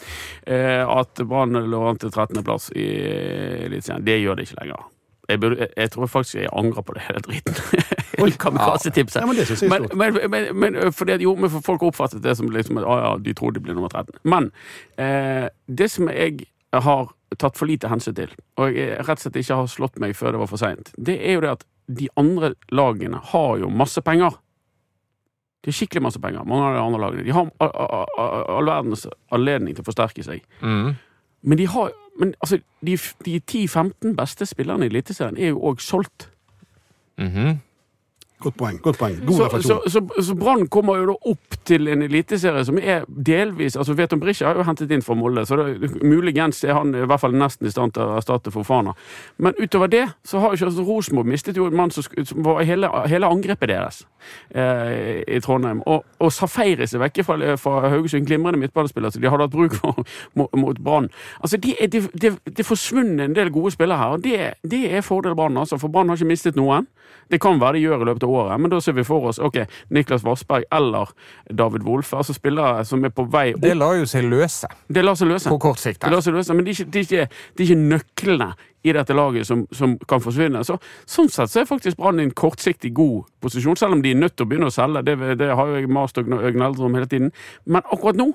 Eh, 0.47 0.83
at 0.83 1.23
Brann 1.27 1.61
lå 1.71 1.85
an 1.91 2.01
til 2.01 2.13
13.-plass 2.13 2.73
i 2.77 2.91
Eliteserien. 3.67 4.07
Det 4.07 4.21
gjør 4.23 4.39
det 4.41 4.49
ikke 4.49 4.63
lenger. 4.63 4.87
Jeg, 5.29 5.41
burde, 5.41 5.69
jeg, 5.77 5.91
tror 5.91 6.07
faktisk 6.07 6.35
jeg 6.39 6.49
angrer 6.53 6.85
på 6.87 6.95
det 6.95 7.03
hele 7.07 7.21
driten. 7.25 7.55
Kamikaze-tipset. 8.45 9.21
Ja, 9.21 9.27
men 9.27 9.37
det 9.37 9.47
synes 9.47 9.63
jeg 9.63 9.71
er 9.73 9.87
Men, 9.95 10.19
men, 10.21 10.31
men, 10.31 10.75
men 10.75 10.93
fordi 10.93 11.19
jo, 11.23 11.35
men 11.35 11.51
for 11.51 11.61
folk 11.61 11.83
har 11.83 11.93
oppfattet 11.93 12.23
det 12.23 12.37
som 12.39 12.51
liksom, 12.51 12.79
at 12.79 12.87
ah, 12.87 13.03
ja, 13.05 13.13
de 13.19 13.35
tror 13.35 13.51
de 13.51 13.61
blir 13.61 13.75
nummer 13.75 13.89
13. 13.89 14.21
Men 14.25 14.51
eh, 14.99 15.49
det 15.67 15.91
som 15.91 16.09
jeg 16.13 16.47
har 16.73 17.11
tatt 17.37 17.59
for 17.59 17.67
lite 17.67 17.91
hensyn 17.91 18.15
til, 18.15 18.33
og 18.61 18.77
jeg 18.77 19.01
rett 19.03 19.19
og 19.19 19.25
slett 19.25 19.41
ikke 19.43 19.61
har 19.61 19.71
slått 19.71 19.99
meg 20.03 20.15
før 20.17 20.37
det 20.37 20.43
var 20.45 20.51
for 20.51 20.63
seint, 20.63 20.93
det 20.97 21.19
er 21.19 21.39
jo 21.39 21.45
det 21.45 21.55
at 21.59 21.67
de 21.87 22.09
andre 22.19 22.55
lagene 22.75 23.21
har 23.33 23.57
jo 23.63 23.71
masse 23.71 24.03
penger. 24.03 24.39
De 25.63 25.71
har 25.73 25.77
skikkelig 25.77 26.03
masse 26.07 26.23
penger, 26.23 26.47
mange 26.47 26.71
av 26.71 26.77
de 26.77 26.83
andre 26.85 27.03
lagene. 27.03 27.27
De 27.27 27.35
har 27.35 27.51
all 27.67 28.71
verdens 28.71 29.07
anledning 29.35 29.75
til 29.75 29.83
å 29.83 29.89
forsterke 29.91 30.23
seg. 30.27 30.43
Mm. 30.63 30.95
Men 31.47 31.61
de 31.61 31.69
har 31.71 31.95
men 32.19 32.35
altså, 32.43 32.59
de, 32.87 32.99
de 33.25 33.41
10-15 33.51 34.15
beste 34.17 34.47
spillerne 34.47 34.87
i 34.87 34.89
Eliteserien 34.89 35.37
er 35.37 35.49
jo 35.49 35.61
òg 35.61 35.81
solgt. 35.81 36.31
Mhm. 37.19 37.59
Godt 38.45 38.57
poeng. 38.61 38.79
godt 38.85 38.99
poeng. 39.01 39.15
God 39.27 39.37
Så, 39.37 39.45
refleksjon. 39.47 39.79
så, 39.89 40.01
så, 40.17 40.23
så 40.27 40.35
Brann 40.37 40.67
kommer 40.69 40.99
jo 41.01 41.07
da 41.09 41.15
opp 41.33 41.55
til 41.65 41.89
en 41.89 42.03
eliteserie 42.05 42.65
som 42.69 42.77
er 42.79 43.07
delvis 43.09 43.79
altså 43.81 43.95
Veton 43.97 44.21
Brisja 44.21 44.51
har 44.51 44.59
jo 44.61 44.67
hentet 44.69 44.91
inn 44.93 45.01
fra 45.03 45.17
Molde, 45.17 45.47
så 45.49 45.57
det, 45.57 45.89
muligens 46.05 46.61
er 46.69 46.77
han 46.77 46.93
i 46.95 47.07
hvert 47.09 47.23
fall 47.23 47.33
nesten 47.33 47.67
i 47.67 47.73
stand 47.73 47.95
til 47.97 48.05
å 48.05 48.19
erstatte 48.19 48.53
Fofana. 48.53 48.93
Men 49.41 49.57
utover 49.57 49.89
det 49.89 50.03
så 50.29 50.43
har 50.43 50.53
jo 50.53 50.59
ikke 50.61 50.69
altså, 50.69 50.85
Rosenborg 50.85 51.31
mistet 51.33 51.57
jo 51.57 51.67
en 51.71 51.79
mann 51.81 51.91
som, 51.97 52.05
som 52.29 52.45
var 52.45 52.61
hele, 52.69 52.91
hele 53.09 53.27
angrepet 53.33 53.73
deres 53.73 54.03
eh, 54.55 55.23
i 55.27 55.41
Trondheim. 55.41 55.81
Og, 55.89 56.05
og 56.21 56.33
Safaris 56.33 56.93
er 56.95 57.03
vekke 57.07 57.25
fra, 57.25 57.39
fra 57.61 57.89
Haugesund, 57.89 58.27
glimrende 58.29 58.61
midtballspiller 58.61 59.11
som 59.17 59.25
de 59.25 59.33
hadde 59.33 59.47
hatt 59.49 59.57
bruk 59.57 59.75
for 59.81 60.05
mot, 60.37 60.53
mot 60.61 60.79
Brann. 60.85 61.09
Altså, 61.41 61.57
de 61.57 61.73
er- 61.81 61.89
det 61.93 62.05
de, 62.21 62.35
de 62.53 62.65
forsvunnet 62.67 63.25
en 63.31 63.37
del 63.37 63.51
gode 63.55 63.73
spillere 63.75 63.99
her, 63.99 64.17
og 64.19 64.25
det, 64.25 64.53
det 64.69 64.85
er 64.93 65.01
fordel 65.07 65.35
Brann, 65.39 65.57
altså, 65.57 65.79
for 65.81 65.89
Brann 65.89 66.09
har 66.13 66.21
ikke 66.21 66.29
mistet 66.35 66.57
noen. 66.61 66.87
Det 67.31 67.41
kan 67.43 67.59
være 67.61 67.79
de 67.79 67.85
gjør 67.87 68.03
i 68.03 68.07
løpet 68.11 68.23
av 68.26 68.26
året, 68.29 68.61
men 68.61 68.71
da 68.73 68.81
ser 68.83 68.93
vi 68.99 69.05
for 69.07 69.29
oss 69.31 69.39
ok, 69.43 69.59
Niklas 69.95 70.25
Vassberg 70.27 70.65
eller 70.75 71.11
David 71.51 71.83
Wolfe, 71.87 72.17
altså 72.19 72.35
spillere 72.37 72.85
som 72.89 73.05
er 73.07 73.15
på 73.15 73.25
vei 73.33 73.53
opp. 73.55 73.61
Det 73.65 73.75
lar 73.77 73.97
jo 74.01 74.07
seg 74.11 74.27
løse 74.31 74.69
Det 74.89 75.05
lar 75.05 75.15
seg 75.19 75.29
løse. 75.33 75.49
på 75.53 75.59
kort 75.63 75.79
sikt. 75.83 76.01
Det 76.05 76.13
lar 76.13 76.25
seg 76.25 76.35
løse, 76.37 76.55
men 76.55 76.65
det 76.67 76.75
er 76.75 76.81
ikke, 76.83 76.91
de 76.93 76.99
er 76.99 77.07
ikke, 77.09 77.29
de 77.57 77.63
er 77.63 77.71
ikke 77.71 77.83
nøklene 77.95 78.51
i 78.87 78.93
dette 78.95 79.15
laget 79.19 79.47
som, 79.49 79.65
som 79.75 79.97
kan 80.07 80.21
forsvinne. 80.23 80.61
Så, 80.67 80.77
sånn 81.11 81.29
sett 81.33 81.51
så 81.51 81.61
er 81.65 81.67
faktisk 81.67 81.99
Brann 81.99 82.21
i 82.23 82.27
en 82.29 82.35
kortsiktig 82.39 82.93
god 82.95 83.25
posisjon, 83.43 83.75
selv 83.81 83.97
om 83.97 84.03
de 84.05 84.13
er 84.15 84.21
nødt 84.21 84.37
til 84.39 84.47
å 84.47 84.51
begynne 84.53 84.69
å 84.71 84.75
selge. 84.75 85.03
Det, 85.09 85.17
det 85.41 85.49
har 85.59 85.67
jo 85.73 85.81
jeg 85.81 85.91
mast 85.91 86.19
og 86.23 86.29
gn- 86.31 86.45
gnelt 86.55 86.79
om 86.79 86.95
hele 86.95 87.09
tiden. 87.11 87.33
Men 87.67 87.83
akkurat 87.83 88.19
nå 88.21 88.29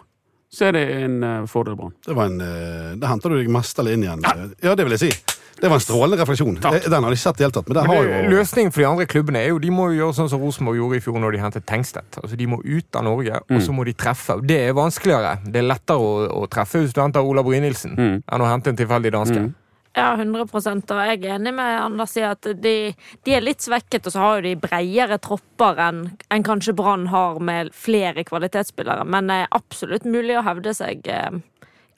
så 0.51 0.65
er 0.67 0.75
det 0.75 0.81
en 1.05 1.13
uh, 1.23 1.45
fordel 1.47 1.77
Brann. 1.79 1.93
Det 2.03 2.11
var 2.17 2.27
en, 2.27 2.41
uh, 2.43 2.89
Der 2.99 3.07
henter 3.07 3.31
du 3.31 3.37
deg 3.39 3.47
mesterlig 3.55 3.93
inn 3.95 4.03
igjen. 4.03 4.25
Ja, 4.59 4.73
det 4.75 4.83
vil 4.89 4.97
jeg 4.97 5.05
si. 5.05 5.37
Det 5.61 5.69
var 5.69 5.77
en 5.77 5.83
strålende 5.83 6.17
refleksjon. 6.17 6.55
Takk. 6.61 6.73
Eh, 6.79 6.89
Den 6.89 7.03
har 7.05 7.13
de 7.13 7.19
sett 7.21 7.41
i 7.41 7.49
tatt. 7.49 7.67
Men 7.69 7.77
det 7.77 7.85
har 7.87 8.03
jo 8.03 8.29
Løsningen 8.33 8.71
for 8.73 8.81
de 8.81 8.87
andre 8.89 9.05
klubbene 9.05 9.43
er 9.43 9.49
jo 9.51 9.59
de 9.61 9.69
må 9.69 9.91
jo 9.91 9.99
gjøre 10.01 10.17
sånn 10.17 10.29
som 10.31 10.41
Rosenborg 10.41 10.79
gjorde 10.81 10.97
i 10.97 11.03
fjor 11.05 11.19
når 11.21 11.31
de 11.37 11.41
hentet 11.43 11.65
Tengstedt. 11.69 12.17
Altså 12.21 12.35
De 12.39 12.47
må 12.49 12.61
ut 12.65 12.95
av 12.95 13.03
Norge, 13.05 13.35
og 13.43 13.57
Mm. 13.57 13.61
så 13.61 13.71
må 13.77 13.85
de 13.85 13.93
treffe. 13.93 14.39
Det 14.41 14.57
er 14.69 14.73
vanskeligere. 14.73 15.37
Det 15.45 15.61
er 15.61 15.67
lettere 15.69 15.97
å, 16.01 16.27
å 16.43 16.47
treffe 16.49 16.81
hvis 16.81 16.93
du 16.93 17.01
henter 17.01 17.21
Ola 17.21 17.43
Brynildsen 17.43 17.95
Mm. 17.95 18.23
enn 18.27 18.41
å 18.41 18.49
hente 18.49 18.67
en 18.69 18.77
tilfeldig 18.77 19.11
danske. 19.11 19.37
Mm. 19.39 19.53
Ja, 19.93 20.15
100 20.15 20.47
og 20.47 20.99
jeg 21.03 21.25
er 21.25 21.35
enig 21.35 21.53
med 21.53 21.81
Anders 21.81 22.15
i 22.15 22.21
at 22.23 22.41
de, 22.41 22.95
de 23.25 23.33
er 23.35 23.41
litt 23.41 23.59
svekket, 23.59 24.05
og 24.07 24.13
så 24.13 24.19
har 24.19 24.35
jo 24.37 24.41
de 24.47 24.55
bredere 24.55 25.17
tropper 25.19 25.75
enn 25.77 26.17
en 26.31 26.43
kanskje 26.43 26.73
Brann 26.73 27.07
har 27.11 27.39
med 27.39 27.73
flere 27.75 28.23
kvalitetsspillere. 28.23 29.03
Men 29.05 29.27
det 29.27 29.35
er 29.43 29.47
absolutt 29.51 30.05
mulig 30.07 30.37
å 30.39 30.45
hevde 30.47 30.73
seg 30.73 31.05
eh, 31.11 31.29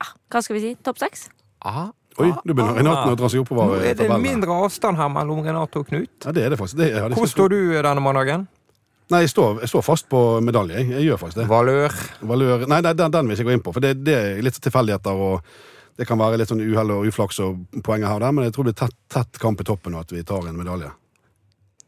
ja, 0.02 0.08
hva 0.32 0.42
skal 0.42 0.58
vi 0.58 0.62
si, 0.66 0.76
topp 0.84 0.98
seks? 0.98 1.30
Ah, 2.14 2.22
Oi, 2.22 2.30
nå 2.46 2.54
begynner 2.54 2.76
Renate 2.78 3.14
å 3.14 3.18
dra 3.18 3.30
seg 3.32 3.48
Nå 3.50 3.64
er 3.80 3.88
eh, 3.90 3.96
det 3.98 4.18
mindre 4.22 4.58
avstand 4.66 5.00
her 5.00 5.10
mellom 5.10 5.42
Renate 5.46 5.82
og 5.82 5.88
Knut. 5.90 6.12
Ja, 6.22 6.34
det 6.36 6.44
er 6.46 6.54
det 6.54 6.60
faktisk. 6.60 6.78
Det, 6.78 6.92
ja, 6.94 7.08
det 7.10 7.18
Hvor 7.18 7.30
står 7.32 7.54
du 7.56 7.60
denne 7.74 8.04
mandagen? 8.06 8.46
Nei, 9.12 9.24
jeg 9.26 9.34
står, 9.34 9.60
jeg 9.66 9.72
står 9.72 9.84
fast 9.86 10.08
på 10.10 10.20
medalje. 10.46 10.78
Jeg, 10.80 10.92
jeg 10.94 11.10
gjør 11.10 11.22
faktisk 11.26 11.42
det. 11.42 11.48
Valør. 11.50 11.96
Valør 12.30 12.66
Nei, 12.70 12.80
nei, 12.86 12.94
den, 12.98 13.14
den 13.14 13.30
vil 13.30 13.36
jeg 13.36 13.42
ikke 13.42 13.50
gå 13.50 13.56
inn 13.58 13.66
på, 13.66 13.74
for 13.76 13.84
det, 13.84 13.96
det 14.06 14.16
er 14.16 14.44
litt 14.46 14.58
tilfeldigheter. 14.64 15.24
og 15.28 15.98
Det 16.00 16.08
kan 16.10 16.22
være 16.22 16.40
litt 16.42 16.54
sånn 16.54 16.64
uhell 16.64 16.94
og 16.96 17.10
uflaks 17.10 17.42
og 17.44 17.82
poenger 17.86 18.10
her 18.10 18.20
og 18.22 18.26
der, 18.28 18.36
men 18.38 18.48
jeg 18.48 18.56
tror 18.56 18.70
det 18.70 18.76
er 18.78 18.84
tett, 18.86 19.00
tett 19.18 19.42
kamp 19.42 19.62
i 19.62 19.68
toppen, 19.68 19.98
og 19.98 20.06
at 20.06 20.14
vi 20.16 20.24
tar 20.28 20.48
en 20.50 20.60
medalje. 20.60 20.94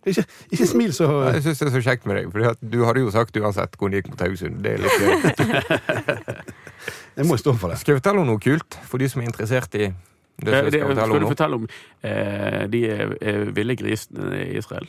Ikke, 0.05 0.21
ikke 0.53 0.65
smil 0.69 0.91
så 0.93 1.05
Jeg 1.33 1.41
syns 1.47 1.61
det 1.63 1.65
er 1.65 1.73
så 1.73 1.79
kjekt 1.87 2.03
med 2.05 2.19
deg, 2.19 2.27
for 2.29 2.57
du 2.61 2.75
hadde 2.85 3.01
jo 3.01 3.13
sagt 3.13 3.37
uansett 3.41 3.73
hvordan 3.73 3.95
det 3.95 4.01
gikk 4.03 4.11
mot 4.11 4.21
Haugesund. 4.21 4.59
Det 4.61 4.75
er 4.75 4.83
litt 4.83 4.99
gøy. 5.01 6.43
Jeg 7.15 7.25
må 7.29 7.37
stå 7.39 7.55
for 7.57 7.71
det. 7.71 7.79
Skal 7.79 7.95
jeg 7.95 8.01
fortelle 8.01 8.21
om 8.21 8.27
noe 8.27 8.41
kult 8.43 8.75
for 8.89 9.01
de 9.01 9.07
som 9.09 9.21
er 9.23 9.29
interessert 9.29 9.77
i 9.79 9.87
det 10.35 10.47
skal, 10.47 10.65
Eh, 10.65 10.71
det, 10.71 10.81
skal 10.81 10.95
skal 10.95 11.21
du 11.21 11.27
fortelle 11.27 11.55
om 11.55 11.67
eh, 12.03 12.61
de 12.67 12.83
eh, 12.91 13.55
ville 13.55 13.75
grisene 13.75 14.43
i 14.43 14.57
Israel? 14.57 14.87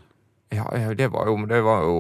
Ja, 0.55 0.65
det 0.95 1.09
var 1.11 1.27
jo, 1.27 1.37
det 1.47 1.59
var 1.65 1.83
jo 1.83 1.95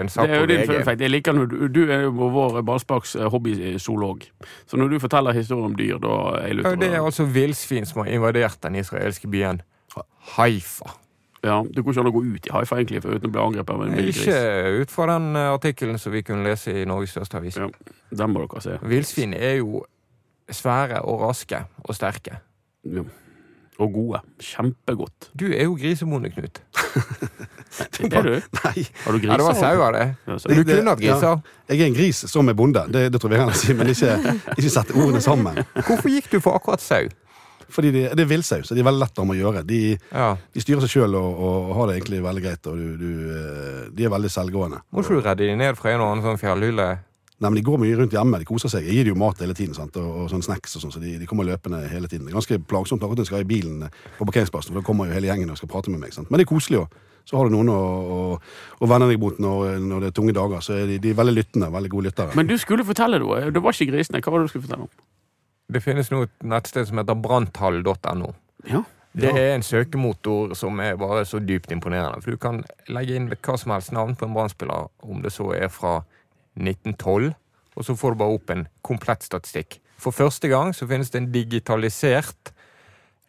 en 0.00 0.08
sak 0.08 0.28
på 0.28 0.46
VG. 0.46 1.00
Jeg 1.00 1.10
liker 1.10 1.32
når 1.32 1.44
du, 1.46 1.68
du 1.70 1.82
er 1.86 2.00
jo 2.08 2.10
vår 2.10 2.58
ballsparks 2.66 3.14
eh, 3.16 3.28
hobbyzoolog. 3.30 4.26
Så 4.66 4.76
når 4.76 4.88
du 4.88 4.98
forteller 4.98 5.32
historier 5.32 5.68
om 5.70 5.76
dyr, 5.78 6.00
da 6.02 6.16
er 6.40 6.48
jeg 6.48 6.64
Ja, 6.64 6.74
det 6.74 6.90
er 6.90 7.04
altså 7.04 7.24
villsvin 7.24 7.86
som 7.86 8.02
har 8.02 8.10
invadert 8.10 8.58
den 8.62 8.74
israelske 8.74 9.30
byen 9.30 9.62
Haifa. 10.36 10.96
Ja, 11.42 11.62
Det 11.62 11.82
går 11.82 11.92
ikke 11.92 12.00
an 12.00 12.10
å 12.10 12.14
gå 12.14 12.22
ut 12.22 12.46
i 12.46 12.52
Haifa 12.54 12.76
egentlig 12.78 13.02
for 13.02 13.14
uten 13.14 13.30
å 13.30 13.34
bli 13.34 13.42
angrepet 13.42 13.74
av 13.74 13.80
en 13.82 13.96
vill 13.98 14.10
Ikke 14.12 14.36
ut 14.82 14.90
fra 14.94 15.08
den 15.14 15.36
eh, 15.36 15.48
artikkelen 15.54 15.98
som 15.98 16.14
vi 16.14 16.22
kunne 16.26 16.46
lese 16.46 16.74
i 16.82 16.84
Norges 16.86 17.14
største 17.16 17.38
avis. 17.38 17.58
Ja. 17.58 17.70
Den 18.10 18.34
må 18.34 18.44
dere 18.44 18.62
se. 18.62 18.78
Villsvin 18.82 19.34
er 19.34 19.60
jo 19.60 19.84
svære 20.50 21.04
og 21.06 21.22
raske 21.22 21.64
og 21.82 21.94
sterke. 21.98 22.42
Ja. 22.84 23.02
Og 23.80 23.88
gode. 23.94 24.20
Kjempegodt. 24.38 25.30
Du 25.38 25.46
er 25.50 25.64
jo 25.64 25.74
grisebonde, 25.80 26.28
Knut. 26.30 26.60
Det 27.96 28.12
er 28.18 28.22
du. 28.26 28.34
Nei, 28.58 28.82
Har 29.04 29.16
du 29.16 29.18
Ja, 29.26 29.36
det 29.38 29.46
var 29.46 29.54
griser? 29.54 29.60
sauer, 29.62 29.92
det. 29.96 30.04
Ja, 30.28 30.36
så- 30.38 30.48
du 30.52 30.62
kunne 30.64 30.90
hatt 30.92 31.00
griser. 31.00 31.40
jeg 31.68 31.80
er 31.80 31.86
en 31.86 31.94
gris 31.96 32.20
som 32.30 32.48
er 32.48 32.54
bonde. 32.58 32.84
Det, 32.92 33.06
det 33.14 33.20
tror 33.22 33.32
jeg 33.32 33.40
gjerne 33.40 33.56
sier, 33.58 33.74
men 33.78 33.90
ikke, 33.94 34.36
ikke 34.58 34.70
sette 34.74 34.94
ordene 34.94 35.22
sammen. 35.24 35.62
Hvorfor 35.86 36.12
gikk 36.12 36.28
du 36.34 36.40
for 36.44 36.58
akkurat 36.58 36.80
sau? 36.84 37.08
Fordi 37.72 37.88
de, 37.94 38.02
det 38.12 38.20
er 38.26 38.28
villsau, 38.28 38.60
så 38.68 38.74
de 38.76 38.82
er 38.82 38.84
veldig 38.84 39.00
lett 39.00 39.18
om 39.22 39.30
å 39.32 39.34
gjøre. 39.38 39.62
De, 39.64 39.78
Ja. 40.12 40.34
de 40.52 40.60
styrer 40.60 40.84
seg 40.84 40.90
sjøl 40.92 41.14
og, 41.16 41.38
og 41.40 41.70
har 41.78 41.86
det 41.88 41.94
egentlig 42.02 42.20
veldig 42.22 42.42
greit, 42.44 42.66
og 42.68 42.76
du, 42.76 42.96
du, 43.00 43.12
eh, 43.32 43.86
de 43.96 44.04
er 44.04 44.12
veldig 44.12 44.28
selvgående. 44.34 44.82
Må 44.92 45.00
ikke 45.00 45.16
du 45.16 45.24
redde 45.24 45.46
de 45.48 45.56
ned 45.56 45.78
fra 45.80 45.94
en 45.94 46.02
og 46.04 46.10
annen 46.12 46.26
sånn 46.26 46.40
fjellhylle? 46.42 46.90
Nei, 47.42 47.50
men 47.50 47.58
De 47.58 47.64
går 47.66 47.80
mye 47.82 47.94
rundt 47.98 48.12
hjemme, 48.14 48.38
de 48.38 48.46
koser 48.46 48.70
seg. 48.70 48.86
Jeg 48.86 49.00
gir 49.00 49.08
dem 49.08 49.16
jo 49.16 49.20
mat 49.24 49.40
hele 49.42 49.54
tiden, 49.58 49.74
sant? 49.74 49.96
Og, 49.98 50.10
og 50.22 50.28
sånn 50.30 50.44
snacks 50.46 50.76
og 50.78 50.84
sånn, 50.84 50.92
så 50.94 51.02
de, 51.02 51.16
de 51.18 51.26
kommer 51.26 51.48
løpende 51.48 51.80
hele 51.90 52.10
tiden. 52.10 52.28
Det 52.28 52.32
er 52.32 52.38
ganske 52.38 52.58
plagsomt 52.70 53.02
akkurat 53.02 53.18
når 53.18 53.26
jeg 53.26 53.32
skal 53.32 53.42
i 53.42 53.48
bilen 53.50 53.88
på 54.18 54.28
parkeringsplassen, 54.28 54.70
for 54.70 54.78
da 54.78 54.86
kommer 54.86 55.10
jo 55.10 55.16
hele 55.16 55.30
gjengen 55.30 55.50
og 55.50 55.58
skal 55.58 55.72
prate 55.72 55.90
med 55.90 56.04
meg. 56.04 56.14
sant? 56.14 56.30
Men 56.30 56.38
det 56.38 56.46
er 56.46 56.52
koselig 56.52 56.84
òg. 56.84 57.00
Så 57.26 57.38
har 57.38 57.46
du 57.46 57.54
noen 57.54 57.70
å, 57.70 57.78
å, 57.78 58.20
å 58.82 58.88
vende 58.90 59.08
deg 59.10 59.20
mot 59.22 59.36
når, 59.42 59.76
når 59.82 60.04
det 60.04 60.10
er 60.10 60.16
tunge 60.18 60.34
dager. 60.34 60.62
Så 60.62 60.74
er 60.78 60.88
de, 60.90 61.00
de 61.02 61.12
er 61.12 61.18
veldig 61.18 61.34
lyttende, 61.36 61.70
veldig 61.74 61.90
gode 61.92 62.10
lyttere. 62.10 62.38
Men 62.38 62.50
du 62.50 62.56
skulle 62.58 62.86
fortelle 62.86 63.20
noe. 63.22 63.44
Det 63.54 63.62
var 63.62 63.76
ikke 63.76 63.92
grisene. 63.92 64.22
Hva 64.22 64.34
var 64.34 64.42
det 64.42 64.48
du 64.48 64.54
skulle 64.54 64.66
fortelle 64.66 64.88
om? 64.88 65.04
Det 65.72 65.82
finnes 65.84 66.10
nå 66.12 66.24
et 66.26 66.48
nettsted 66.54 66.90
som 66.90 66.98
heter 66.98 67.18
branntall.no. 67.22 68.32
Ja. 68.70 68.82
Det 69.12 69.28
er 69.28 69.50
en 69.52 69.62
søkemotor 69.62 70.54
som 70.56 70.80
er 70.80 70.96
bare 70.96 71.24
så 71.28 71.38
dypt 71.42 71.72
imponerende. 71.74 72.22
For 72.24 72.34
du 72.34 72.40
kan 72.40 72.62
legge 72.88 73.18
inn 73.18 73.28
hva 73.32 73.58
som 73.60 73.74
helst 73.74 73.92
navn 73.92 74.16
på 74.16 74.26
en 74.26 74.34
brannspiller, 74.36 74.88
om 75.04 75.20
det 75.22 75.34
så 75.34 75.50
er 75.52 75.68
fra 75.72 76.00
1912, 76.58 77.32
og 77.76 77.86
så 77.86 77.96
får 77.96 78.12
du 78.12 78.20
bare 78.20 78.36
opp 78.36 78.52
en 78.52 78.66
komplett 78.84 79.24
statistikk. 79.24 79.78
For 80.02 80.14
første 80.14 80.50
gang 80.50 80.74
så 80.74 80.88
finnes 80.90 81.12
det 81.12 81.22
en 81.22 81.30
digitalisert, 81.32 82.52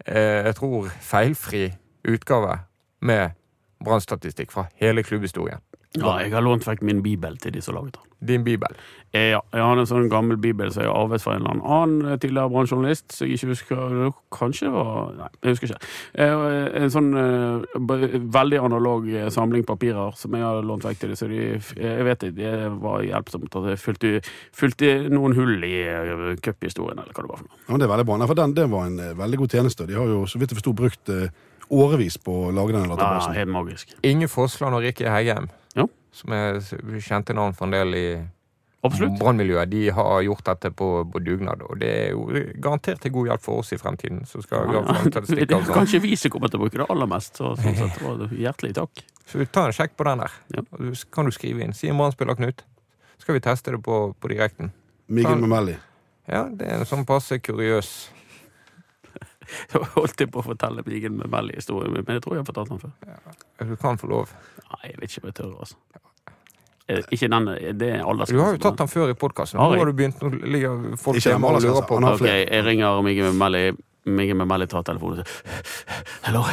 eh, 0.05 0.43
jeg 0.49 0.55
tror 0.57 0.89
feilfri 1.01 1.67
utgave 2.09 2.57
med 3.01 3.37
Brann-statistikk 3.83 4.51
fra 4.55 4.67
hele 4.81 5.03
klubbhistorien. 5.03 5.61
Ja, 5.93 6.15
jeg 6.23 6.31
har 6.33 6.41
lånt 6.41 6.63
vekk 6.65 6.79
min 6.81 7.03
bibel 7.05 7.35
til 7.37 7.51
de 7.53 7.61
som 7.61 7.75
laget 7.77 7.93
den. 7.99 8.07
Din 8.25 8.43
bibel. 8.43 8.71
Eh, 9.13 9.27
Ja, 9.29 9.41
jeg 9.53 9.61
har 9.61 9.77
en 9.77 9.85
sånn 9.85 10.07
gammel 10.09 10.39
bibel 10.41 10.71
som 10.73 10.81
jeg 10.81 10.89
har 10.89 10.97
arvet 11.03 11.21
fra 11.21 11.35
en 11.35 11.43
eller 11.43 11.59
annen 11.61 12.07
eh, 12.09 12.17
tidligere 12.17 12.49
brannjournalist. 12.49 13.13
Så 13.13 13.27
jeg 13.27 13.37
ikke 13.37 13.51
husker 13.51 14.07
Kanskje 14.33 14.65
det 14.65 14.73
var 14.73 15.11
Nei, 15.19 15.27
jeg 15.43 15.53
husker 15.53 15.69
ikke. 15.69 15.91
Eh, 16.17 16.81
En 16.81 16.89
sånn 16.95 17.11
eh, 17.13 18.17
veldig 18.39 18.61
analog 18.65 19.05
samling 19.37 19.67
papirer 19.69 20.17
som 20.17 20.33
jeg 20.33 20.41
har 20.47 20.65
lånt 20.65 20.87
vekk 20.89 21.03
til 21.03 21.13
dem. 21.13 21.19
Så 21.21 21.29
de, 21.29 21.43
jeg 21.77 22.09
vet 22.09 22.25
ikke, 22.25 22.35
det 22.41 22.55
var 22.87 23.05
hjelpsomt 23.05 23.59
at 23.61 23.69
jeg 23.75 23.83
fylte, 23.85 24.15
fylte 24.63 24.91
noen 25.13 25.37
hull 25.37 25.61
i 25.69 25.75
cuphistorien, 26.41 26.97
eller 27.05 27.13
hva 27.13 27.21
det 27.21 27.33
var 27.35 27.43
for 27.43 27.51
noe. 27.51 27.59
Ja, 27.67 27.69
men 27.75 27.83
det 27.83 27.85
er 27.91 27.93
veldig 27.93 28.09
bra. 28.09 28.17
Nei, 28.17 28.31
for 28.33 28.41
den, 28.41 28.57
det 28.57 28.69
var 28.73 28.89
en 28.89 28.97
veldig 29.21 29.43
god 29.45 29.59
tjeneste. 29.59 29.85
De 29.93 29.99
har 30.01 30.09
jo, 30.09 30.23
så 30.25 30.41
vidt 30.41 30.55
jeg 30.55 30.63
forsto, 30.63 30.73
brukt 30.81 31.13
årevis 31.69 32.17
på 32.17 32.47
å 32.47 32.51
lage 32.53 32.73
denne 32.73 32.97
Ja, 32.99 33.31
helt 33.33 33.49
magisk. 33.51 33.93
Inge 34.03 34.27
Fossland 34.27 34.75
og 34.75 34.81
Rikke 34.83 35.09
Heggem, 35.09 35.49
Ja. 35.75 35.85
som 36.11 36.31
er 36.33 36.59
kjente 36.99 37.33
navn 37.33 37.53
for 37.53 37.65
en 37.65 37.71
del 37.71 37.95
i 37.95 38.07
brannmiljøet, 38.83 39.69
de 39.71 39.89
har 39.95 40.21
gjort 40.25 40.43
dette 40.43 40.71
på, 40.75 40.87
på 41.11 41.19
dugnad. 41.23 41.61
Og 41.69 41.77
det 41.79 41.89
er 41.89 42.09
jo 42.11 42.25
garantert 42.59 42.99
til 43.01 43.11
god 43.15 43.29
hjelp 43.29 43.41
for 43.45 43.61
oss 43.61 43.71
i 43.71 43.77
fremtiden. 43.79 44.25
Så 44.27 44.41
skal 44.43 44.67
vi 44.67 44.73
Ja, 44.75 44.81
ha 44.81 44.93
fram 44.93 45.03
Det 45.05 45.13
statistikk 45.13 45.51
er 45.55 45.63
sånn. 45.63 45.73
kanskje 45.77 46.01
vi 46.03 46.15
som 46.19 46.31
kommer 46.31 46.51
til 46.51 46.59
å 46.59 46.63
bruke 46.65 46.81
det 46.81 46.89
aller 46.91 47.07
mest, 47.07 47.39
så 47.39 47.53
sånn 47.55 47.77
sett 47.79 48.01
var 48.03 48.17
det 48.19 48.29
hjertelig 48.43 48.73
takk. 48.75 49.03
Så 49.25 49.45
ta 49.51 49.65
en 49.69 49.71
sjekk 49.77 49.95
på 49.95 50.03
den 50.09 50.19
der. 50.25 50.31
Ja. 50.57 50.61
Kan 51.15 51.25
du 51.25 51.31
skrive 51.31 51.63
inn. 51.63 51.71
Si 51.73 51.87
en 51.87 51.97
brannspiller, 51.97 52.35
Knut. 52.35 52.63
Skal 53.23 53.37
vi 53.37 53.39
teste 53.45 53.71
det 53.71 53.79
på, 53.85 54.01
på 54.19 54.27
direkten. 54.33 54.73
Miguel 55.07 55.39
Memelli. 55.39 55.77
Ja, 56.27 56.43
det 56.51 56.67
er 56.67 56.81
en 56.81 56.85
sånn 56.87 57.05
passe 57.07 57.39
kuriøs 57.39 58.09
Jeg 59.73 59.81
holdt 59.95 60.19
jeg 60.23 60.31
på 60.31 60.41
å 60.41 60.45
fortelle 60.45 60.83
Bigen 60.83 61.17
med 61.19 61.29
Melly-historien 61.33 61.93
men 61.93 62.05
jeg 62.17 62.23
tror 62.23 62.35
jeg 62.37 62.43
har 62.43 62.49
fortalt 62.49 62.69
den 62.73 62.79
før. 62.79 63.69
Du 63.69 63.75
kan 63.81 63.97
få 64.01 64.07
lov. 64.11 64.33
Nei, 64.71 64.81
jeg 64.91 64.99
vet 65.01 65.11
ikke 65.11 65.23
om 65.23 65.29
jeg 65.31 65.35
tør, 65.39 65.53
altså. 65.59 65.75
Eh, 66.91 66.99
Ikke 67.15 67.29
den, 67.31 67.45
det 67.79 67.89
er 67.95 68.01
aldersgrensen. 68.03 68.35
Du 68.35 68.43
har 68.43 68.55
jo 68.57 68.61
tatt 68.65 68.77
den 68.81 68.89
før 68.91 69.11
i 69.13 69.15
podkasten. 69.15 69.59
Har 69.59 69.69
Nå 69.71 69.75
jeg? 69.77 69.79
har 69.83 69.91
du 69.91 69.93
begynt 70.01 70.21
Nå 70.21 70.29
ligger 70.51 70.97
folk 70.99 71.15
Ikke 71.19 71.29
hjemme 71.31 71.47
og 71.47 71.61
lurer 71.63 71.85
på 71.87 71.95
han 71.99 72.07
har 72.09 72.17
Ok, 72.19 72.25
jeg 72.27 72.65
ringer 72.67 73.01
Migge 73.07 73.29
med 73.29 73.39
Melly. 73.39 73.61
Migge 74.05 74.35
med 74.35 74.49
Melly 74.51 74.67
tar 74.67 74.83
telefonen 74.83 75.21
og 75.21 75.23
sier 75.23 76.03
Hello. 76.27 76.43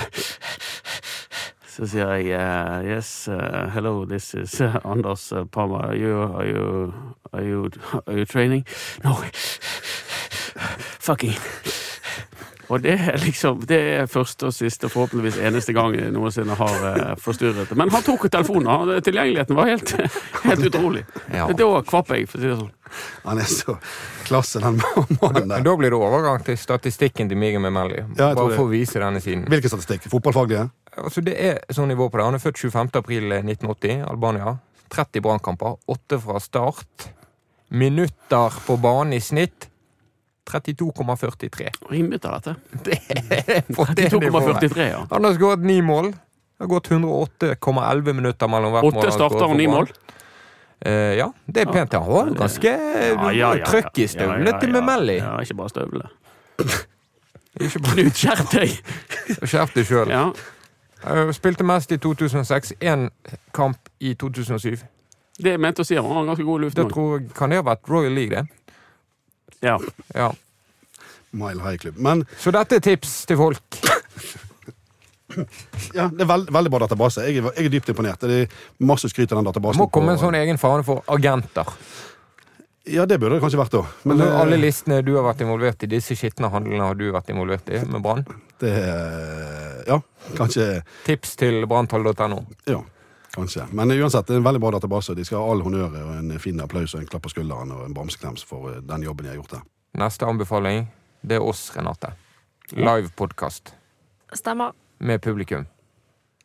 Så 1.70 1.86
sier 1.90 2.12
jeg 2.20 2.30
uh, 2.36 2.84
Yes, 2.86 3.10
uh, 3.30 3.66
hello, 3.74 4.04
this 4.04 4.34
is 4.34 4.54
uh, 4.60 4.76
Anders 4.84 5.32
uh, 5.32 5.44
Palma. 5.50 5.78
Are 5.88 5.96
you, 5.98 6.14
are 6.22 6.46
you, 6.46 6.94
are 7.32 7.42
you, 7.46 7.70
are 8.06 8.18
you 8.18 8.24
training? 8.26 8.64
No. 9.04 9.16
Fucking. 11.00 11.34
Og 12.70 12.82
det 12.84 12.92
er 13.02 13.16
liksom 13.18 13.64
Det 13.66 13.78
er 13.98 14.06
første 14.06 14.46
og 14.46 14.52
siste, 14.54 14.86
forhåpentligvis 14.92 15.40
eneste 15.42 15.72
gang 15.74 15.94
jeg 15.98 16.12
noensinne 16.14 16.54
har 16.54 16.84
eh, 16.92 17.14
forstyrret 17.18 17.68
det. 17.72 17.76
Men 17.76 17.90
han 17.90 18.02
tok 18.06 18.28
telefonen. 18.30 18.68
Han- 18.70 19.02
Tilgjengeligheten 19.02 19.56
var 19.58 19.66
helt, 19.72 19.90
helt 20.46 20.66
utrolig. 20.68 21.02
Ja. 21.34 21.48
Da 21.50 21.68
kvapp 21.88 22.12
jeg, 22.14 22.28
for 22.30 22.38
å 22.38 22.42
si 22.44 22.48
det 22.52 22.58
sånn. 22.60 22.70
Han 23.24 23.38
er 23.42 23.50
så 23.50 23.74
klasse, 24.26 24.60
den 24.62 24.78
mannen 24.82 25.42
Men 25.44 25.48
der. 25.56 25.62
da 25.66 25.74
blir 25.78 25.90
det 25.94 25.98
overgang 25.98 26.42
til 26.46 26.56
statistikken 26.58 27.28
til 27.30 27.38
Miguel 27.38 27.62
Memelli. 27.62 28.04
Ja, 28.18 28.32
Bare 28.38 28.54
for 28.54 28.66
å 28.66 28.70
vise 28.70 28.98
denne 29.02 29.22
siden. 29.22 29.44
Hvilken 29.50 29.70
statistikk? 29.74 30.06
Fotballfaglige? 30.10 30.68
Altså, 30.98 31.22
det 31.26 31.36
er 31.38 31.60
sånn 31.74 31.90
nivå 31.90 32.08
på 32.10 32.18
det. 32.18 32.26
Han 32.26 32.38
er 32.38 32.42
født 32.42 32.58
25. 32.66 32.90
april 32.98 33.30
1980, 33.40 34.04
Albania. 34.10 34.56
30 34.90 35.22
brannkamper, 35.22 35.76
8 35.90 36.18
fra 36.22 36.38
start. 36.42 37.10
Minutter 37.70 38.56
på 38.66 38.76
banen 38.82 39.12
i 39.14 39.20
snitt 39.22 39.68
32,43. 40.50 41.68
Rimelig 41.90 42.20
av 42.24 42.38
dette. 42.40 42.54
Det 42.84 42.98
er 43.56 43.66
på 43.74 43.86
det 43.94 44.12
nivået. 44.12 44.62
32,43, 44.62 44.86
ja. 44.88 45.02
Han 45.10 45.24
har 45.24 45.34
skåret 45.34 45.64
ni 45.66 45.80
mål. 45.84 46.12
Det 46.12 46.66
har 46.66 46.70
gått 46.74 46.90
108,11 46.90 48.12
minutter 48.12 48.48
mellom 48.48 48.72
hvert 48.74 48.84
mål. 48.84 48.96
Åtte 48.96 49.06
har 49.06 49.16
starter 49.16 49.46
og 49.46 49.56
ni 49.56 49.66
mål. 49.70 49.90
Uh, 50.80 51.12
ja, 51.16 51.26
det 51.46 51.66
er 51.66 51.72
pent. 51.72 51.92
Han 51.92 52.08
har 52.08 52.30
ganske 52.36 52.72
trøkk 53.68 54.00
i 54.00 54.06
støvlene 54.08 54.54
til 54.60 54.72
Memelli. 54.72 55.18
Ja, 55.20 55.34
ikke 55.44 55.58
bare 55.60 55.72
støvlene. 55.72 56.08
Knut, 57.60 58.16
skjerp 58.16 58.46
deg! 58.54 58.76
skjerp 59.42 59.74
deg 59.74 59.88
sjøl. 59.88 60.12
Ja. 60.12 60.28
Spilte 61.36 61.66
mest 61.66 61.92
i 61.92 61.98
2006. 62.00 62.72
Én 62.80 63.08
kamp 63.56 63.90
i 64.00 64.14
2007. 64.14 64.78
Det 65.40 65.54
jeg 65.54 65.60
mente 65.60 65.80
å 65.80 65.88
si, 65.88 65.96
han 65.96 66.04
var 66.04 66.26
ganske 66.28 66.44
god 66.44 66.60
i 66.60 66.60
Det 66.60 66.66
luften. 66.68 66.84
også. 66.84 66.94
tror 66.94 67.36
kan 67.36 67.50
det 67.52 67.60
ha 67.60 67.64
vært 67.70 67.88
Royal 67.88 68.12
League, 68.12 68.36
det? 68.36 68.59
Ja. 69.62 69.78
Ja. 70.14 70.30
Mile 71.32 71.62
High 71.62 71.78
Club. 71.78 71.96
Men 71.98 72.24
Så 72.38 72.50
dette 72.50 72.76
er 72.76 72.80
tips 72.80 73.24
til 73.26 73.36
folk. 73.38 73.60
ja, 75.94 76.08
det 76.10 76.24
er 76.24 76.28
veld, 76.30 76.48
veldig 76.52 76.70
bra 76.72 76.80
database. 76.84 77.22
Jeg 77.28 77.38
er, 77.38 77.50
jeg 77.56 77.68
er 77.68 77.74
dypt 77.76 77.90
imponert. 77.92 78.24
Det 78.26 78.38
er 78.44 78.54
masse 78.82 79.08
skryt 79.12 79.30
av 79.32 79.38
den 79.38 79.46
Det 79.46 79.52
databasen. 79.54 79.78
må 79.84 79.90
komme 79.92 80.12
en 80.14 80.18
på- 80.18 80.24
sånn 80.26 80.38
egen 80.40 80.58
fane 80.58 80.82
for 80.86 81.04
agenter. 81.08 81.70
Ja, 82.90 83.04
det 83.06 83.20
burde 83.20 83.36
det 83.36 83.42
kanskje 83.44 83.60
vært, 83.60 83.70
da. 83.76 83.82
Men 84.08 84.16
Men 84.18 84.28
alle 84.32 84.56
det, 84.56 84.62
listene 84.64 85.02
du 85.04 85.12
har 85.14 85.22
vært 85.28 85.42
involvert 85.44 85.82
i, 85.84 85.86
disse 85.86 86.16
skitne 86.16 86.50
handlene 86.50 86.80
har 86.82 86.94
du 86.98 87.12
vært 87.12 87.28
involvert 87.30 87.68
i 87.70 87.78
med 87.86 88.02
Brann. 88.02 88.24
det 88.58 88.74
Ja, 89.86 90.00
kanskje 90.34 90.82
Tips 91.04 91.36
til 91.36 91.66
branntall.no. 91.66 92.46
Ja, 92.66 92.80
kanskje. 93.34 93.66
Men 93.72 93.90
uansett, 93.94 94.26
det 94.26 94.34
er 94.34 94.40
en 94.42 94.46
veldig 94.48 94.60
bra 94.62 94.70
database. 94.76 95.14
De 95.14 95.24
skal 95.24 95.38
ha 95.42 95.50
all 95.52 95.62
honnør 95.66 95.94
og 96.04 96.14
en 96.18 96.32
fin 96.42 96.60
applaus 96.60 96.94
og 96.94 97.00
en 97.02 97.10
klapp 97.10 97.22
på 97.26 97.32
skulderen 97.34 97.70
og 97.74 97.84
en 97.86 97.94
bamseklems 97.94 98.44
for 98.46 98.70
eh, 98.72 98.80
den 98.86 99.02
jobben 99.06 99.26
de 99.26 99.32
har 99.34 99.38
gjort 99.40 99.56
der. 99.58 99.62
Neste 100.00 100.26
anbefaling, 100.26 100.86
det 101.22 101.38
er 101.40 101.44
oss, 101.44 101.70
Renate. 101.76 102.12
Live 102.72 103.10
podkast 103.18 103.74
Stemmer. 104.32 104.72
med 104.98 105.18
publikum. 105.22 105.66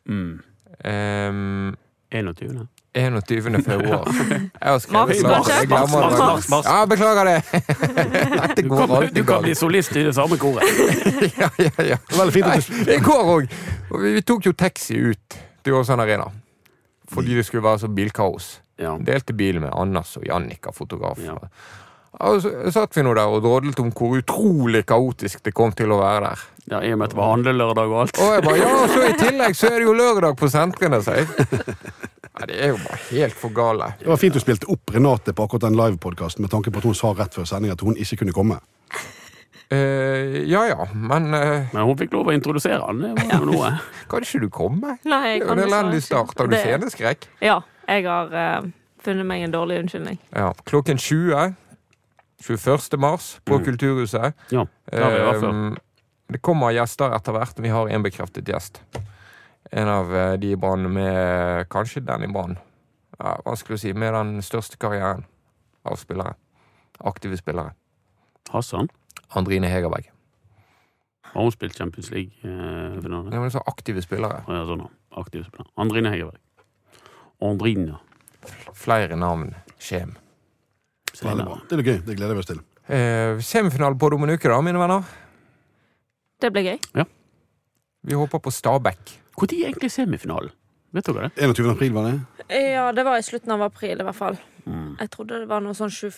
Mm. 0.08 0.40
Um, 0.84 1.76
21. 2.10 2.66
21. 2.94 3.62
februar. 3.64 4.08
Jeg 4.62 4.70
har 4.70 4.78
skrevet 4.78 5.22
Mars, 5.22 5.22
mars. 5.22 5.48
Jeg 5.48 5.66
glemmer 5.68 6.10
det. 6.10 6.18
mars, 6.18 6.48
mars. 6.48 6.64
Ja, 6.66 6.84
beklager 6.86 7.24
det. 7.24 7.42
Dette 8.48 8.62
Du 8.62 8.74
alltid 8.74 8.88
kan, 8.88 9.14
du 9.14 9.24
kan 9.24 9.42
bli 9.42 9.54
solist 9.54 9.96
i 9.96 10.04
det 10.06 10.14
samme 10.14 10.38
koret. 10.38 10.62
Ja, 11.42 11.50
ja, 11.58 11.84
ja. 11.84 11.96
Veldig 12.16 12.32
fint 12.32 12.88
I 12.88 12.98
går 13.04 13.30
òg. 13.34 13.46
Vi, 14.00 14.12
vi 14.16 14.22
tok 14.22 14.46
jo 14.48 14.52
taxi 14.52 14.96
ut 15.10 15.38
til 15.62 15.76
Åsane 15.76 16.02
Arena. 16.06 16.30
Fordi 17.12 17.34
det 17.38 17.46
skulle 17.46 17.64
være 17.66 17.84
så 17.84 17.88
bilkaos. 17.92 18.60
Ja. 18.80 18.96
Delte 19.00 19.32
bil 19.36 19.60
med 19.62 19.70
Anders 19.72 20.16
og 20.20 20.24
Jannika, 20.28 20.72
fotograf. 20.74 21.18
Ja. 21.24 21.36
Og 22.26 22.40
så 22.40 22.50
satt 22.72 22.96
vi 22.96 23.02
nå 23.04 23.12
der 23.16 23.28
og 23.28 23.42
drodlet 23.44 23.80
om 23.82 23.90
hvor 23.92 24.14
utrolig 24.16 24.86
kaotisk 24.88 25.42
det 25.44 25.52
kom 25.56 25.72
til 25.76 25.92
å 25.92 25.98
være 26.00 26.30
der. 26.30 26.44
ja, 26.72 26.78
I 26.88 26.92
og 26.94 26.98
med 26.98 27.10
at 27.10 27.12
det 27.12 27.18
var 27.18 27.32
handlelørdag 27.34 27.90
og 27.92 27.98
alt. 28.06 28.20
Og 28.24 28.30
jeg 28.32 28.44
bare 28.46 28.60
Ja, 28.62 28.70
og 28.82 28.88
så 28.94 29.02
i 29.04 29.16
tillegg 29.26 29.56
så 29.58 29.68
er 29.68 29.76
det 29.82 29.88
jo 29.88 29.92
lørdag 29.98 30.38
på 30.40 30.48
sentrene, 30.48 31.02
sier 31.04 31.24
jeg. 31.26 31.50
Ja, 32.36 32.46
det 32.48 32.56
er 32.56 32.72
jo 32.72 32.78
bare 32.84 32.98
helt 33.10 33.36
for 33.36 33.52
gale. 33.56 33.90
Det 34.00 34.08
var 34.08 34.20
fint 34.20 34.34
du 34.36 34.40
spilte 34.40 34.68
opp 34.72 34.92
Renate 34.96 35.32
på 35.36 35.44
akkurat 35.44 35.68
den 35.68 35.76
livepodkasten 35.76 36.44
med 36.44 36.52
tanke 36.52 36.72
på 36.72 36.80
at 36.80 36.88
hun 36.88 36.96
sa 36.96 37.12
rett 37.16 37.36
før 37.36 37.48
sending 37.48 37.72
at 37.72 37.84
hun 37.84 37.96
ikke 38.00 38.22
kunne 38.24 38.34
komme. 38.36 38.58
Eh, 39.70 40.44
ja 40.46 40.60
ja, 40.68 40.84
men 40.94 41.24
uh, 41.34 41.66
Men 41.72 41.86
hun 41.88 41.96
fikk 41.98 42.12
lov 42.14 42.28
å 42.30 42.34
introdusere 42.36 42.78
han. 42.86 43.00
Det 43.02 43.14
var 43.18 43.40
jo 43.42 43.48
noe. 43.50 43.70
kan 44.10 44.22
ikke 44.22 44.42
du 44.44 44.48
komme? 44.54 44.92
Nei, 45.02 45.22
Det 45.22 45.32
jeg 45.32 45.46
kan 45.48 45.58
det 45.58 45.64
er 45.64 45.70
elendig 45.72 46.02
start. 46.06 46.34
Har 46.38 46.50
du 46.50 46.54
sceneskrekk? 46.56 47.26
Ja. 47.42 47.56
Jeg 47.88 48.04
har 48.06 48.30
uh, 48.30 48.68
funnet 49.02 49.26
meg 49.26 49.42
en 49.46 49.54
dårlig 49.54 49.80
unnskyldning. 49.82 50.20
Ja. 50.34 50.52
Klokken 50.70 51.00
20. 51.02 51.54
21. 52.46 52.98
mars 53.00 53.32
på 53.48 53.58
Mm. 53.58 53.64
Kulturhuset. 53.64 54.34
Ja, 54.52 54.66
det 54.92 55.02
har 55.02 55.10
vi 55.14 55.24
vært 55.24 55.40
før. 55.42 55.50
Um, 55.50 55.76
det 56.30 56.40
kommer 56.42 56.74
gjester 56.74 57.14
etter 57.16 57.32
hvert. 57.34 57.58
Vi 57.62 57.70
har 57.72 57.88
en 57.88 58.02
bekreftet 58.06 58.46
gjest. 58.50 58.80
En 59.72 59.88
av 59.90 60.10
de 60.38 60.50
i 60.52 60.56
Brann 60.58 60.86
med 60.92 61.66
Kanskje 61.70 62.02
den 62.06 62.26
i 62.26 62.30
Brann. 62.30 62.58
Ja, 63.18 63.36
vanskelig 63.46 63.78
å 63.78 63.82
si. 63.82 63.92
Med 63.96 64.14
den 64.14 64.36
største 64.46 64.78
karrieren 64.78 65.24
av 65.86 65.96
spillere. 65.98 66.34
Aktive 67.06 67.38
spillere. 67.38 67.72
Hassan. 68.52 68.90
Andrine 69.36 69.70
Hegerberg. 69.70 70.10
Har 71.32 71.42
hun 71.42 71.52
spilt 71.52 71.76
Champions 71.76 72.10
League-finale? 72.10 73.32
Ja, 73.34 73.40
men 73.40 73.50
så 73.50 73.60
aktive 73.66 74.02
spillere. 74.04 74.42
Ja, 74.48 74.62
sånn, 74.68 74.86
aktive 75.10 75.44
spillere. 75.44 75.66
spiller. 75.66 75.82
Andrine 75.84 76.12
Hegerberg. 76.14 76.40
Andrine. 77.44 77.98
Flere 78.76 79.18
navn. 79.20 79.52
Skjem. 79.82 80.14
Veldig 81.22 81.44
bra. 81.44 81.58
Det 81.68 81.78
er 81.78 81.82
gøy. 81.82 81.98
Det 82.06 82.16
gleder 82.16 82.36
vi 82.36 82.44
oss 82.44 82.50
til. 82.50 82.60
Eh, 82.86 83.40
Semifinale 83.42 83.98
på 83.98 84.12
om 84.14 84.24
en 84.24 84.36
uke, 84.36 84.48
da, 84.48 84.60
mine 84.64 84.80
venner. 84.80 85.04
Det 86.40 86.52
blir 86.52 86.70
gøy. 86.70 86.78
Ja. 86.94 87.04
Vi 88.06 88.14
håper 88.14 88.38
på 88.38 88.52
Stabæk. 88.54 89.16
Når 89.36 89.52
er 89.52 89.68
egentlig 89.68 89.90
semifinalen? 89.92 90.52
Vet 90.92 91.08
dere 91.10 91.28
det? 91.28 91.42
21. 91.44 91.70
april, 91.74 91.92
var 91.92 92.06
det? 92.08 92.20
Ja, 92.48 92.92
det 92.92 93.04
var 93.04 93.18
i 93.18 93.24
slutten 93.26 93.52
av 93.52 93.62
april, 93.66 94.00
i 94.00 94.04
hvert 94.06 94.16
fall. 94.16 94.38
Mm. 94.64 94.96
Jeg 95.00 95.10
trodde 95.12 95.40
det 95.42 95.48
var 95.50 95.60
noe 95.60 95.76
sånn 95.76 95.92
20... 95.92 96.14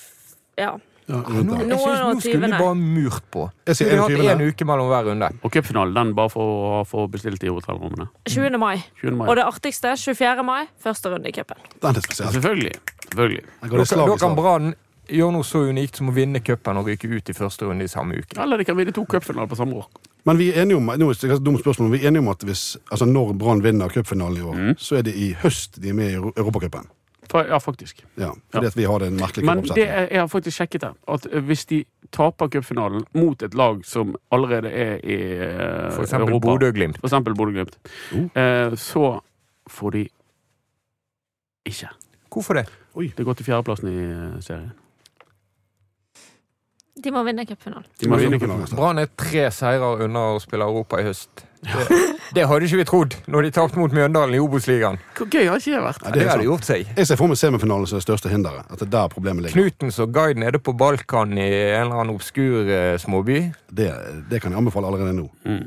Ja. 0.59 0.77
Ja, 1.09 1.23
Nå, 1.25 1.55
jeg 1.57 1.79
synes, 1.79 2.01
nå 2.05 2.21
skulle 2.21 2.49
de 2.53 2.59
bare 2.59 2.75
murt 2.77 3.23
på. 3.33 3.47
Jeg 3.67 3.77
sier 3.79 3.89
vi 3.89 3.97
har 3.97 4.11
21. 4.11 4.27
én 4.35 4.43
uke 4.51 4.65
mellom 4.69 4.89
hver 4.91 5.07
runde. 5.09 5.31
Og 5.43 5.51
cupfinalen, 5.55 5.95
den 5.97 6.11
bare 6.19 6.29
for 6.29 6.43
å 6.43 6.83
få 6.85 7.07
bestilt 7.11 7.43
i 7.45 7.49
hotellrommene. 7.49 8.09
20. 8.29 8.59
mai. 8.61 8.83
20. 9.01 9.17
mai. 9.17 9.29
Og 9.29 9.37
det 9.41 9.47
artigste 9.49 9.95
24. 9.97 10.45
mai, 10.45 10.67
første 10.85 11.09
runde 11.15 11.29
i 11.29 11.33
cupen. 11.33 11.57
Selvfølgelig. 11.81 12.75
Selvfølgelig. 13.09 13.45
Da 13.63 14.17
kan. 14.21 14.37
Brann 14.37 14.75
gjøre 15.09 15.33
noe 15.33 15.47
så 15.49 15.63
unikt 15.71 15.97
som 15.97 16.11
å 16.11 16.13
vinne 16.13 16.43
cupen 16.45 16.77
og 16.77 16.85
ryke 16.91 17.09
ut 17.09 17.31
i 17.33 17.33
første 17.33 17.65
runde 17.65 17.85
i 17.85 17.89
samme 17.89 18.19
uke. 18.21 18.37
Eller 18.43 18.61
de 18.61 18.65
kan 18.69 18.77
vinne 18.77 18.93
to 18.93 19.07
cupfinaler 19.09 19.49
på 19.49 19.57
samme 19.57 19.81
år. 19.81 19.87
Men 20.29 20.37
vi 20.37 20.51
er 20.53 20.61
enige 20.67 20.77
om 20.77 20.85
nå 20.93 21.09
er 21.09 21.17
det 21.23 21.31
et 21.39 21.45
dumt 21.47 21.63
spørsmål, 21.63 21.89
men 21.89 21.95
vi 21.97 22.05
er 22.05 22.11
enige 22.11 22.21
om 22.21 22.29
at 22.29 22.45
hvis, 22.45 22.77
altså 22.93 23.07
når 23.09 23.33
Brann 23.41 23.63
vinner 23.65 23.89
cupfinalen 23.89 24.37
i 24.37 24.45
år, 24.45 24.55
Mm. 24.59 24.75
så 24.77 24.99
er 24.99 25.03
det 25.09 25.15
i 25.17 25.33
høst 25.41 25.81
de 25.81 25.89
er 25.89 25.95
med 25.95 26.11
i 26.11 26.15
Euro- 26.19 26.35
Europacupen. 26.37 26.85
For, 27.31 27.45
ja, 27.45 27.59
faktisk. 27.61 28.05
Ja, 28.17 28.31
fordi 28.53 28.67
at 28.67 28.77
vi 28.77 28.85
har 28.89 28.99
den 28.99 29.17
merkelige 29.21 29.47
Men 29.47 29.65
det 29.65 29.85
er, 29.85 30.09
jeg 30.11 30.21
har 30.21 30.27
faktisk 30.33 30.57
sjekket 30.57 30.81
det. 30.81 30.91
At 31.09 31.27
hvis 31.45 31.67
de 31.69 31.85
taper 32.13 32.49
cupfinalen 32.49 33.05
mot 33.15 33.43
et 33.43 33.55
lag 33.55 33.83
som 33.85 34.15
allerede 34.33 34.71
er 34.73 34.95
i 35.05 35.19
uh, 35.37 35.93
For 35.93 36.03
eksempel 36.03 36.33
Europa, 36.33 36.47
Bodø-Glimt. 36.47 37.01
for 37.01 37.07
eksempel 37.07 37.35
Bodø-Glimt, 37.35 37.79
Uh. 38.13 38.25
Uh, 38.33 38.77
så 38.77 39.21
får 39.69 39.91
de 39.91 40.09
ikke. 41.67 41.89
Hvorfor 42.33 42.55
det? 42.55 42.67
Det 43.17 43.25
går 43.25 43.33
til 43.33 43.45
fjerdeplassen 43.45 43.89
i 43.89 43.99
eh, 44.03 44.41
serien. 44.43 44.73
De 47.05 47.13
må 47.13 47.23
vinne 47.23 47.45
cupfinalen. 47.47 48.67
Brann 48.75 48.99
er 48.99 49.07
tre 49.17 49.45
seirer 49.55 50.03
unna 50.05 50.25
å 50.35 50.41
spille 50.43 50.67
Europa 50.67 50.99
i 50.99 51.07
høst. 51.07 51.45
Det, 51.59 51.99
det 52.37 52.45
hadde 52.47 52.67
ikke 52.69 52.79
vi 52.79 52.85
trodd 52.87 53.15
når 53.27 53.43
de 53.49 53.51
tapte 53.57 53.81
mot 53.81 53.93
Mjøndalen 53.93 54.37
i 54.37 54.41
Obos-ligaen. 54.43 54.99
Hvor 55.19 55.27
gøy 55.33 55.49
har 55.51 55.59
ikke 55.59 55.73
det 55.75 55.81
vært? 55.83 56.03
Ja, 56.05 56.11
Det 56.13 56.19
det 56.21 56.27
de 56.27 56.31
hadde 56.31 56.47
gjort 56.47 56.69
seg. 56.69 56.93
Jeg 56.97 57.09
ser 57.11 57.19
for 57.19 57.33
meg 57.33 57.41
semifinalen 57.41 57.89
som 57.91 57.99
det 57.99 58.05
største 58.07 58.31
hinderet. 58.31 58.69
At 58.71 58.79
det 58.79 58.87
er 58.87 58.93
der 58.95 59.09
problemet 59.13 59.43
ligger. 59.49 59.57
Knutens 59.59 59.99
og 60.05 60.13
Guide 60.15 60.39
nede 60.45 60.61
på 60.63 60.73
Balkan 60.79 61.35
i 61.39 61.49
en 61.49 61.83
eller 61.89 61.99
annen 62.05 62.15
obskur 62.15 62.71
eh, 62.71 62.95
småby. 63.03 63.41
Det, 63.71 63.89
det 64.31 64.41
kan 64.45 64.55
jeg 64.55 64.63
anbefale 64.63 64.87
allerede 64.93 65.17
nå. 65.19 65.27
Mm. 65.49 65.67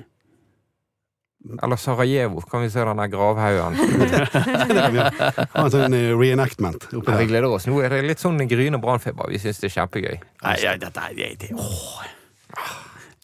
Eller 1.66 1.76
Sarajevo, 1.82 2.42
kan 2.46 2.62
vi 2.62 2.70
se 2.70 2.84
den 2.86 3.00
der 3.02 3.08
gravhaugen. 3.10 3.74
Ha 5.52 5.64
en 5.66 5.72
sånn 5.74 5.96
eh, 5.98 6.12
reenactment 6.16 6.86
oppi 6.92 7.02
Ja, 7.02 7.18
vi 7.18 7.26
der. 7.26 7.30
gleder 7.34 7.50
oss. 7.58 7.66
Nå 7.68 7.82
er 7.84 7.89
det 7.96 8.04
litt 8.06 8.22
sånn 8.22 8.38
gryende 8.48 8.80
brannfeber. 8.82 9.28
Vi 9.34 9.39
syns 9.42 9.60
det 9.60 9.72
er 9.72 9.76
kjempegøy. 9.80 10.18
Nei, 10.46 10.56
ja, 10.64 10.76
dette 10.80 11.04
er 11.10 11.16
det, 11.18 11.30
det, 11.42 11.52
åh. 11.58 12.04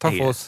Takk 0.02 0.18
for 0.18 0.32
oss. 0.32 0.42